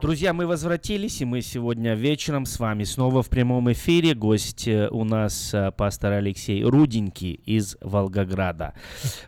Друзья, 0.00 0.32
мы 0.32 0.46
возвратились, 0.46 1.20
и 1.22 1.24
мы 1.24 1.42
сегодня 1.42 1.94
вечером 1.94 2.46
с 2.46 2.60
вами 2.60 2.84
снова 2.84 3.20
в 3.20 3.28
прямом 3.28 3.72
эфире. 3.72 4.14
Гость 4.14 4.68
э, 4.68 4.88
у 4.90 5.02
нас 5.02 5.52
э, 5.52 5.72
пастор 5.72 6.12
Алексей 6.12 6.62
Руденький 6.62 7.32
из 7.32 7.76
Волгограда. 7.80 8.74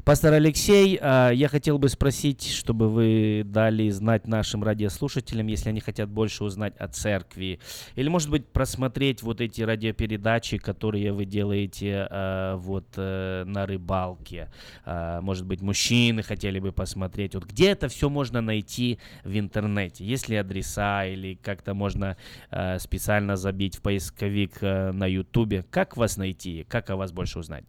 Пастор 0.05 0.35
Алексей, 0.35 0.97
э, 0.97 1.31
я 1.35 1.49
хотел 1.49 1.81
бы 1.81 1.89
спросить, 1.89 2.49
чтобы 2.49 2.89
вы 2.89 3.43
дали 3.45 3.91
знать 3.91 4.29
нашим 4.29 4.63
радиослушателям, 4.63 5.49
если 5.49 5.71
они 5.71 5.81
хотят 5.81 6.09
больше 6.09 6.45
узнать 6.45 6.77
о 6.77 6.87
церкви, 6.87 7.59
или, 7.97 8.07
может 8.07 8.31
быть, 8.31 8.47
просмотреть 8.47 9.25
вот 9.25 9.41
эти 9.41 9.63
радиопередачи, 9.63 10.59
которые 10.59 11.13
вы 11.13 11.25
делаете 11.25 12.07
вот 12.59 12.97
на 12.97 13.67
рыбалке. 13.67 14.53
Может 14.87 15.47
быть, 15.47 15.63
мужчины 15.63 16.23
хотели 16.23 16.61
бы 16.61 16.71
посмотреть. 16.71 17.35
Вот 17.35 17.47
где 17.47 17.71
это 17.71 17.89
все 17.89 18.09
можно 18.09 18.41
найти 18.41 19.01
в 19.25 19.37
интернете? 19.37 20.05
Если 20.05 20.37
адрес 20.37 20.60
адреса 20.61 21.07
или 21.07 21.35
как-то 21.43 21.75
можно 21.75 22.17
э, 22.51 22.79
специально 22.79 23.37
забить 23.37 23.77
в 23.77 23.83
поисковик 23.83 24.63
э, 24.63 24.93
на 24.93 25.07
Ютубе. 25.07 25.65
Как 25.71 25.97
вас 25.97 26.17
найти? 26.17 26.65
Как 26.69 26.91
о 26.91 26.97
вас 26.97 27.13
больше 27.13 27.39
узнать? 27.39 27.65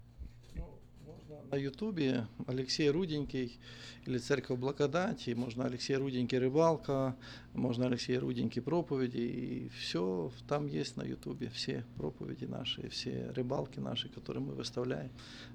На 1.52 1.58
Ютубе 1.58 2.28
Алексей 2.48 2.90
Руденький 2.90 3.60
или 4.08 4.18
Церковь 4.20 4.58
Благодати, 4.58 5.32
можно 5.32 5.66
Алексей 5.66 5.98
Руденький 5.98 6.40
Рыбалка, 6.40 7.14
можно 7.54 7.88
Алексей 7.88 8.18
Руденький 8.18 8.62
проповеди, 8.62 9.18
и 9.18 9.70
все 9.78 10.32
там 10.48 10.68
есть 10.68 10.96
на 10.96 11.04
Ютубе, 11.04 11.50
все 11.50 11.84
проповеди 11.98 12.46
наши, 12.46 12.88
все 12.88 13.34
рыбалки 13.36 13.80
наши, 13.82 14.08
которые 14.08 14.42
мы 14.42 14.54
выставляем, 14.54 15.10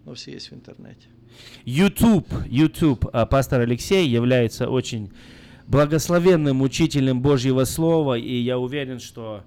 но 0.05 0.12
все 0.12 0.33
есть 0.33 0.51
в 0.51 0.55
интернете. 0.55 1.09
YouTube, 1.64 2.29
YouTube, 2.46 3.07
а 3.14 3.25
пастор 3.25 3.62
Алексей 3.62 4.07
является 4.07 4.68
очень 4.68 5.11
благословенным 5.69 6.63
учителем 6.63 7.21
Божьего 7.21 7.65
Слова, 7.65 8.17
и 8.19 8.35
я 8.35 8.59
уверен, 8.59 9.01
что 9.01 9.43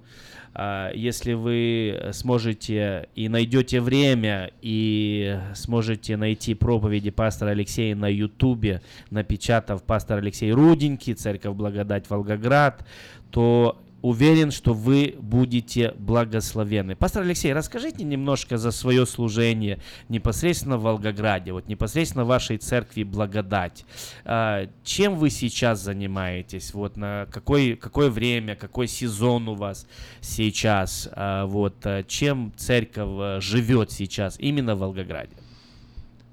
а, 0.54 0.92
если 0.94 1.34
вы 1.34 2.10
сможете 2.12 3.08
и 3.16 3.30
найдете 3.30 3.80
время, 3.82 4.52
и 4.62 5.40
сможете 5.56 6.18
найти 6.18 6.56
проповеди 6.56 7.12
пастора 7.12 7.52
Алексея 7.52 7.96
на 7.96 8.08
Ютубе, 8.08 8.82
напечатав 9.10 9.84
пастор 9.84 10.20
Алексей 10.20 10.52
Руденький, 10.52 11.14
Церковь 11.14 11.56
Благодать 11.56 12.10
Волгоград, 12.10 12.86
то 13.32 13.78
уверен, 14.02 14.52
что 14.52 14.74
вы 14.74 15.16
будете 15.20 15.92
благословенны. 15.98 16.96
Пастор 16.96 17.24
Алексей, 17.24 17.54
расскажите 17.54 18.04
немножко 18.04 18.58
за 18.58 18.72
свое 18.72 19.06
служение 19.06 19.80
непосредственно 20.08 20.78
в 20.78 20.84
Волгограде, 20.84 21.54
вот 21.54 21.68
непосредственно 21.68 22.26
вашей 22.26 22.58
церкви 22.58 23.04
Благодать. 23.04 23.86
А, 24.26 24.70
чем 24.84 25.16
вы 25.16 25.30
сейчас 25.30 25.82
занимаетесь? 25.82 26.74
Вот 26.74 26.98
на 26.98 27.28
какой, 27.32 27.76
какое 27.76 28.10
время, 28.10 28.56
какой 28.56 28.88
сезон 28.88 29.48
у 29.48 29.56
вас 29.56 29.88
сейчас? 30.22 31.10
А, 31.12 31.46
вот 31.46 31.76
а, 31.86 32.04
чем 32.04 32.54
церковь 32.56 33.44
живет 33.44 33.92
сейчас 33.92 34.40
именно 34.40 34.76
в 34.76 34.80
Волгограде? 34.80 35.36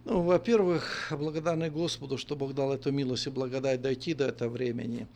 Ну, 0.04 0.22
во-первых, 0.22 1.08
благодарны 1.10 1.68
Господу, 1.68 2.16
что 2.16 2.36
Бог 2.36 2.54
дал 2.54 2.72
эту 2.72 2.92
милость 2.92 3.26
и 3.26 3.30
благодать 3.30 3.82
дойти 3.82 4.14
до 4.14 4.26
этого 4.28 4.50
времени. 4.50 5.08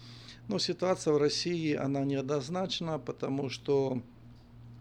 Но 0.51 0.59
ситуация 0.59 1.13
в 1.13 1.19
России, 1.19 1.75
она 1.75 2.01
неоднозначна, 2.05 2.99
потому 2.99 3.51
что 3.51 4.03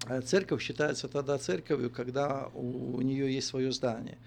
э, 0.07 0.21
церковь 0.21 0.63
считается 0.63 1.07
тогда 1.07 1.37
церковью, 1.37 1.91
когда 1.91 2.49
у, 2.55 2.99
нее 3.01 3.31
есть 3.31 3.45
свое 3.45 3.71
здание. 3.71 4.17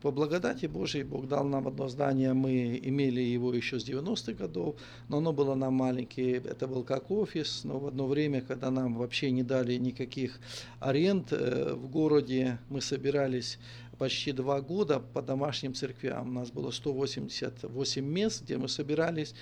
По 0.00 0.10
благодати 0.10 0.64
Божией 0.64 1.04
Бог 1.04 1.28
дал 1.28 1.44
нам 1.44 1.68
одно 1.68 1.88
здание, 1.88 2.32
мы 2.32 2.80
имели 2.82 3.20
его 3.20 3.52
еще 3.52 3.78
с 3.78 3.86
90-х 3.86 4.32
годов, 4.32 4.76
но 5.10 5.18
оно 5.18 5.34
было 5.34 5.54
нам 5.54 5.74
маленькое, 5.74 6.36
это 6.36 6.66
был 6.66 6.82
как 6.82 7.10
офис, 7.10 7.64
но 7.64 7.78
в 7.78 7.88
одно 7.88 8.06
время, 8.06 8.40
когда 8.40 8.70
нам 8.70 8.94
вообще 8.94 9.30
не 9.30 9.42
дали 9.42 9.74
никаких 9.74 10.40
аренд 10.80 11.30
э, 11.30 11.74
в 11.74 11.90
городе, 11.90 12.58
мы 12.70 12.80
собирались 12.80 13.58
почти 13.98 14.32
два 14.32 14.62
года 14.62 15.00
по 15.00 15.20
домашним 15.20 15.74
церквям. 15.74 16.30
У 16.30 16.32
нас 16.32 16.50
было 16.50 16.70
188 16.70 18.02
мест, 18.02 18.44
где 18.44 18.56
мы 18.56 18.70
собирались. 18.70 19.34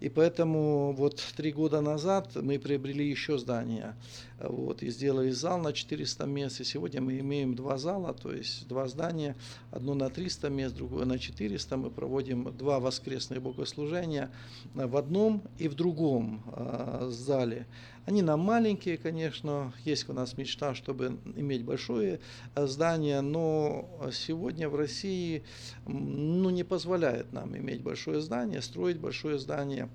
И 0.00 0.08
поэтому 0.08 0.92
вот 0.92 1.16
три 1.36 1.52
года 1.52 1.80
назад 1.80 2.36
мы 2.36 2.58
приобрели 2.58 3.08
еще 3.08 3.38
здание. 3.38 3.96
Вот, 4.38 4.82
и 4.84 4.90
сделали 4.90 5.30
зал 5.30 5.58
на 5.58 5.72
400 5.72 6.26
мест. 6.26 6.60
И 6.60 6.64
сегодня 6.64 7.00
мы 7.00 7.18
имеем 7.18 7.54
два 7.54 7.78
зала, 7.78 8.14
то 8.14 8.32
есть 8.32 8.68
два 8.68 8.86
здания. 8.86 9.34
Одно 9.72 9.94
на 9.94 10.10
300 10.10 10.48
мест, 10.50 10.76
другое 10.76 11.04
на 11.04 11.18
400. 11.18 11.76
Мы 11.76 11.90
проводим 11.90 12.56
два 12.56 12.78
воскресные 12.78 13.40
богослужения 13.40 14.30
в 14.74 14.96
одном 14.96 15.42
и 15.58 15.66
в 15.66 15.74
другом 15.74 16.42
э, 16.54 17.08
зале. 17.10 17.66
Они 18.08 18.22
нам 18.22 18.40
маленькие, 18.40 18.96
конечно, 18.96 19.74
есть 19.84 20.08
у 20.08 20.14
нас 20.14 20.38
мечта, 20.38 20.74
чтобы 20.74 21.18
иметь 21.36 21.62
большое 21.62 22.20
э, 22.54 22.66
здание, 22.66 23.20
но 23.20 23.86
сегодня 24.12 24.70
в 24.70 24.76
России 24.76 25.42
ну, 25.86 26.48
не 26.48 26.64
позволяет 26.64 27.34
нам 27.34 27.54
иметь 27.54 27.82
большое 27.82 28.22
здание, 28.22 28.62
строить 28.62 28.98
большое 28.98 29.38
здание. 29.38 29.87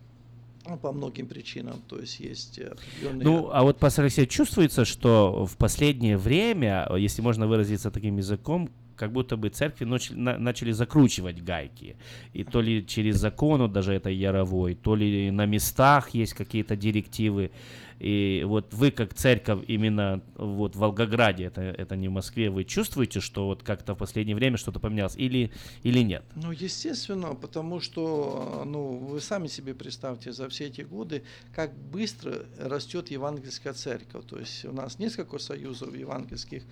Ну, 0.66 0.78
по 0.78 0.94
многим 0.94 1.28
причинам, 1.28 1.82
то 1.90 2.00
есть 2.00 2.20
есть 2.22 2.58
определенные... 2.60 3.24
Ну, 3.26 3.50
а 3.52 3.64
вот, 3.64 3.80
пастор 3.80 4.06
Алексей, 4.06 4.26
чувствуется, 4.26 4.86
что 4.86 5.46
в 5.46 5.58
последнее 5.58 6.18
время, 6.18 6.90
если 6.96 7.22
можно 7.22 7.48
выразиться 7.48 7.92
таким 7.92 8.16
языком, 8.18 8.70
как 8.96 9.12
будто 9.12 9.38
бы 9.38 9.50
церкви 9.50 9.86
начали, 9.86 10.72
закручивать 10.72 11.44
гайки. 11.44 11.96
И 12.34 12.44
то 12.44 12.62
ли 12.62 12.86
через 12.86 13.18
закону 13.18 13.68
даже 13.68 13.94
это 13.94 14.10
яровой, 14.10 14.76
то 14.76 14.96
ли 14.96 15.32
на 15.32 15.46
местах 15.46 16.12
есть 16.12 16.34
какие-то 16.34 16.76
директивы. 16.76 17.52
И 18.00 18.44
вот 18.46 18.74
вы 18.74 18.92
как 18.92 19.14
церковь 19.14 19.64
именно 19.68 20.22
вот 20.36 20.76
в 20.76 20.80
Волгограде, 20.80 21.46
это, 21.46 21.62
это 21.62 21.96
не 21.96 22.10
в 22.10 22.12
Москве, 22.12 22.50
вы 22.50 22.66
чувствуете, 22.66 23.22
что 23.22 23.46
вот 23.46 23.64
как-то 23.64 23.94
в 23.94 23.98
последнее 23.98 24.36
время 24.36 24.58
что-то 24.58 24.80
поменялось 24.80 25.16
или, 25.16 25.52
или 25.84 26.00
нет? 26.00 26.26
Ну, 26.36 26.52
естественно, 26.52 27.34
потому 27.34 27.80
что, 27.80 28.64
ну, 28.66 28.98
вы 28.98 29.22
сами 29.22 29.48
себе 29.48 29.74
представьте, 29.74 30.34
за 30.34 30.50
все 30.50 30.66
эти 30.66 30.82
годы, 30.82 31.24
как 31.56 31.78
быстро 31.78 32.46
растет 32.60 33.10
евангельская 33.10 33.74
церковь. 33.74 34.26
То 34.26 34.40
есть 34.40 34.66
у 34.66 34.74
нас 34.74 35.00
несколько 35.00 35.38
союзов 35.38 35.96
евангельских, 35.96 36.64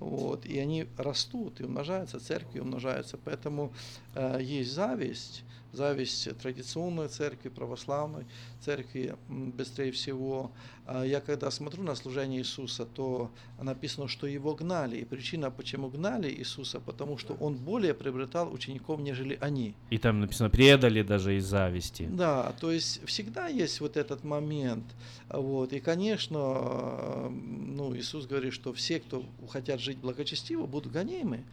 вот, 0.00 0.46
и 0.46 0.58
они 0.58 0.86
растут, 0.96 1.60
и 1.60 1.64
умножаются, 1.64 2.20
церкви 2.20 2.60
умножаются. 2.60 3.18
Поэтому 3.18 3.72
э, 4.14 4.38
есть 4.40 4.72
зависть, 4.72 5.44
зависть 5.72 6.28
традиционной 6.38 7.08
церкви, 7.08 7.48
православной 7.48 8.26
церкви 8.60 9.16
быстрее 9.28 9.92
всего. 9.92 10.50
А 10.86 11.04
я 11.04 11.20
когда 11.20 11.50
смотрю 11.50 11.82
на 11.82 11.94
служение 11.94 12.40
Иисуса, 12.40 12.86
то 12.86 13.30
написано, 13.60 14.08
что 14.08 14.26
его 14.26 14.54
гнали. 14.54 14.96
И 14.96 15.04
причина, 15.04 15.50
почему 15.50 15.88
гнали 15.88 16.30
Иисуса, 16.30 16.80
потому 16.80 17.18
что 17.18 17.34
он 17.34 17.56
более 17.56 17.94
приобретал 17.94 18.52
учеников, 18.52 19.00
нежели 19.00 19.36
они. 19.40 19.74
И 19.90 19.98
там 19.98 20.20
написано, 20.20 20.50
предали 20.50 21.02
даже 21.02 21.36
из 21.36 21.44
зависти. 21.44 22.08
Да, 22.10 22.54
то 22.60 22.72
есть 22.72 23.04
всегда 23.06 23.48
есть 23.48 23.80
вот 23.80 23.96
этот 23.96 24.24
момент. 24.24 24.84
Вот. 25.28 25.72
И, 25.72 25.80
конечно, 25.80 27.28
ну, 27.30 27.94
Иисус 27.94 28.26
говорит, 28.26 28.54
что 28.54 28.72
все, 28.72 29.00
кто 29.00 29.24
хотят 29.50 29.80
жить 29.80 29.98
благочестиво, 29.98 30.66
будут 30.66 30.92
гонимы. 30.92 31.44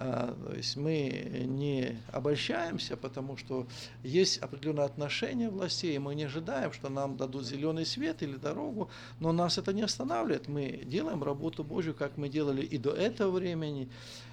А, 0.00 0.32
то 0.46 0.54
есть 0.54 0.76
мы 0.76 1.44
не 1.46 2.00
обольщаемся, 2.12 2.96
потому 2.96 3.36
что 3.36 3.66
есть 4.04 4.38
определенное 4.38 4.84
отношение 4.84 5.50
властей, 5.50 5.96
и 5.96 5.98
мы 5.98 6.14
не 6.14 6.24
ожидаем, 6.24 6.72
что 6.72 6.88
нам 6.88 7.16
дадут 7.16 7.44
зеленый 7.44 7.84
свет 7.84 8.22
или 8.22 8.36
дорогу, 8.36 8.90
но 9.18 9.32
нас 9.32 9.58
это 9.58 9.72
не 9.72 9.82
останавливает. 9.82 10.46
Мы 10.46 10.82
делаем 10.84 11.24
работу 11.24 11.64
Божью, 11.64 11.94
как 11.94 12.16
мы 12.16 12.28
делали 12.28 12.62
и 12.62 12.78
до 12.78 12.92
этого 12.92 13.32
времени. 13.32 13.88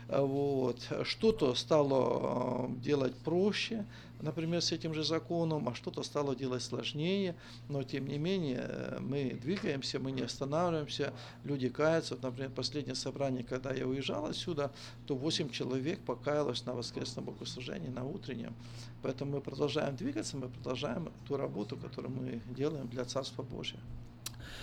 Вот. 0.08 0.88
Что-то 1.04 1.56
стало 1.56 1.98
а, 1.98 2.72
делать 2.78 3.16
проще, 3.16 3.86
например, 4.22 4.62
с 4.62 4.72
этим 4.72 4.94
же 4.94 5.04
законом, 5.04 5.68
а 5.70 5.76
что-то 5.76 6.04
стало 6.04 6.36
делать 6.36 6.64
сложнее, 6.64 7.36
но 7.70 7.84
тем 7.84 8.08
не 8.08 8.18
менее 8.18 8.66
э, 8.68 8.98
мы 9.00 9.32
двигаемся, 9.42 10.00
мы 10.00 10.12
не 10.12 10.22
останавливаемся, 10.22 11.14
люди 11.44 11.70
каются. 11.70 12.16
Вот, 12.16 12.24
например, 12.24 12.52
последнее 12.52 12.96
собрание, 12.96 13.44
когда 13.44 13.74
я 13.74 13.88
уезжал 13.88 14.26
отсюда, 14.26 14.72
то 15.08 15.16
8 15.16 15.50
человек 15.50 16.00
покаялось 16.00 16.66
на 16.66 16.74
воскресном 16.74 17.26
богослужении, 17.26 17.90
на 17.90 18.04
утреннем. 18.06 18.56
Поэтому 19.02 19.34
мы 19.34 19.42
продолжаем 19.42 19.96
двигаться, 19.96 20.38
мы 20.38 20.50
продолжаем 20.50 21.12
ту 21.28 21.38
работу, 21.38 21.78
которую 21.78 22.14
мы 22.14 22.42
делаем 22.56 22.88
для 22.88 23.06
Царства 23.06 23.44
Божьего. 23.44 23.82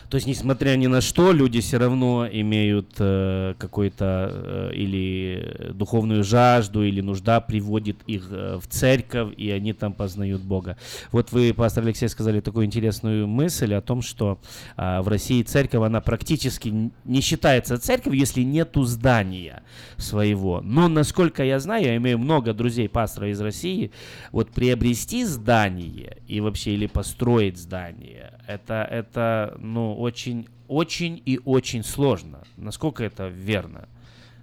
То 0.09 0.17
есть, 0.17 0.27
несмотря 0.27 0.77
ни 0.77 0.87
на 0.87 1.01
что, 1.01 1.33
люди 1.33 1.61
все 1.61 1.79
равно 1.79 2.29
имеют 2.31 2.95
э, 2.99 3.55
какой-то 3.59 4.31
э, 4.33 4.71
или 4.75 5.73
духовную 5.73 6.25
жажду, 6.25 6.83
или 6.83 7.01
нужда 7.01 7.41
приводит 7.41 7.97
их 8.07 8.29
э, 8.31 8.59
в 8.63 8.67
церковь, 8.69 9.35
и 9.37 9.51
они 9.51 9.73
там 9.73 9.93
познают 9.93 10.43
Бога. 10.43 10.77
Вот 11.13 11.33
вы, 11.33 11.55
пастор 11.55 11.85
Алексей, 11.85 12.09
сказали 12.09 12.41
такую 12.41 12.67
интересную 12.67 13.27
мысль 13.27 13.75
о 13.75 13.81
том, 13.81 14.03
что 14.03 14.39
э, 14.77 15.01
в 15.01 15.09
России 15.09 15.43
церковь, 15.43 15.83
она 15.83 16.01
практически 16.01 16.91
не 17.05 17.21
считается 17.21 17.79
церковью, 17.79 18.21
если 18.21 18.43
нету 18.43 18.85
здания 18.85 19.63
своего. 19.97 20.61
Но, 20.63 20.89
насколько 20.89 21.45
я 21.45 21.59
знаю, 21.59 21.85
я 21.85 21.97
имею 21.97 22.19
много 22.19 22.53
друзей 22.53 22.89
пасторов 22.89 23.31
из 23.31 23.41
России, 23.41 23.93
вот 24.31 24.51
приобрести 24.51 25.25
здание 25.25 26.19
и 26.27 26.41
вообще 26.41 26.75
или 26.75 26.87
построить 26.87 27.59
здание, 27.59 28.33
это, 28.47 28.87
это 28.91 29.57
ну, 29.59 29.95
очень, 29.95 30.49
очень 30.69 31.23
и 31.25 31.41
очень 31.45 31.85
сложно. 31.85 32.43
Насколько 32.57 33.05
это 33.05 33.29
верно? 33.29 33.89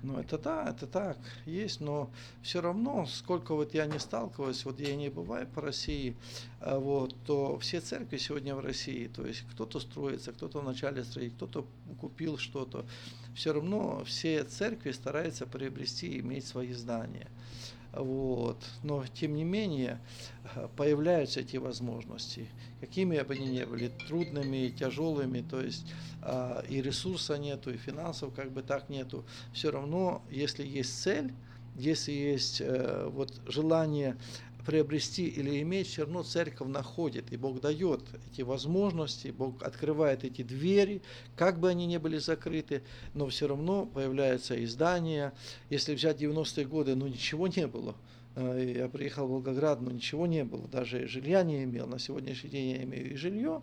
Ну, 0.02 0.18
это 0.18 0.38
да, 0.38 0.70
это 0.70 0.88
так, 0.88 1.18
есть, 1.45 1.82
но 1.82 2.10
все 2.41 2.62
равно, 2.62 3.06
сколько 3.06 3.54
вот 3.54 3.74
я 3.74 3.86
не 3.86 4.00
сталкиваюсь, 4.00 4.64
вот 4.64 4.80
я 4.80 4.95
не 4.95 5.10
бываю 5.10 5.45
по 5.45 5.60
России, 5.60 6.16
а 6.62 6.80
вот, 6.80 7.14
то 7.26 7.60
все 7.60 7.82
церкви 7.82 8.16
сегодня 8.16 8.56
в 8.56 8.62
России, 8.62 9.08
то 9.08 9.26
есть 9.26 9.43
кто-то 9.52 9.82
строится, 9.82 10.32
кто-то 10.32 10.62
в 10.62 10.64
начале 10.64 11.04
строит, 11.04 11.34
кто-то 11.34 11.68
купил 12.00 12.38
что-то, 12.38 12.86
все 13.36 13.52
равно 13.52 14.02
все 14.06 14.45
церкви 14.45 14.91
стараются 14.91 15.45
приобрести 15.45 16.20
иметь 16.20 16.47
свои 16.47 16.72
здания. 16.72 17.28
Вот. 17.94 18.64
Но 18.84 19.06
тем 19.08 19.36
не 19.36 19.44
менее 19.44 20.00
появляются 20.76 21.42
эти 21.42 21.58
возможности, 21.58 22.48
какими 22.80 23.22
бы 23.22 23.34
они 23.34 23.48
ни 23.48 23.64
были, 23.64 23.90
трудными, 24.08 24.70
тяжелыми, 24.70 25.42
то 25.42 25.62
есть 25.62 25.86
а, 26.22 26.64
и 26.68 26.82
ресурса 26.82 27.38
нету, 27.38 27.72
и 27.72 27.78
финансов 27.78 28.34
как 28.34 28.52
бы 28.52 28.62
так 28.62 28.90
нету. 28.90 29.26
Все 29.54 29.72
равно, 29.72 30.24
если 30.30 30.66
есть 30.66 31.02
цель, 31.02 31.34
если 31.76 32.12
есть 32.12 32.62
э, 32.62 33.10
вот 33.12 33.34
желание 33.48 34.18
приобрести 34.66 35.28
или 35.28 35.62
иметь, 35.62 35.88
все 35.88 36.03
равно 36.03 36.24
церковь 36.24 36.68
находит, 36.68 37.32
и 37.32 37.38
Бог 37.38 37.62
дает 37.62 38.01
эти 38.32 38.41
возможности, 38.41 39.30
Бог 39.30 39.64
открывает 39.64 40.24
эти 40.24 40.41
двери, 40.41 41.01
как 41.36 41.60
бы 41.60 41.70
они 41.70 41.86
ни 41.86 41.97
были 41.97 42.18
закрыты, 42.18 42.84
но 43.14 43.28
все 43.28 43.47
равно 43.47 43.86
появляются 43.86 44.62
издания. 44.64 45.34
Если 45.70 45.95
взять 45.95 46.22
90-е 46.22 46.66
годы, 46.66 46.95
ну 46.95 47.07
ничего 47.07 47.47
не 47.47 47.68
было. 47.68 47.95
Э, 48.36 48.74
я 48.78 48.89
приехал 48.89 49.28
в 49.28 49.32
Волгоград, 49.32 49.82
но 49.82 49.91
ничего 49.91 50.28
не 50.28 50.43
было, 50.43 50.68
даже 50.68 51.07
жилья 51.07 51.43
не 51.43 51.64
имел. 51.64 51.88
На 51.88 51.99
сегодняшний 51.99 52.49
день 52.49 52.72
я 52.72 52.84
имею 52.84 53.14
и 53.14 53.16
жилье, 53.16 53.62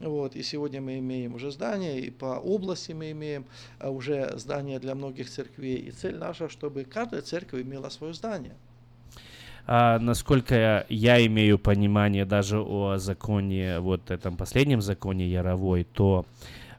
вот, 0.00 0.36
и 0.36 0.42
сегодня 0.42 0.80
мы 0.80 0.98
имеем 0.98 1.34
уже 1.34 1.50
здания, 1.50 2.00
и 2.00 2.10
по 2.10 2.38
области 2.38 2.92
мы 2.92 3.10
имеем 3.10 3.46
э, 3.78 3.88
уже 3.88 4.36
здания 4.38 4.78
для 4.78 4.94
многих 4.94 5.30
церквей. 5.30 5.76
И 5.76 5.90
цель 5.90 6.16
наша, 6.16 6.48
чтобы 6.48 6.84
каждая 6.84 7.22
церковь 7.22 7.62
имела 7.62 7.88
свое 7.88 8.14
здание. 8.14 8.56
А, 9.66 9.98
насколько 9.98 10.86
я, 10.88 11.26
имею 11.26 11.58
понимание 11.58 12.24
даже 12.24 12.60
о 12.60 12.98
законе, 12.98 13.80
вот 13.80 14.10
этом 14.10 14.36
последнем 14.36 14.80
законе 14.80 15.26
Яровой, 15.26 15.84
то 15.84 16.24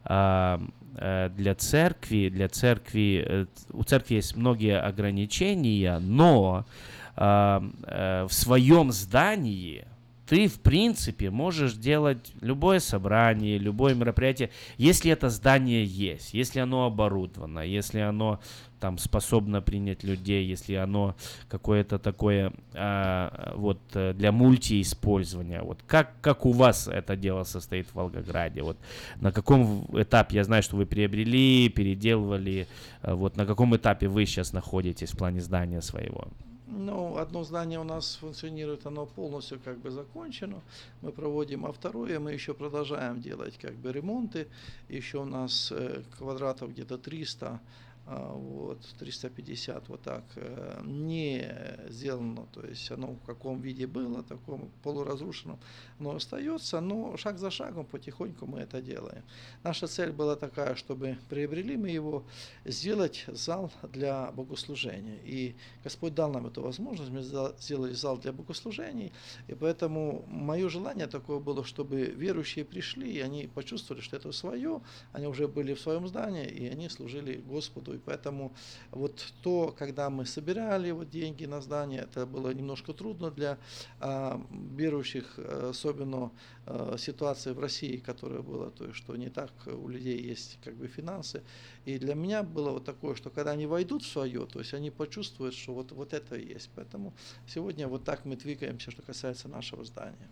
а, 0.06 0.62
э, 0.96 1.30
для 1.36 1.54
церкви, 1.54 2.30
для 2.30 2.48
церкви, 2.48 3.24
э, 3.28 3.46
у 3.74 3.84
церкви 3.84 4.16
есть 4.16 4.38
многие 4.38 4.80
ограничения, 4.80 6.00
но 6.00 6.66
а, 7.18 7.62
а, 7.84 8.28
в 8.28 8.34
своем 8.34 8.92
здании 8.94 9.86
ты, 10.28 10.48
в 10.48 10.60
принципе, 10.60 11.30
можешь 11.30 11.74
делать 11.74 12.34
любое 12.42 12.80
собрание, 12.80 13.58
любое 13.58 13.96
мероприятие, 13.96 14.50
если 14.78 15.10
это 15.12 15.30
здание 15.30 15.86
есть, 15.86 16.34
если 16.34 16.60
оно 16.60 16.86
оборудовано, 16.86 17.60
если 17.60 18.00
оно 18.00 18.40
там 18.80 18.98
способно 18.98 19.62
принять 19.62 20.04
людей, 20.04 20.46
если 20.46 20.76
оно 20.76 21.16
какое-то 21.50 21.98
такое 21.98 22.54
а, 22.74 23.54
вот 23.56 23.80
э, 23.94 24.14
для 24.14 24.32
мультииспользования. 24.32 25.64
Вот 25.64 25.80
как, 25.88 26.12
как 26.22 26.46
у 26.46 26.52
вас 26.52 26.88
это 26.88 27.16
дело 27.16 27.44
состоит 27.44 27.88
в 27.88 27.96
Волгограде? 27.96 28.62
Вот 28.62 28.78
на 29.20 29.32
каком 29.32 29.88
этапе, 30.00 30.38
я 30.38 30.44
знаю, 30.44 30.62
что 30.62 30.76
вы 30.76 30.86
приобрели, 30.86 31.70
переделывали, 31.70 32.68
э, 33.02 33.14
вот 33.14 33.36
на 33.36 33.46
каком 33.46 33.76
этапе 33.76 34.08
вы 34.08 34.26
сейчас 34.26 34.54
находитесь 34.54 35.12
в 35.12 35.18
плане 35.18 35.42
здания 35.42 35.82
своего? 35.82 36.28
Ну, 36.70 37.16
одно 37.16 37.46
здание 37.46 37.80
у 37.80 37.86
нас 37.86 38.16
функционирует, 38.16 38.86
оно 38.86 39.06
полностью 39.06 39.58
как 39.64 39.78
бы 39.78 39.90
закончено. 39.90 40.62
Мы 41.02 41.14
проводим, 41.14 41.66
а 41.66 41.72
второе 41.72 42.20
мы 42.20 42.34
еще 42.34 42.54
продолжаем 42.54 43.22
делать 43.22 43.58
как 43.58 43.74
бы 43.76 43.94
ремонты. 43.94 44.48
Еще 44.90 45.20
у 45.20 45.26
нас 45.26 45.72
э, 45.72 46.04
квадратов 46.18 46.72
где-то 46.72 46.98
300 46.98 47.48
а, 47.48 47.60
вот, 48.08 48.80
350 49.00 49.90
вот 49.90 50.02
так, 50.02 50.24
э, 50.36 50.82
не 50.86 51.46
сделано, 51.90 52.48
то 52.54 52.66
есть 52.66 52.90
оно 52.90 53.14
в 53.14 53.26
каком 53.26 53.60
виде 53.60 53.86
было, 53.86 54.24
таком 54.24 54.72
полуразрушенном, 54.84 55.60
но 56.00 56.16
остается, 56.16 56.80
но 56.80 57.18
шаг 57.18 57.38
за 57.38 57.52
шагом 57.52 57.86
потихоньку 57.86 58.46
мы 58.46 58.60
это 58.60 58.82
делаем. 58.82 59.24
Наша 59.64 59.88
цель 59.88 60.12
была 60.12 60.38
такая, 60.38 60.76
чтобы 60.76 61.18
приобрели 61.30 61.76
мы 61.76 61.90
его, 61.90 62.24
сделать 62.64 63.26
зал 63.28 63.72
для 63.92 64.32
богослужения. 64.32 65.20
И 65.26 65.56
Господь 65.84 66.14
дал 66.14 66.32
нам 66.32 66.48
эту 66.48 66.62
возможность, 66.62 67.12
мы 67.12 67.22
сделали 67.22 67.94
зал 67.94 68.18
для 68.18 68.32
богослужений, 68.32 69.12
и 69.48 69.54
поэтому 69.54 70.24
мое 70.28 70.70
желание 70.70 71.08
такое 71.08 71.40
было, 71.40 71.66
чтобы 71.66 72.06
верующие 72.06 72.64
пришли, 72.64 73.12
и 73.12 73.20
они 73.20 73.48
почувствовали, 73.48 74.02
что 74.02 74.16
это 74.16 74.32
свое, 74.32 74.82
они 75.12 75.28
уже 75.28 75.50
были 75.50 75.74
в 75.74 75.82
своем 75.82 76.08
здании, 76.08 76.46
и 76.46 76.68
они 76.68 76.88
служили 76.88 77.36
Господу 77.36 77.97
и 77.98 78.00
поэтому 78.00 78.54
вот 78.92 79.34
то, 79.42 79.76
когда 79.78 80.10
мы 80.10 80.26
собирали 80.26 80.92
вот 80.92 81.10
деньги 81.10 81.46
на 81.46 81.62
здание, 81.62 82.02
это 82.02 82.26
было 82.26 82.54
немножко 82.54 82.94
трудно 82.94 83.32
для 83.32 83.58
а, 84.00 84.42
верующих, 84.52 85.40
особенно 85.40 86.32
а, 86.66 86.96
ситуации 86.98 87.52
в 87.52 87.60
России, 87.60 87.98
которая 87.98 88.42
была, 88.42 88.70
то 88.70 88.86
есть, 88.86 88.96
что 88.98 89.16
не 89.16 89.30
так 89.30 89.52
у 89.66 89.88
людей 89.88 90.20
есть 90.22 90.60
как 90.64 90.76
бы 90.76 90.88
финансы. 90.88 91.44
И 91.86 91.98
для 91.98 92.16
меня 92.16 92.44
было 92.44 92.72
вот 92.72 92.86
такое, 92.86 93.16
что 93.16 93.30
когда 93.30 93.52
они 93.52 93.66
войдут 93.66 94.04
в 94.04 94.08
свое, 94.08 94.46
то 94.46 94.60
есть 94.60 94.74
они 94.74 94.92
почувствуют, 94.92 95.56
что 95.56 95.74
вот, 95.74 95.92
вот 95.92 96.14
это 96.14 96.36
и 96.36 96.54
есть. 96.54 96.70
Поэтому 96.76 97.14
сегодня 97.48 97.88
вот 97.88 98.04
так 98.04 98.26
мы 98.26 98.36
двигаемся, 98.36 98.92
что 98.92 99.02
касается 99.02 99.48
нашего 99.48 99.84
здания. 99.84 100.30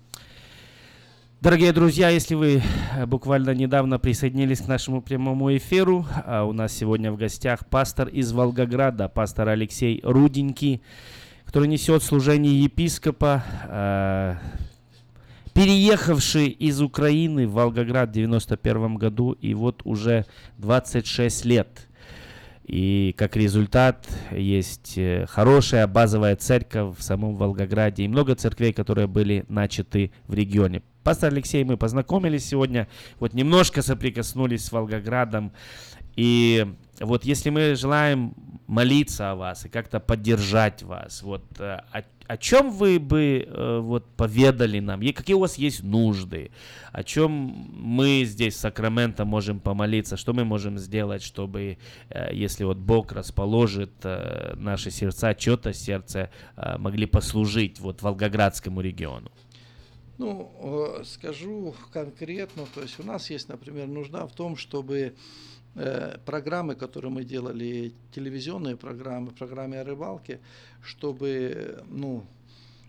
Дорогие 1.42 1.74
друзья, 1.74 2.10
если 2.10 2.34
вы 2.34 2.64
э, 2.96 3.06
буквально 3.06 3.54
недавно 3.54 4.00
присоединились 4.00 4.62
к 4.62 4.68
нашему 4.68 5.02
прямому 5.02 5.56
эфиру, 5.56 6.06
а 6.26 6.44
у 6.46 6.54
нас 6.54 6.74
сегодня 6.74 7.12
в 7.12 7.18
гостях 7.18 7.68
пастор 7.68 8.08
из 8.08 8.32
Волгограда, 8.32 9.10
пастор 9.10 9.50
Алексей 9.50 10.00
Руденький, 10.04 10.82
который 11.46 11.68
несет 11.68 12.04
служение 12.04 12.64
епископа, 12.64 13.44
э, 13.68 14.36
переехавший 15.54 16.48
из 16.48 16.82
Украины 16.82 17.48
в 17.48 17.52
Волгоград 17.52 18.10
в 18.10 18.14
91 18.14 18.96
году, 18.96 19.34
и 19.34 19.54
вот 19.54 19.82
уже 19.84 20.26
26 20.58 21.46
лет. 21.46 21.88
И 22.64 23.14
как 23.18 23.36
результат 23.36 24.08
есть 24.32 24.98
э, 24.98 25.26
хорошая 25.28 25.86
базовая 25.86 26.38
церковь 26.38 26.98
в 26.98 27.04
самом 27.04 27.36
Волгограде 27.36 28.04
и 28.04 28.08
много 28.08 28.36
церквей, 28.36 28.74
которые 28.74 29.08
были 29.08 29.46
начаты 29.50 30.12
в 30.28 30.34
регионе. 30.34 30.82
Пастор 31.06 31.32
Алексей, 31.32 31.64
мы 31.64 31.78
познакомились 31.78 32.48
сегодня, 32.48 32.88
вот 33.20 33.36
немножко 33.36 33.84
соприкоснулись 33.84 34.66
с 34.66 34.72
Волгоградом. 34.72 35.52
И 36.16 36.66
вот 37.00 37.26
если 37.26 37.52
мы 37.52 37.76
желаем 37.76 38.34
молиться 38.66 39.30
о 39.30 39.36
вас 39.36 39.66
и 39.66 39.70
как-то 39.70 40.00
поддержать 40.00 40.82
вас, 40.82 41.22
вот 41.22 41.44
э, 41.60 41.82
о, 41.92 42.02
о 42.26 42.38
чем 42.38 42.72
вы 42.72 42.98
бы 42.98 43.46
э, 43.48 43.80
вот 43.84 44.08
поведали 44.16 44.80
нам, 44.80 45.04
и 45.04 45.12
какие 45.12 45.36
у 45.36 45.42
вас 45.42 45.60
есть 45.60 45.84
нужды, 45.84 46.50
о 46.92 47.04
чем 47.04 47.32
мы 47.32 48.24
здесь 48.26 48.56
в 48.56 48.60
Сакраменто 48.60 49.26
можем 49.26 49.60
помолиться, 49.60 50.18
что 50.18 50.34
мы 50.34 50.44
можем 50.44 50.80
сделать, 50.80 51.22
чтобы, 51.22 51.78
э, 52.10 52.30
если 52.34 52.64
вот 52.64 52.78
Бог 52.78 53.12
расположит 53.12 53.94
наши 54.56 54.90
сердца, 54.90 55.36
что-то 55.38 55.72
сердце 55.72 56.32
могли 56.80 57.06
послужить 57.06 57.80
вот 57.80 58.02
Волгоградскому 58.02 58.82
региону. 58.82 59.30
Ну, 60.18 60.98
э, 61.00 61.04
скажу 61.04 61.76
конкретно, 61.92 62.66
то 62.74 62.82
есть 62.82 63.00
у 63.00 63.04
нас 63.04 63.30
есть, 63.30 63.50
например, 63.50 63.88
нужда 63.88 64.26
в 64.26 64.32
том, 64.32 64.56
чтобы 64.56 65.14
э, 65.76 66.18
программы, 66.26 66.76
которые 66.76 67.12
мы 67.12 67.26
делали, 67.26 67.92
телевизионные 68.14 68.78
программы, 68.78 69.32
программы 69.32 69.78
о 69.78 69.84
рыбалке, 69.84 70.40
чтобы, 70.82 71.84
ну, 71.90 72.24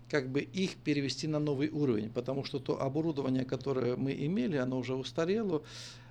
как 0.09 0.29
бы 0.29 0.39
их 0.39 0.77
перевести 0.77 1.27
на 1.27 1.39
новый 1.39 1.69
уровень, 1.69 2.09
потому 2.09 2.45
что 2.45 2.59
то 2.59 2.81
оборудование, 2.81 3.43
которое 3.43 3.97
мы 3.97 4.13
имели, 4.13 4.55
оно 4.55 4.79
уже 4.79 4.95
устарело, 4.95 5.63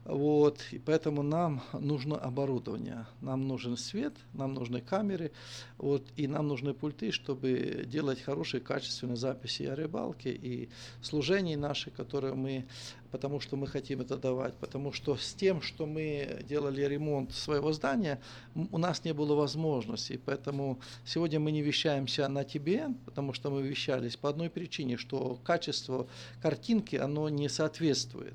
вот, 0.09 0.61
и 0.71 0.79
поэтому 0.79 1.23
нам 1.25 1.63
нужно 1.73 2.17
оборудование, 2.17 3.07
нам 3.21 3.49
нужен 3.49 3.77
свет, 3.77 4.15
нам 4.35 4.55
нужны 4.55 4.81
камеры, 4.81 5.33
вот, 5.79 6.07
и 6.15 6.29
нам 6.29 6.47
нужны 6.47 6.75
пульты, 6.75 7.11
чтобы 7.11 7.85
делать 7.87 8.23
хорошие 8.23 8.61
качественные 8.61 9.17
записи 9.17 9.65
о 9.65 9.75
рыбалке 9.75 10.31
и 10.33 10.69
служении 11.03 11.57
наши, 11.57 11.91
которые 11.91 12.35
мы, 12.35 12.67
потому 13.11 13.41
что 13.41 13.57
мы 13.57 13.67
хотим 13.67 14.01
это 14.01 14.17
давать, 14.17 14.55
потому 14.55 14.93
что 14.93 15.17
с 15.17 15.35
тем, 15.35 15.61
что 15.61 15.87
мы 15.87 16.45
делали 16.49 16.83
ремонт 16.83 17.33
своего 17.33 17.73
здания, 17.73 18.21
у 18.55 18.79
нас 18.79 19.05
не 19.05 19.13
было 19.13 19.35
возможности, 19.35 20.21
поэтому 20.25 20.79
сегодня 21.05 21.41
мы 21.41 21.51
не 21.51 21.63
вещаемся 21.63 22.29
на 22.29 22.45
тебе, 22.45 22.91
потому 23.07 23.33
что 23.33 23.51
мы 23.51 23.63
вещались 23.63 24.17
по 24.17 24.29
одной 24.29 24.51
причине, 24.51 24.99
что 24.99 25.41
качество 25.43 26.07
картинки, 26.41 26.95
оно 26.95 27.29
не 27.29 27.49
соответствует. 27.49 28.35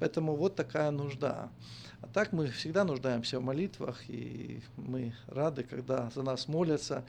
Поэтому 0.00 0.34
вот 0.34 0.56
такая 0.56 0.90
нужда. 0.90 1.50
А 2.00 2.06
так 2.06 2.32
мы 2.32 2.46
всегда 2.48 2.84
нуждаемся 2.84 3.38
в 3.38 3.42
молитвах, 3.42 4.08
и 4.08 4.62
мы 4.76 5.14
рады, 5.26 5.62
когда 5.62 6.10
за 6.14 6.22
нас 6.22 6.48
молятся, 6.48 7.04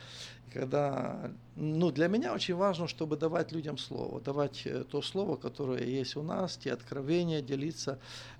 когда, 0.54 1.32
ну, 1.56 1.92
для 1.92 2.08
меня 2.08 2.34
очень 2.34 2.56
важно, 2.56 2.88
чтобы 2.88 3.16
давать 3.16 3.52
людям 3.52 3.78
слово, 3.78 4.20
давать 4.20 4.64
э, 4.66 4.84
то 4.84 5.02
слово, 5.02 5.38
которое 5.38 5.84
есть 5.86 6.16
у 6.16 6.24
нас, 6.24 6.58
те 6.58 6.74
откровения, 6.74 7.42
делиться 7.42 8.00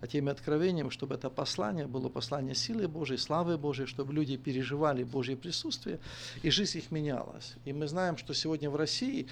теми 0.10 0.32
откровениями, 0.32 0.90
чтобы 0.90 1.16
это 1.16 1.30
послание 1.30 1.88
было 1.88 2.10
послание 2.10 2.56
силы 2.56 2.88
Божьей, 2.88 3.18
славы 3.18 3.58
Божьей, 3.58 3.86
чтобы 3.86 4.14
люди 4.14 4.38
переживали 4.38 5.04
Божье 5.04 5.38
присутствие, 5.38 6.00
и 6.44 6.50
жизнь 6.50 6.80
их 6.80 6.92
менялась. 6.92 7.56
И 7.66 7.74
мы 7.74 7.88
знаем, 7.88 8.18
что 8.18 8.34
сегодня 8.34 8.70
в 8.70 8.76
России, 8.76 9.28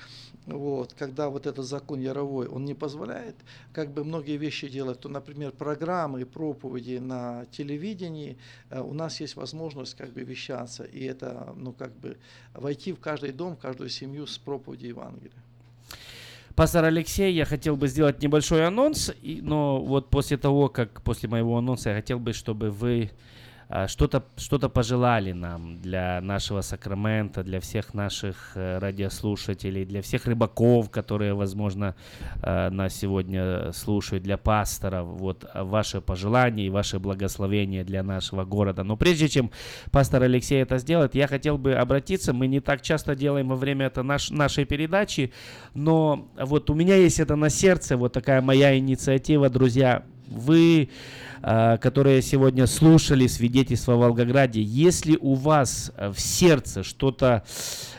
вот, 0.46 0.94
когда 0.94 1.30
вот 1.30 1.46
этот 1.48 1.66
закон 1.66 2.00
Яровой, 2.00 2.48
он 2.48 2.66
не 2.66 2.74
позволяет 2.74 3.36
как 3.74 3.92
бы 3.92 4.04
многие 4.04 4.38
вещи 4.38 4.70
делать, 4.70 5.00
то, 5.00 5.10
например, 5.10 5.52
программы, 5.52 6.26
проповеди 6.26 7.00
на 7.00 7.46
телевидении, 7.52 8.38
э, 8.70 8.80
у 8.80 8.94
нас 8.94 9.20
есть 9.20 9.36
возможность 9.36 9.96
как 9.96 10.14
бы 10.14 10.22
вещаться, 10.22 10.84
и 10.84 11.04
это, 11.04 11.54
ну, 11.58 11.74
как 11.74 11.94
бы 11.98 12.18
войти 12.70 12.94
в 12.94 13.00
каждый 13.00 13.32
дом, 13.32 13.56
в 13.56 13.60
каждую 13.60 13.90
семью 13.90 14.28
с 14.28 14.38
проповедью 14.38 14.90
Евангелия. 14.90 15.32
Пастор 16.56 16.86
Алексей, 16.86 17.34
я 17.34 17.46
хотел 17.46 17.76
бы 17.76 17.88
сделать 17.88 18.22
небольшой 18.22 18.64
анонс, 18.68 19.12
но 19.24 19.82
вот 19.82 20.12
после 20.12 20.38
того, 20.38 20.70
как 20.70 21.02
после 21.02 21.28
моего 21.30 21.58
анонса, 21.58 21.90
я 21.90 21.96
хотел 21.96 22.20
бы, 22.20 22.32
чтобы 22.32 22.70
вы 22.70 23.10
что-то 23.88 24.24
что 24.38 24.58
пожелали 24.68 25.32
нам 25.32 25.80
для 25.80 26.22
нашего 26.22 26.62
Сакрамента, 26.62 27.44
для 27.44 27.60
всех 27.60 27.94
наших 27.94 28.54
э, 28.56 28.80
радиослушателей, 28.80 29.86
для 29.86 30.02
всех 30.02 30.26
рыбаков, 30.26 30.90
которые, 30.90 31.36
возможно, 31.36 31.96
э, 32.42 32.70
нас 32.70 32.96
сегодня 32.96 33.72
слушают, 33.74 34.24
для 34.24 34.38
пасторов. 34.38 35.08
Вот 35.08 35.46
ваши 35.54 36.02
пожелания 36.02 36.66
и 36.66 36.70
ваши 36.70 36.98
благословения 37.00 37.84
для 37.84 38.02
нашего 38.02 38.44
города. 38.44 38.84
Но 38.84 38.98
прежде 38.98 39.30
чем 39.30 39.52
пастор 39.92 40.24
Алексей 40.24 40.62
это 40.62 40.80
сделает, 40.80 41.14
я 41.14 41.28
хотел 41.28 41.60
бы 41.60 41.74
обратиться. 41.74 42.34
Мы 42.34 42.48
не 42.48 42.62
так 42.62 42.82
часто 42.82 43.16
делаем 43.16 43.50
во 43.50 43.56
время 43.56 43.86
это 43.86 44.02
наш, 44.02 44.32
нашей 44.32 44.66
передачи, 44.66 45.32
но 45.76 46.28
вот 46.40 46.70
у 46.70 46.74
меня 46.74 46.96
есть 46.96 47.20
это 47.20 47.36
на 47.36 47.50
сердце, 47.50 47.98
вот 47.98 48.14
такая 48.14 48.42
моя 48.42 48.76
инициатива, 48.78 49.50
друзья. 49.50 50.04
Вы 50.28 50.90
которые 51.78 52.22
сегодня 52.22 52.68
слушали 52.68 53.28
свидетельство 53.28 53.96
в 53.96 54.00
Волгограде, 54.00 54.62
если 54.62 55.18
у 55.20 55.36
вас 55.36 55.92
э, 55.96 56.12
в 56.12 56.20
сердце 56.20 56.84
что-то 56.84 57.44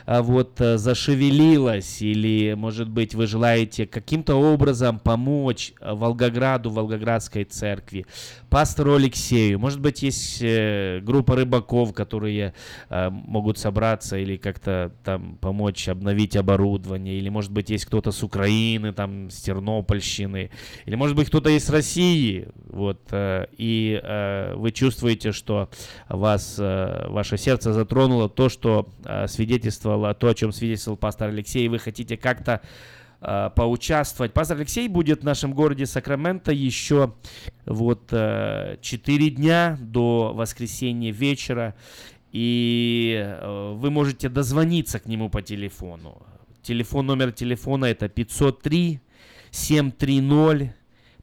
вот 0.05 0.57
зашевелилось, 0.57 2.01
или, 2.01 2.53
может 2.53 2.89
быть, 2.89 3.15
вы 3.15 3.27
желаете 3.27 3.85
каким-то 3.85 4.35
образом 4.35 4.99
помочь 4.99 5.73
Волгограду, 5.81 6.69
Волгоградской 6.69 7.43
церкви, 7.43 8.05
пастору 8.49 8.95
Алексею, 8.95 9.59
может 9.59 9.79
быть, 9.79 10.03
есть 10.03 10.43
группа 11.03 11.35
рыбаков, 11.35 11.93
которые 11.93 12.53
могут 12.89 13.57
собраться 13.57 14.17
или 14.17 14.37
как-то 14.37 14.91
там 15.03 15.37
помочь 15.37 15.87
обновить 15.87 16.35
оборудование, 16.35 17.17
или, 17.17 17.29
может 17.29 17.51
быть, 17.51 17.69
есть 17.69 17.85
кто-то 17.85 18.11
с 18.11 18.23
Украины, 18.23 18.93
там, 18.93 19.29
с 19.29 19.41
Тернопольщины, 19.41 20.51
или, 20.85 20.95
может 20.95 21.15
быть, 21.15 21.27
кто-то 21.27 21.49
из 21.49 21.69
России, 21.69 22.47
вот, 22.65 23.01
и 23.57 23.99
э, 24.01 24.53
вы 24.55 24.71
чувствуете, 24.71 25.31
что 25.31 25.69
вас, 26.09 26.55
э, 26.57 27.07
ваше 27.09 27.37
сердце 27.37 27.73
затронуло 27.73 28.29
то, 28.29 28.49
что 28.49 28.87
э, 29.05 29.27
свидетельствовало, 29.91 30.13
то, 30.13 30.27
о 30.27 30.33
чем 30.33 30.51
свидетельствовал 30.51 30.97
пастор 30.97 31.29
Алексей, 31.29 31.65
и 31.65 31.69
вы 31.69 31.79
хотите 31.79 32.17
как-то 32.17 32.61
поучаствовать. 33.55 34.33
Пастор 34.33 34.57
Алексей 34.57 34.87
будет 34.87 35.21
в 35.21 35.23
нашем 35.23 35.53
городе 35.53 35.85
Сакраменто 35.85 36.51
еще 36.51 37.13
вот 37.65 38.07
4 38.09 39.29
дня 39.29 39.77
до 39.79 40.33
воскресенья 40.33 41.11
вечера. 41.11 41.75
И 42.31 43.37
вы 43.43 43.91
можете 43.91 44.29
дозвониться 44.29 44.99
к 44.99 45.05
нему 45.05 45.29
по 45.29 45.41
телефону. 45.41 46.21
Телефон, 46.63 47.05
номер 47.05 47.31
телефона 47.31 47.85
это 47.85 48.07
503 48.09 48.99
730 49.51 50.71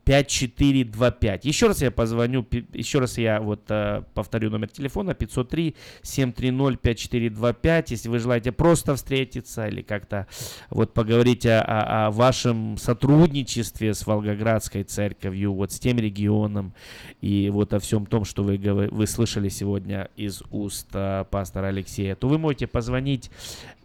5425. 0.09 1.45
Еще 1.45 1.67
раз 1.67 1.83
я 1.83 1.91
позвоню, 1.91 2.47
еще 2.73 2.99
раз 2.99 3.19
я 3.19 3.43
вот 3.43 3.65
э, 3.69 4.05
повторю 4.15 4.49
номер 4.49 4.69
телефона 4.69 5.13
503 5.13 5.77
730 6.01 6.81
5425. 6.81 7.91
Если 7.91 8.09
вы 8.09 8.19
желаете 8.19 8.51
просто 8.53 8.97
встретиться 8.97 9.69
или 9.69 9.83
как-то 9.83 10.27
вот 10.71 10.95
поговорить 10.95 11.45
о, 11.45 11.61
о, 11.61 12.07
о 12.07 12.11
вашем 12.11 12.79
сотрудничестве 12.79 13.93
с 13.93 14.07
Волгоградской 14.07 14.85
церковью, 14.85 15.53
вот 15.53 15.73
с 15.73 15.79
тем 15.79 15.99
регионом 15.99 16.73
и 17.21 17.51
вот 17.51 17.75
о 17.75 17.79
всем 17.79 18.07
том, 18.07 18.25
что 18.25 18.43
вы, 18.43 18.57
вы 18.57 19.07
слышали 19.07 19.51
сегодня 19.51 20.09
из 20.17 20.43
уст 20.51 20.89
э, 20.95 21.27
пастора 21.31 21.67
Алексея, 21.67 22.15
то 22.15 22.29
вы 22.29 22.39
можете 22.39 22.67
позвонить 22.67 23.31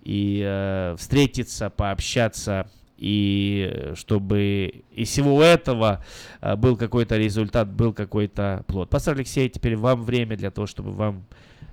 и 0.04 0.42
э, 0.42 0.96
встретиться, 0.98 1.70
пообщаться 1.70 2.70
и 3.04 3.91
чтобы 3.95 4.86
из 4.91 5.10
всего 5.10 5.43
этого 5.43 6.06
э, 6.39 6.56
был 6.56 6.78
какой-то 6.78 7.18
результат, 7.18 7.68
был 7.68 7.93
какой-то 7.93 8.64
плод. 8.66 8.89
Пастор 8.89 9.16
Алексей, 9.16 9.49
теперь 9.49 9.76
вам 9.76 10.04
время 10.04 10.38
для 10.38 10.51
того, 10.51 10.68
чтобы 10.68 10.91
вам 10.91 11.26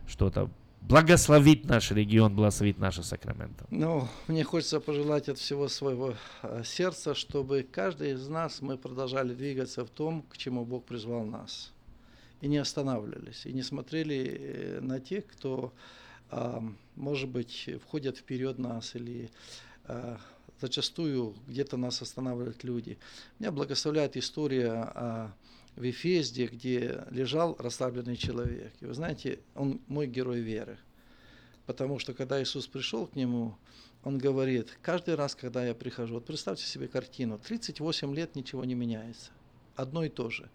что-то 0.08 0.50
благословить 0.80 1.66
наш 1.66 1.92
регион, 1.92 2.34
благословить 2.34 2.78
наше 2.78 3.04
Сакраменто. 3.04 3.64
Ну, 3.70 4.08
мне 4.26 4.42
хочется 4.42 4.80
пожелать 4.80 5.28
от 5.28 5.38
всего 5.38 5.68
своего 5.68 6.14
э, 6.42 6.62
сердца, 6.64 7.14
чтобы 7.14 7.64
каждый 7.70 8.10
из 8.14 8.26
нас, 8.26 8.60
мы 8.60 8.76
продолжали 8.76 9.32
двигаться 9.32 9.84
в 9.84 9.90
том, 9.90 10.22
к 10.22 10.36
чему 10.36 10.64
Бог 10.64 10.84
призвал 10.84 11.24
нас. 11.24 11.70
И 12.40 12.48
не 12.48 12.58
останавливались, 12.58 13.46
и 13.46 13.52
не 13.52 13.62
смотрели 13.62 14.16
э, 14.16 14.80
на 14.80 14.98
тех, 14.98 15.26
кто, 15.26 15.72
может 16.96 17.28
быть, 17.28 17.70
входят 17.84 18.16
вперед 18.16 18.58
нас 18.58 18.96
или 18.96 19.30
зачастую 20.60 21.34
где-то 21.46 21.76
нас 21.76 22.02
останавливают 22.02 22.64
люди. 22.64 22.98
Меня 23.38 23.52
благословляет 23.52 24.16
история 24.16 24.72
о 24.72 25.32
Вифезде, 25.76 26.46
где 26.46 27.04
лежал 27.10 27.56
расслабленный 27.58 28.16
человек. 28.16 28.72
И 28.80 28.86
вы 28.86 28.94
знаете, 28.94 29.40
он 29.54 29.80
мой 29.86 30.06
герой 30.06 30.40
веры. 30.40 30.78
Потому 31.66 31.98
что 31.98 32.14
когда 32.14 32.42
Иисус 32.42 32.66
пришел 32.66 33.06
к 33.06 33.14
нему, 33.14 33.56
он 34.02 34.18
говорит, 34.18 34.78
каждый 34.82 35.14
раз, 35.14 35.34
когда 35.34 35.64
я 35.64 35.74
прихожу, 35.74 36.14
вот 36.14 36.24
представьте 36.24 36.64
себе 36.64 36.88
картину, 36.88 37.38
38 37.38 38.14
лет 38.14 38.34
ничего 38.34 38.64
не 38.64 38.74
меняется. 38.74 39.30
Одно 39.76 40.04
и 40.04 40.08
то 40.08 40.30
же. 40.30 40.48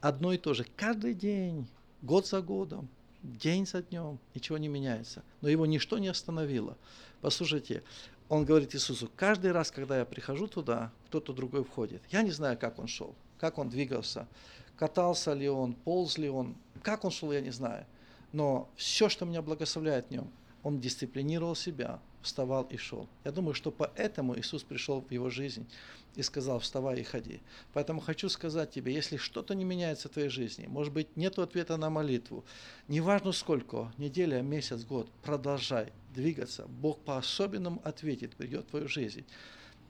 Одно 0.00 0.32
и 0.32 0.38
то 0.38 0.54
же. 0.54 0.64
Каждый 0.76 1.14
день, 1.14 1.66
год 2.00 2.26
за 2.26 2.40
годом, 2.40 2.88
день 3.22 3.66
за 3.66 3.82
днем, 3.82 4.18
ничего 4.34 4.56
не 4.56 4.68
меняется. 4.68 5.22
Но 5.40 5.48
его 5.48 5.66
ничто 5.66 5.98
не 5.98 6.08
остановило. 6.08 6.76
Послушайте, 7.20 7.82
он 8.30 8.44
говорит 8.44 8.76
Иисусу, 8.76 9.10
каждый 9.16 9.50
раз, 9.50 9.72
когда 9.72 9.98
я 9.98 10.04
прихожу 10.04 10.46
туда, 10.46 10.92
кто-то 11.08 11.32
другой 11.32 11.64
входит. 11.64 12.00
Я 12.10 12.22
не 12.22 12.30
знаю, 12.30 12.56
как 12.56 12.78
он 12.78 12.86
шел, 12.86 13.16
как 13.40 13.58
он 13.58 13.68
двигался, 13.68 14.28
катался 14.76 15.32
ли 15.32 15.48
он, 15.48 15.74
полз 15.74 16.16
ли 16.16 16.30
он, 16.30 16.54
как 16.80 17.04
он 17.04 17.10
шел, 17.10 17.32
я 17.32 17.40
не 17.40 17.50
знаю. 17.50 17.84
Но 18.32 18.70
все, 18.76 19.08
что 19.08 19.24
меня 19.24 19.42
благословляет 19.42 20.06
в 20.06 20.10
нем, 20.12 20.30
он 20.62 20.78
дисциплинировал 20.78 21.56
себя, 21.56 21.98
вставал 22.22 22.62
и 22.70 22.76
шел. 22.76 23.08
Я 23.24 23.32
думаю, 23.32 23.54
что 23.54 23.72
поэтому 23.72 24.38
Иисус 24.38 24.62
пришел 24.62 25.00
в 25.00 25.10
его 25.10 25.28
жизнь 25.28 25.68
и 26.14 26.22
сказал, 26.22 26.60
вставай 26.60 27.00
и 27.00 27.02
ходи. 27.02 27.40
Поэтому 27.72 28.00
хочу 28.00 28.28
сказать 28.28 28.70
тебе, 28.70 28.94
если 28.94 29.16
что-то 29.16 29.54
не 29.54 29.64
меняется 29.64 30.08
в 30.08 30.12
твоей 30.12 30.28
жизни, 30.28 30.68
может 30.68 30.92
быть, 30.92 31.16
нет 31.16 31.36
ответа 31.40 31.76
на 31.76 31.90
молитву, 31.90 32.44
неважно 32.86 33.32
сколько, 33.32 33.92
неделя, 33.98 34.40
месяц, 34.40 34.84
год, 34.84 35.10
продолжай 35.24 35.92
двигаться. 36.14 36.66
Бог 36.68 37.00
по-особенному 37.00 37.80
ответит, 37.84 38.36
придет 38.36 38.66
в 38.66 38.70
твою 38.70 38.88
жизнь. 38.88 39.24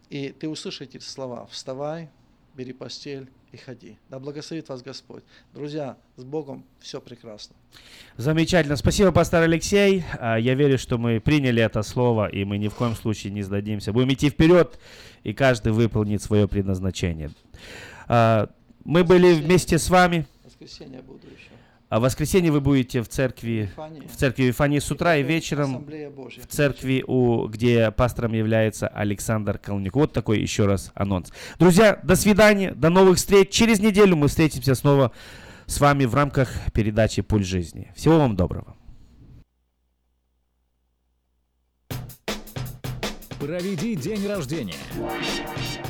И 0.08 0.30
ты 0.30 0.48
услышишь 0.48 0.80
эти 0.82 0.98
слова, 0.98 1.46
вставай, 1.46 2.08
бери 2.54 2.72
постель 2.72 3.28
и 3.52 3.56
ходи. 3.56 3.96
Да 4.08 4.18
благословит 4.18 4.68
вас 4.68 4.82
Господь. 4.82 5.22
Друзья, 5.54 5.96
с 6.16 6.24
Богом 6.24 6.64
все 6.78 7.00
прекрасно. 7.00 7.56
Замечательно. 8.16 8.76
Спасибо, 8.76 9.12
пастор 9.12 9.42
Алексей. 9.42 10.04
А, 10.18 10.36
я 10.36 10.54
верю, 10.54 10.78
что 10.78 10.98
мы 10.98 11.20
приняли 11.20 11.62
это 11.62 11.82
слово, 11.82 12.28
и 12.28 12.44
мы 12.44 12.58
ни 12.58 12.68
в 12.68 12.74
коем 12.74 12.94
случае 12.94 13.32
не 13.32 13.42
сдадимся. 13.42 13.92
Будем 13.92 14.12
идти 14.12 14.30
вперед, 14.30 14.78
и 15.22 15.32
каждый 15.32 15.72
выполнит 15.72 16.22
свое 16.22 16.46
предназначение. 16.48 17.30
А, 18.08 18.50
мы 18.84 19.04
были 19.04 19.34
вместе 19.34 19.78
с 19.78 19.88
вами. 19.90 20.26
Воскресенье 20.44 21.02
буду 21.02 21.26
еще. 21.26 21.50
А 21.91 21.99
в 21.99 22.03
воскресенье 22.03 22.53
вы 22.53 22.61
будете 22.61 23.03
в 23.03 23.09
церкви, 23.09 23.68
в 23.76 24.16
церкви 24.16 24.45
Вифании 24.45 24.78
с 24.78 24.88
утра 24.93 25.16
и 25.16 25.24
вечером 25.24 25.84
в 25.84 26.47
церкви, 26.47 27.03
у, 27.05 27.49
где 27.49 27.91
пастором 27.91 28.32
является 28.32 28.86
Александр 28.86 29.59
Колнюк. 29.59 29.97
Вот 29.97 30.12
такой 30.12 30.41
еще 30.41 30.66
раз 30.66 30.93
анонс. 30.95 31.32
Друзья, 31.59 31.99
до 32.05 32.14
свидания, 32.14 32.72
до 32.74 32.91
новых 32.91 33.16
встреч. 33.16 33.51
Через 33.51 33.80
неделю 33.80 34.14
мы 34.14 34.28
встретимся 34.28 34.76
снова 34.76 35.11
с 35.66 35.80
вами 35.80 36.05
в 36.05 36.14
рамках 36.14 36.53
передачи 36.72 37.22
«Пульс 37.22 37.49
жизни». 37.49 37.91
Всего 37.97 38.18
вам 38.18 38.36
доброго. 38.36 38.76
Проведи 43.41 43.97
день 43.97 44.28
рождения 44.28 44.74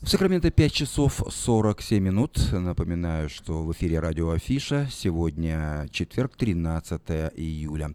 В 0.00 0.08
Сакраменто 0.08 0.50
5 0.50 0.72
часов 0.72 1.22
47 1.28 2.02
минут. 2.02 2.38
Напоминаю, 2.52 3.28
что 3.28 3.62
в 3.62 3.72
эфире 3.72 4.00
радио 4.00 4.30
Афиша. 4.30 4.88
Сегодня 4.90 5.88
четверг, 5.92 6.36
13 6.36 7.02
июля. 7.36 7.94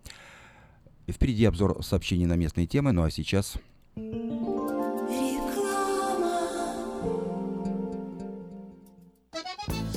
Впереди 1.10 1.46
обзор 1.46 1.84
сообщений 1.84 2.28
на 2.28 2.36
местные 2.36 2.68
темы. 2.68 2.92
Ну 2.92 3.04
а 3.04 3.10
сейчас... 3.10 3.56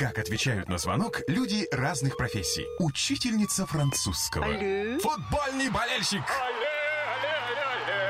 Как 0.00 0.18
отвечают 0.18 0.70
на 0.70 0.78
звонок 0.78 1.20
люди 1.26 1.68
разных 1.70 2.16
профессий. 2.16 2.66
Учительница 2.78 3.66
французского. 3.66 4.46
Алле. 4.46 4.98
Футбольный 4.98 5.68
болельщик. 5.68 6.22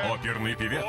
Оперный 0.04 0.54
певец. 0.54 0.88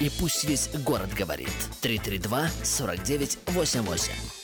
И 0.00 0.10
пусть 0.20 0.44
весь 0.44 0.68
город 0.84 1.12
говорит. 1.14 1.48
332 1.80 2.48
49 2.62 3.38
88. 3.46 4.43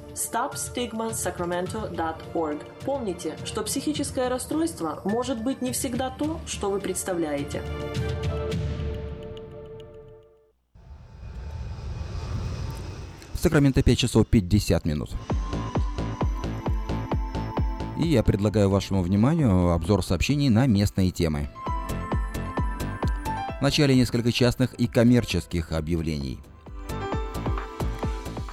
stopstigmasacramento.org. 0.21 2.59
Помните, 2.85 3.35
что 3.43 3.63
психическое 3.63 4.29
расстройство 4.29 5.01
может 5.03 5.43
быть 5.43 5.61
не 5.61 5.71
всегда 5.71 6.11
то, 6.11 6.39
что 6.45 6.69
вы 6.69 6.79
представляете. 6.79 7.63
Сакраменто 13.33 13.81
5 13.81 13.97
часов 13.97 14.27
50 14.27 14.85
минут. 14.85 15.09
И 17.97 18.07
я 18.07 18.21
предлагаю 18.23 18.69
вашему 18.69 19.01
вниманию 19.01 19.71
обзор 19.71 20.05
сообщений 20.05 20.49
на 20.49 20.67
местные 20.67 21.09
темы. 21.11 21.49
Вначале 23.59 23.95
несколько 23.95 24.31
частных 24.31 24.75
и 24.75 24.85
коммерческих 24.87 25.71
объявлений– 25.71 26.39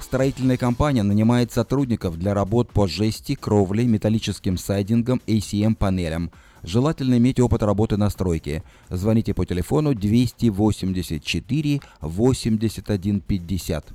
строительная 0.09 0.57
компания 0.57 1.03
нанимает 1.03 1.51
сотрудников 1.51 2.17
для 2.17 2.33
работ 2.33 2.71
по 2.71 2.87
жести, 2.87 3.35
кровле, 3.35 3.85
металлическим 3.85 4.57
сайдингам, 4.57 5.21
ACM-панелям. 5.27 6.31
Желательно 6.63 7.19
иметь 7.19 7.39
опыт 7.39 7.61
работы 7.61 7.95
на 7.95 8.09
стройке. 8.09 8.63
Звоните 8.89 9.35
по 9.35 9.45
телефону 9.45 9.93
284 9.93 11.81
81 12.01 13.21
50. 13.21 13.85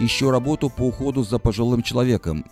Ищу 0.00 0.30
работу 0.30 0.70
по 0.70 0.84
уходу 0.84 1.22
за 1.22 1.38
пожилым 1.38 1.82
человеком. 1.82 2.46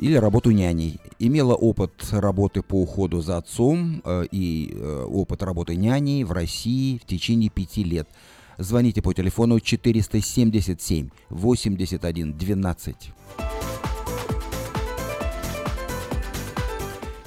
или 0.00 0.14
работу 0.14 0.50
няней. 0.50 0.98
Имела 1.20 1.54
опыт 1.54 1.92
работы 2.10 2.62
по 2.62 2.82
уходу 2.82 3.20
за 3.20 3.36
отцом 3.36 4.02
э, 4.04 4.24
и 4.32 4.72
э, 4.74 5.04
опыт 5.08 5.42
работы 5.44 5.76
няней 5.76 6.24
в 6.24 6.32
России 6.32 6.98
в 6.98 7.06
течение 7.06 7.48
пяти 7.50 7.84
лет. 7.84 8.08
Звоните 8.60 9.00
по 9.00 9.14
телефону 9.14 9.58
477 9.58 11.08
81 11.30 12.32
12. 12.34 13.12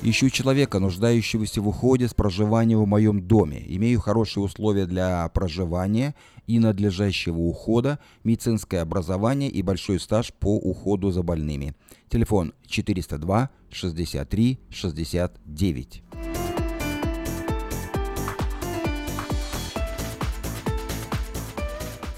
Ищу 0.04 0.30
человека, 0.30 0.78
нуждающегося 0.78 1.60
в 1.60 1.68
уходе 1.68 2.08
с 2.08 2.14
проживания 2.14 2.78
в 2.78 2.86
моем 2.86 3.26
доме. 3.28 3.64
Имею 3.66 4.00
хорошие 4.00 4.44
условия 4.44 4.86
для 4.86 5.28
проживания 5.30 6.14
и 6.46 6.60
надлежащего 6.60 7.40
ухода, 7.40 7.98
медицинское 8.24 8.82
образование 8.82 9.50
и 9.50 9.64
большой 9.64 10.00
стаж 10.00 10.32
по 10.34 10.56
уходу 10.56 11.10
за 11.10 11.24
больными. 11.24 11.74
Телефон 12.10 12.54
402 12.68 13.50
63 13.72 14.60
69. 14.70 16.03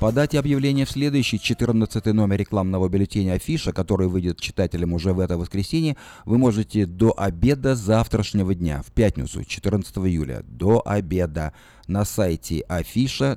Подать 0.06 0.36
объявление 0.36 0.86
в 0.86 0.92
следующий 0.92 1.40
14 1.40 2.06
номер 2.14 2.38
рекламного 2.38 2.88
бюллетеня 2.88 3.34
«Афиша», 3.34 3.74
который 3.74 4.08
выйдет 4.08 4.40
читателям 4.40 4.94
уже 4.94 5.14
в 5.14 5.20
это 5.20 5.36
воскресенье, 5.36 5.98
вы 6.26 6.38
можете 6.38 6.86
до 6.86 7.12
обеда 7.18 7.74
завтрашнего 7.74 8.54
дня, 8.54 8.84
в 8.86 8.92
пятницу, 8.92 9.44
14 9.44 9.98
июля, 9.98 10.44
до 10.48 10.84
обеда 10.86 11.54
на 11.88 12.06
сайте 12.06 12.64
afisha.us.com 12.70 13.34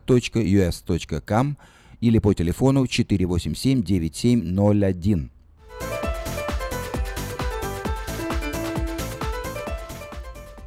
или 2.03 2.19
по 2.19 2.35
телефону 2.35 2.87
487 2.87 3.83
9701. 3.83 5.31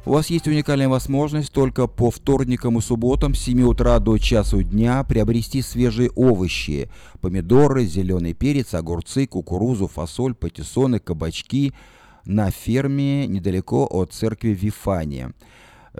У 0.04 0.10
вас 0.10 0.30
есть 0.30 0.48
уникальная 0.48 0.88
возможность 0.88 1.52
только 1.52 1.86
по 1.86 2.10
вторникам 2.10 2.76
и 2.76 2.80
субботам 2.80 3.36
с 3.36 3.38
7 3.42 3.62
утра 3.62 4.00
до 4.00 4.18
часу 4.18 4.64
дня 4.64 5.04
приобрести 5.04 5.62
свежие 5.62 6.10
овощи, 6.16 6.90
помидоры, 7.20 7.84
зеленый 7.84 8.34
перец, 8.34 8.74
огурцы, 8.74 9.28
кукурузу, 9.28 9.86
фасоль, 9.86 10.34
патиссоны, 10.34 10.98
кабачки 10.98 11.72
на 12.24 12.50
ферме 12.50 13.28
недалеко 13.28 13.86
от 13.88 14.12
церкви 14.12 14.48
Вифания. 14.48 15.34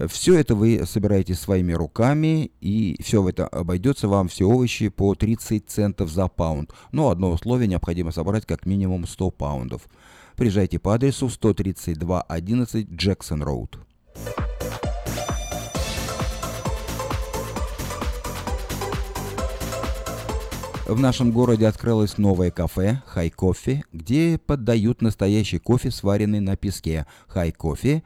Все 0.09 0.35
это 0.35 0.57
вы 0.57 0.85
собираете 0.85 1.35
своими 1.35 1.73
руками, 1.73 2.51
и 2.61 2.97
все 3.01 3.29
это 3.29 3.47
обойдется 3.47 4.09
вам, 4.09 4.27
все 4.27 4.47
овощи, 4.47 4.89
по 4.89 5.15
30 5.15 5.69
центов 5.69 6.11
за 6.11 6.27
паунд. 6.27 6.73
Но 6.91 7.11
одно 7.11 7.31
условие, 7.31 7.69
необходимо 7.69 8.11
собрать 8.11 8.47
как 8.47 8.67
минимум 8.67 9.07
100 9.07 9.31
паундов. 9.31 9.83
Приезжайте 10.35 10.81
по 10.81 10.95
адресу 10.95 11.29
13211 11.29 12.91
Джексон 12.91 13.43
Роуд. 13.45 13.79
В 20.93 21.01
нашем 21.01 21.33
городе 21.33 21.67
открылось 21.67 22.19
новое 22.19 22.51
кафе 22.51 23.01
«Хай 23.07 23.31
Кофе», 23.31 23.83
где 23.95 24.37
поддают 24.37 25.01
настоящий 25.01 25.59
кофе, 25.59 25.91
сваренный 25.91 26.41
на 26.41 26.55
песке. 26.55 27.07
«Хай 27.29 27.51
Кофе» 27.51 28.03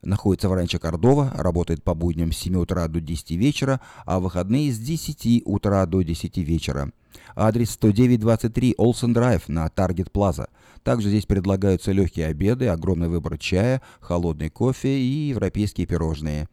находится 0.00 0.48
в 0.48 0.54
Ранчо 0.54 0.78
Кордова, 0.78 1.32
работает 1.34 1.84
по 1.84 1.92
будням 1.92 2.32
с 2.32 2.38
7 2.38 2.56
утра 2.56 2.88
до 2.88 3.02
10 3.02 3.32
вечера, 3.32 3.82
а 4.06 4.20
выходные 4.20 4.72
с 4.72 4.78
10 4.78 5.42
утра 5.44 5.84
до 5.84 6.00
10 6.00 6.38
вечера. 6.38 6.90
Адрес 7.36 7.76
10923 7.76 8.74
Олсен 8.78 9.12
Драйв 9.12 9.46
на 9.50 9.68
Таргет 9.68 10.10
Плаза. 10.10 10.48
Также 10.82 11.10
здесь 11.10 11.26
предлагаются 11.26 11.92
легкие 11.92 12.28
обеды, 12.28 12.68
огромный 12.68 13.10
выбор 13.10 13.36
чая, 13.36 13.82
холодный 14.00 14.48
кофе 14.48 14.98
и 14.98 15.28
европейские 15.28 15.86
пирожные. 15.86 16.48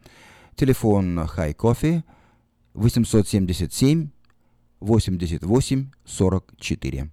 Телефон 0.54 1.18
High 1.18 1.56
Coffee 1.56 2.02
877 2.74 4.10
88 4.80 5.90
44. 6.04 7.10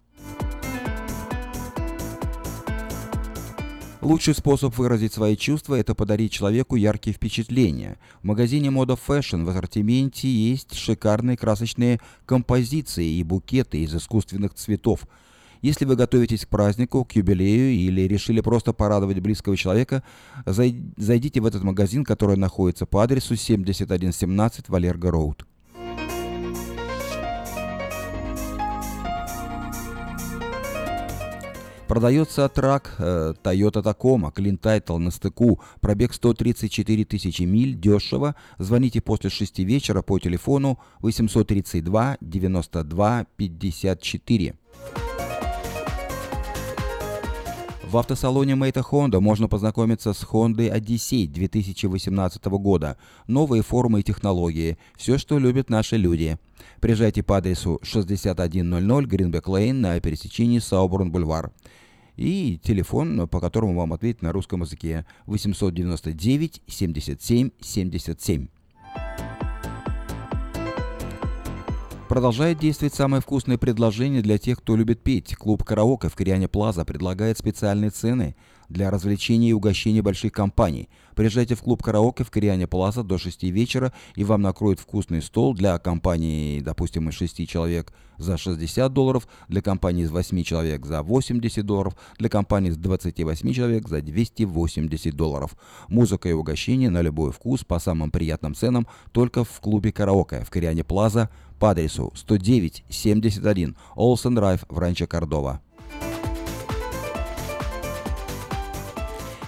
Лучший 4.01 4.35
способ 4.35 4.77
выразить 4.77 5.13
свои 5.13 5.35
чувства– 5.35 5.73
это 5.79 5.95
подарить 5.95 6.31
человеку 6.31 6.75
яркие 6.75 7.15
впечатления. 7.15 7.97
В 8.21 8.25
магазине 8.25 8.69
Moda 8.69 8.95
Fashion 8.95 9.45
в 9.45 9.49
ассортименте 9.49 10.27
есть 10.27 10.75
шикарные 10.75 11.37
красочные 11.37 11.99
композиции 12.27 13.15
и 13.15 13.23
букеты 13.23 13.79
из 13.79 13.95
искусственных 13.95 14.53
цветов. 14.53 15.07
Если 15.63 15.85
вы 15.85 15.95
готовитесь 15.95 16.45
к 16.45 16.49
празднику, 16.49 17.03
к 17.03 17.13
юбилею 17.13 17.71
или 17.71 18.01
решили 18.01 18.41
просто 18.41 18.73
порадовать 18.73 19.21
близкого 19.21 19.57
человека, 19.57 20.03
зайдите 20.45 21.41
в 21.41 21.47
этот 21.47 21.63
магазин, 21.63 22.03
который 22.03 22.37
находится 22.37 22.85
по 22.85 23.01
адресу 23.01 23.35
7117 23.35 24.69
Валерго 24.69 25.09
Роуд. 25.09 25.47
Продается 31.95 32.49
трак 32.49 32.95
э, 32.97 33.33
Toyota 33.41 33.81
Tacoma, 33.81 34.29
Clean 34.35 34.59
Title 34.59 34.97
на 34.97 35.11
стыку, 35.11 35.61
пробег 35.79 36.13
134 36.13 37.05
тысячи 37.05 37.43
миль, 37.43 37.73
дешево. 37.73 38.35
Звоните 38.57 38.99
после 38.99 39.29
6 39.29 39.59
вечера 39.59 40.01
по 40.01 40.19
телефону 40.19 40.77
832 40.99 42.17
92 42.19 43.27
54. 43.37 44.55
В 47.89 47.97
автосалоне 47.97 48.55
Мейта 48.55 48.81
Honda 48.81 49.21
можно 49.21 49.47
познакомиться 49.47 50.11
с 50.11 50.21
Honda 50.23 50.77
Odyssey 50.77 51.27
2018 51.27 52.43
года. 52.45 52.97
Новые 53.27 53.63
формы 53.63 54.01
и 54.01 54.03
технологии. 54.03 54.77
Все, 54.97 55.17
что 55.17 55.39
любят 55.39 55.69
наши 55.69 55.95
люди. 55.95 56.37
Приезжайте 56.81 57.23
по 57.23 57.37
адресу 57.37 57.79
6100 57.83 59.01
Гринбек 59.03 59.47
Лейн 59.47 59.79
на 59.79 59.97
пересечении 60.01 60.59
Сауборн-Бульвар. 60.59 61.51
И 62.17 62.59
телефон, 62.63 63.27
по 63.27 63.39
которому 63.39 63.75
вам 63.75 63.93
ответить 63.93 64.21
на 64.21 64.31
русском 64.31 64.61
языке 64.61 65.05
899 65.25 66.61
77 66.67 67.49
77. 67.59 68.47
Продолжает 72.07 72.59
действовать 72.59 72.93
самое 72.93 73.21
вкусное 73.21 73.57
предложение 73.57 74.21
для 74.21 74.37
тех, 74.37 74.59
кто 74.59 74.75
любит 74.75 75.01
петь. 75.01 75.35
Клуб 75.35 75.63
«Караоке» 75.63 76.07
в 76.07 76.15
Кориане 76.15 76.47
Плаза 76.47 76.85
предлагает 76.85 77.39
специальные 77.39 77.89
цены 77.89 78.35
для 78.69 78.91
развлечения 78.91 79.49
и 79.49 79.53
угощения 79.53 80.01
больших 80.01 80.31
компаний. 80.31 80.89
Приезжайте 81.15 81.55
в 81.55 81.61
клуб 81.61 81.81
«Караоке» 81.81 82.23
в 82.23 82.31
Кориане 82.31 82.67
Плаза 82.67 83.03
до 83.03 83.17
6 83.17 83.43
вечера, 83.43 83.93
и 84.15 84.23
вам 84.23 84.41
накроют 84.41 84.79
вкусный 84.79 85.21
стол 85.21 85.53
для 85.53 85.77
компании, 85.77 86.59
допустим, 86.59 87.09
из 87.09 87.15
6 87.15 87.47
человек 87.47 87.93
за 88.17 88.37
60 88.37 88.91
долларов, 88.91 89.27
для 89.47 89.61
компании 89.61 90.03
из 90.03 90.11
8 90.11 90.43
человек 90.43 90.85
за 90.85 91.03
80 91.03 91.65
долларов, 91.65 91.95
для 92.17 92.29
компании 92.29 92.69
из 92.69 92.77
28 92.77 93.53
человек 93.53 93.87
за 93.87 94.01
280 94.01 95.15
долларов. 95.15 95.55
Музыка 95.87 96.29
и 96.29 96.33
угощение 96.33 96.89
на 96.89 97.01
любой 97.01 97.31
вкус 97.31 97.63
по 97.63 97.79
самым 97.79 98.11
приятным 98.11 98.55
ценам 98.55 98.87
только 99.11 99.43
в 99.43 99.59
клубе 99.61 99.91
«Караоке» 99.91 100.43
в 100.43 100.49
Кориане 100.49 100.83
Плаза 100.83 101.29
по 101.59 101.71
адресу 101.71 102.13
109-71 102.15 103.75
Олсен 103.95 104.35
Драйв 104.35 104.65
в 104.67 104.77
Ранчо 104.77 105.07
Кордова. 105.07 105.61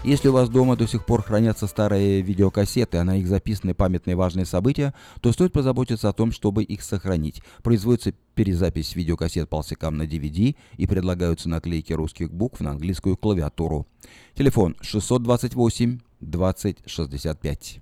Если 0.08 0.30
у 0.30 0.32
вас 0.32 0.48
дома 0.48 0.78
до 0.78 0.88
сих 0.88 1.06
пор 1.06 1.22
хранятся 1.22 1.68
старые 1.68 2.22
видеокассеты, 2.22 2.98
а 2.98 3.04
на 3.04 3.18
их 3.18 3.28
записаны 3.28 3.74
памятные 3.74 4.16
важные 4.16 4.46
события, 4.46 4.94
то 5.20 5.34
стоит 5.34 5.52
позаботиться 5.52 6.08
о 6.08 6.14
том, 6.14 6.32
чтобы 6.32 6.64
их 6.64 6.82
сохранить. 6.82 7.42
Производится 7.62 8.14
перезапись 8.34 8.96
видеокассет 8.96 9.50
полсекам 9.50 9.98
на 9.98 10.04
DVD 10.04 10.56
и 10.78 10.88
предлагаются 10.88 11.50
наклейки 11.50 11.92
русских 11.92 12.32
букв 12.32 12.62
на 12.62 12.72
английскую 12.72 13.18
клавиатуру. 13.18 13.86
Телефон 14.34 14.78
628 14.80 16.00
20 16.22 16.78
65. 16.86 17.82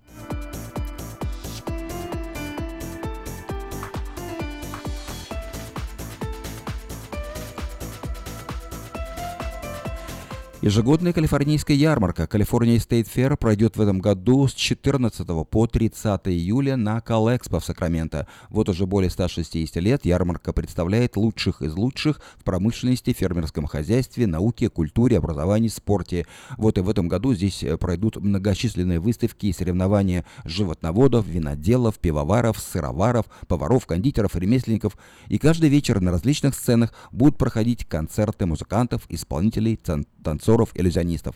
Ежегодная 10.66 11.14
калифорнийская 11.14 11.78
ярмарка 11.78 12.26
Калифорния 12.26 12.78
State 12.78 13.06
Fair 13.06 13.38
пройдет 13.38 13.78
в 13.78 13.82
этом 13.82 14.00
году 14.00 14.48
с 14.48 14.54
14 14.56 15.28
по 15.48 15.68
30 15.68 16.22
июля 16.26 16.76
на 16.76 17.02
Калэкспо 17.02 17.60
в 17.60 17.66
Сакраменто. 17.66 18.28
Вот 18.50 18.68
уже 18.68 18.88
более 18.88 19.12
160 19.12 19.76
лет 19.76 20.06
ярмарка 20.06 20.54
представляет 20.54 21.18
лучших 21.18 21.62
из 21.62 21.76
лучших 21.76 22.20
в 22.38 22.44
промышленности, 22.44 23.14
фермерском 23.14 23.68
хозяйстве, 23.68 24.26
науке, 24.26 24.70
культуре, 24.72 25.20
образовании, 25.20 25.68
спорте. 25.68 26.26
Вот 26.58 26.80
и 26.80 26.82
в 26.82 26.90
этом 26.90 27.10
году 27.10 27.36
здесь 27.36 27.62
э, 27.62 27.78
пройдут 27.78 28.16
многочисленные 28.16 29.00
выставки 29.00 29.46
и 29.46 29.54
соревнования 29.54 30.26
животноводов, 30.46 31.28
виноделов, 31.28 32.00
пивоваров, 32.00 32.58
сыроваров, 32.58 33.28
поваров, 33.48 33.86
кондитеров, 33.86 34.36
ремесленников. 34.36 34.98
И 35.28 35.38
каждый 35.38 35.70
вечер 35.70 36.02
на 36.02 36.10
различных 36.10 36.56
сценах 36.56 36.92
будут 37.12 37.38
проходить 37.38 37.86
концерты 37.86 38.48
музыкантов, 38.48 39.04
исполнителей, 39.10 39.80
танцоров, 40.24 40.55
танцоров-иллюзионистов. 40.56 41.36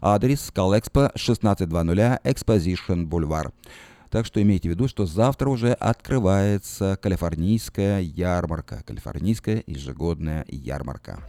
Адрес 0.00 0.50
Калэкспо 0.54 1.06
1600 1.06 1.68
Exposition 2.24 3.06
Бульвар. 3.06 3.52
Так 4.10 4.24
что 4.24 4.40
имейте 4.40 4.68
в 4.68 4.72
виду, 4.72 4.88
что 4.88 5.04
завтра 5.06 5.50
уже 5.50 5.72
открывается 5.72 6.98
калифорнийская 7.02 8.00
ярмарка, 8.00 8.82
калифорнийская 8.86 9.62
ежегодная 9.66 10.46
ярмарка. 10.48 11.22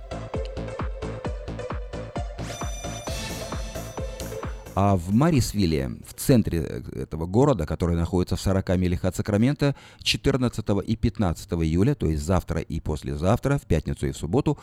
А 4.75 4.95
в 4.95 5.13
Марисвилле, 5.13 5.97
в 6.07 6.13
центре 6.13 6.59
э, 6.59 7.01
этого 7.01 7.25
города, 7.25 7.65
который 7.65 7.97
находится 7.97 8.37
в 8.37 8.41
40 8.41 8.77
милях 8.77 9.03
от 9.03 9.13
Сакрамента, 9.13 9.75
14 10.03 10.65
и 10.87 10.95
15 10.95 11.51
июля, 11.51 11.95
то 11.95 12.05
есть 12.05 12.23
завтра 12.23 12.61
и 12.61 12.79
послезавтра, 12.79 13.57
в 13.57 13.63
пятницу 13.63 14.07
и 14.07 14.11
в 14.11 14.17
субботу, 14.17 14.57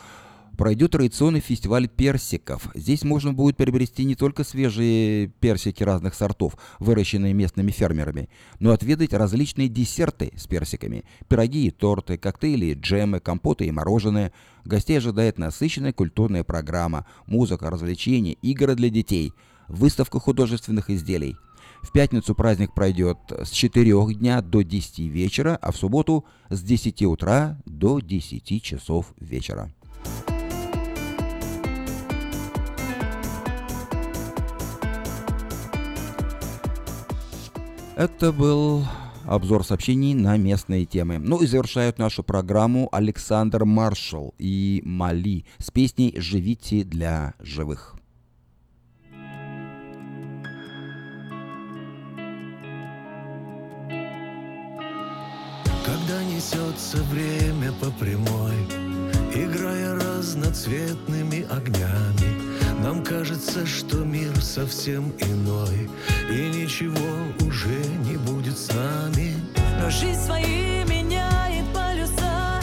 пройдет 0.57 0.91
традиционный 0.91 1.39
фестиваль 1.39 1.87
персиков. 1.87 2.67
Здесь 2.75 3.03
можно 3.03 3.33
будет 3.33 3.55
приобрести 3.57 4.03
не 4.03 4.15
только 4.15 4.43
свежие 4.43 5.27
персики 5.27 5.83
разных 5.83 6.15
сортов, 6.15 6.57
выращенные 6.79 7.33
местными 7.33 7.71
фермерами, 7.71 8.29
но 8.59 8.71
отведать 8.71 9.13
различные 9.13 9.69
десерты 9.69 10.33
с 10.35 10.47
персиками, 10.47 11.05
пироги 11.27 11.69
торты, 11.71 12.17
коктейли, 12.17 12.73
джемы, 12.73 13.19
компоты 13.19 13.65
и 13.65 13.71
мороженое. 13.71 14.33
Гостей 14.65 14.97
ожидает 14.97 15.37
насыщенная 15.37 15.93
культурная 15.93 16.43
программа, 16.43 17.05
музыка, 17.27 17.69
развлечения, 17.69 18.33
игры 18.33 18.75
для 18.75 18.89
детей– 18.89 19.31
выставка 19.67 20.19
художественных 20.19 20.89
изделий. 20.89 21.37
В 21.81 21.91
пятницу 21.91 22.33
праздник 22.33 22.73
пройдет 22.73 23.17
с 23.29 23.49
4 23.51 24.13
дня 24.15 24.41
до 24.41 24.61
10 24.61 24.99
вечера, 24.99 25.57
а 25.61 25.71
в 25.71 25.77
субботу 25.77 26.25
с 26.49 26.61
10 26.61 27.03
утра 27.03 27.59
до 27.65 27.99
10 27.99 28.63
часов 28.63 29.13
вечера. 29.19 29.71
Это 37.97 38.31
был 38.31 38.85
обзор 39.25 39.65
сообщений 39.65 40.13
на 40.13 40.37
местные 40.37 40.85
темы. 40.85 41.17
Ну 41.17 41.41
и 41.41 41.47
завершают 41.47 41.97
нашу 41.97 42.21
программу 42.21 42.89
Александр 42.91 43.65
Маршал 43.65 44.35
и 44.37 44.83
Мали 44.85 45.45
с 45.57 45.71
песней 45.71 46.13
«Живите 46.15 46.83
для 46.83 47.33
живых». 47.39 47.95
Когда 55.83 56.23
несется 56.23 56.97
время 57.05 57.71
по 57.81 57.89
прямой, 57.99 58.53
Играя 59.33 59.95
разноцветными 59.95 61.45
огнями, 61.51 62.36
Нам 62.87 63.03
кажется, 63.03 63.65
что 63.65 63.97
мир 63.97 64.33
совсем 64.41 65.11
иной, 65.19 65.89
И 66.31 66.49
ничего 66.55 66.95
уже 67.45 67.85
не 68.05 68.15
будет 68.15 68.57
с 68.57 68.73
нами. 68.73 69.33
Но 69.77 69.89
жизнь 69.89 70.21
свои 70.21 70.85
меняет 70.85 71.65
полюса. 71.73 72.61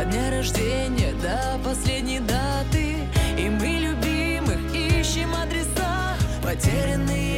От 0.00 0.10
дня 0.10 0.30
рождения 0.30 1.12
до 1.20 1.58
последней 1.68 2.20
даты. 2.20 2.98
И 3.36 3.50
мы 3.50 3.88
любимых 3.88 4.60
ищем 4.72 5.34
адреса. 5.34 6.14
Потерянные 6.44 7.29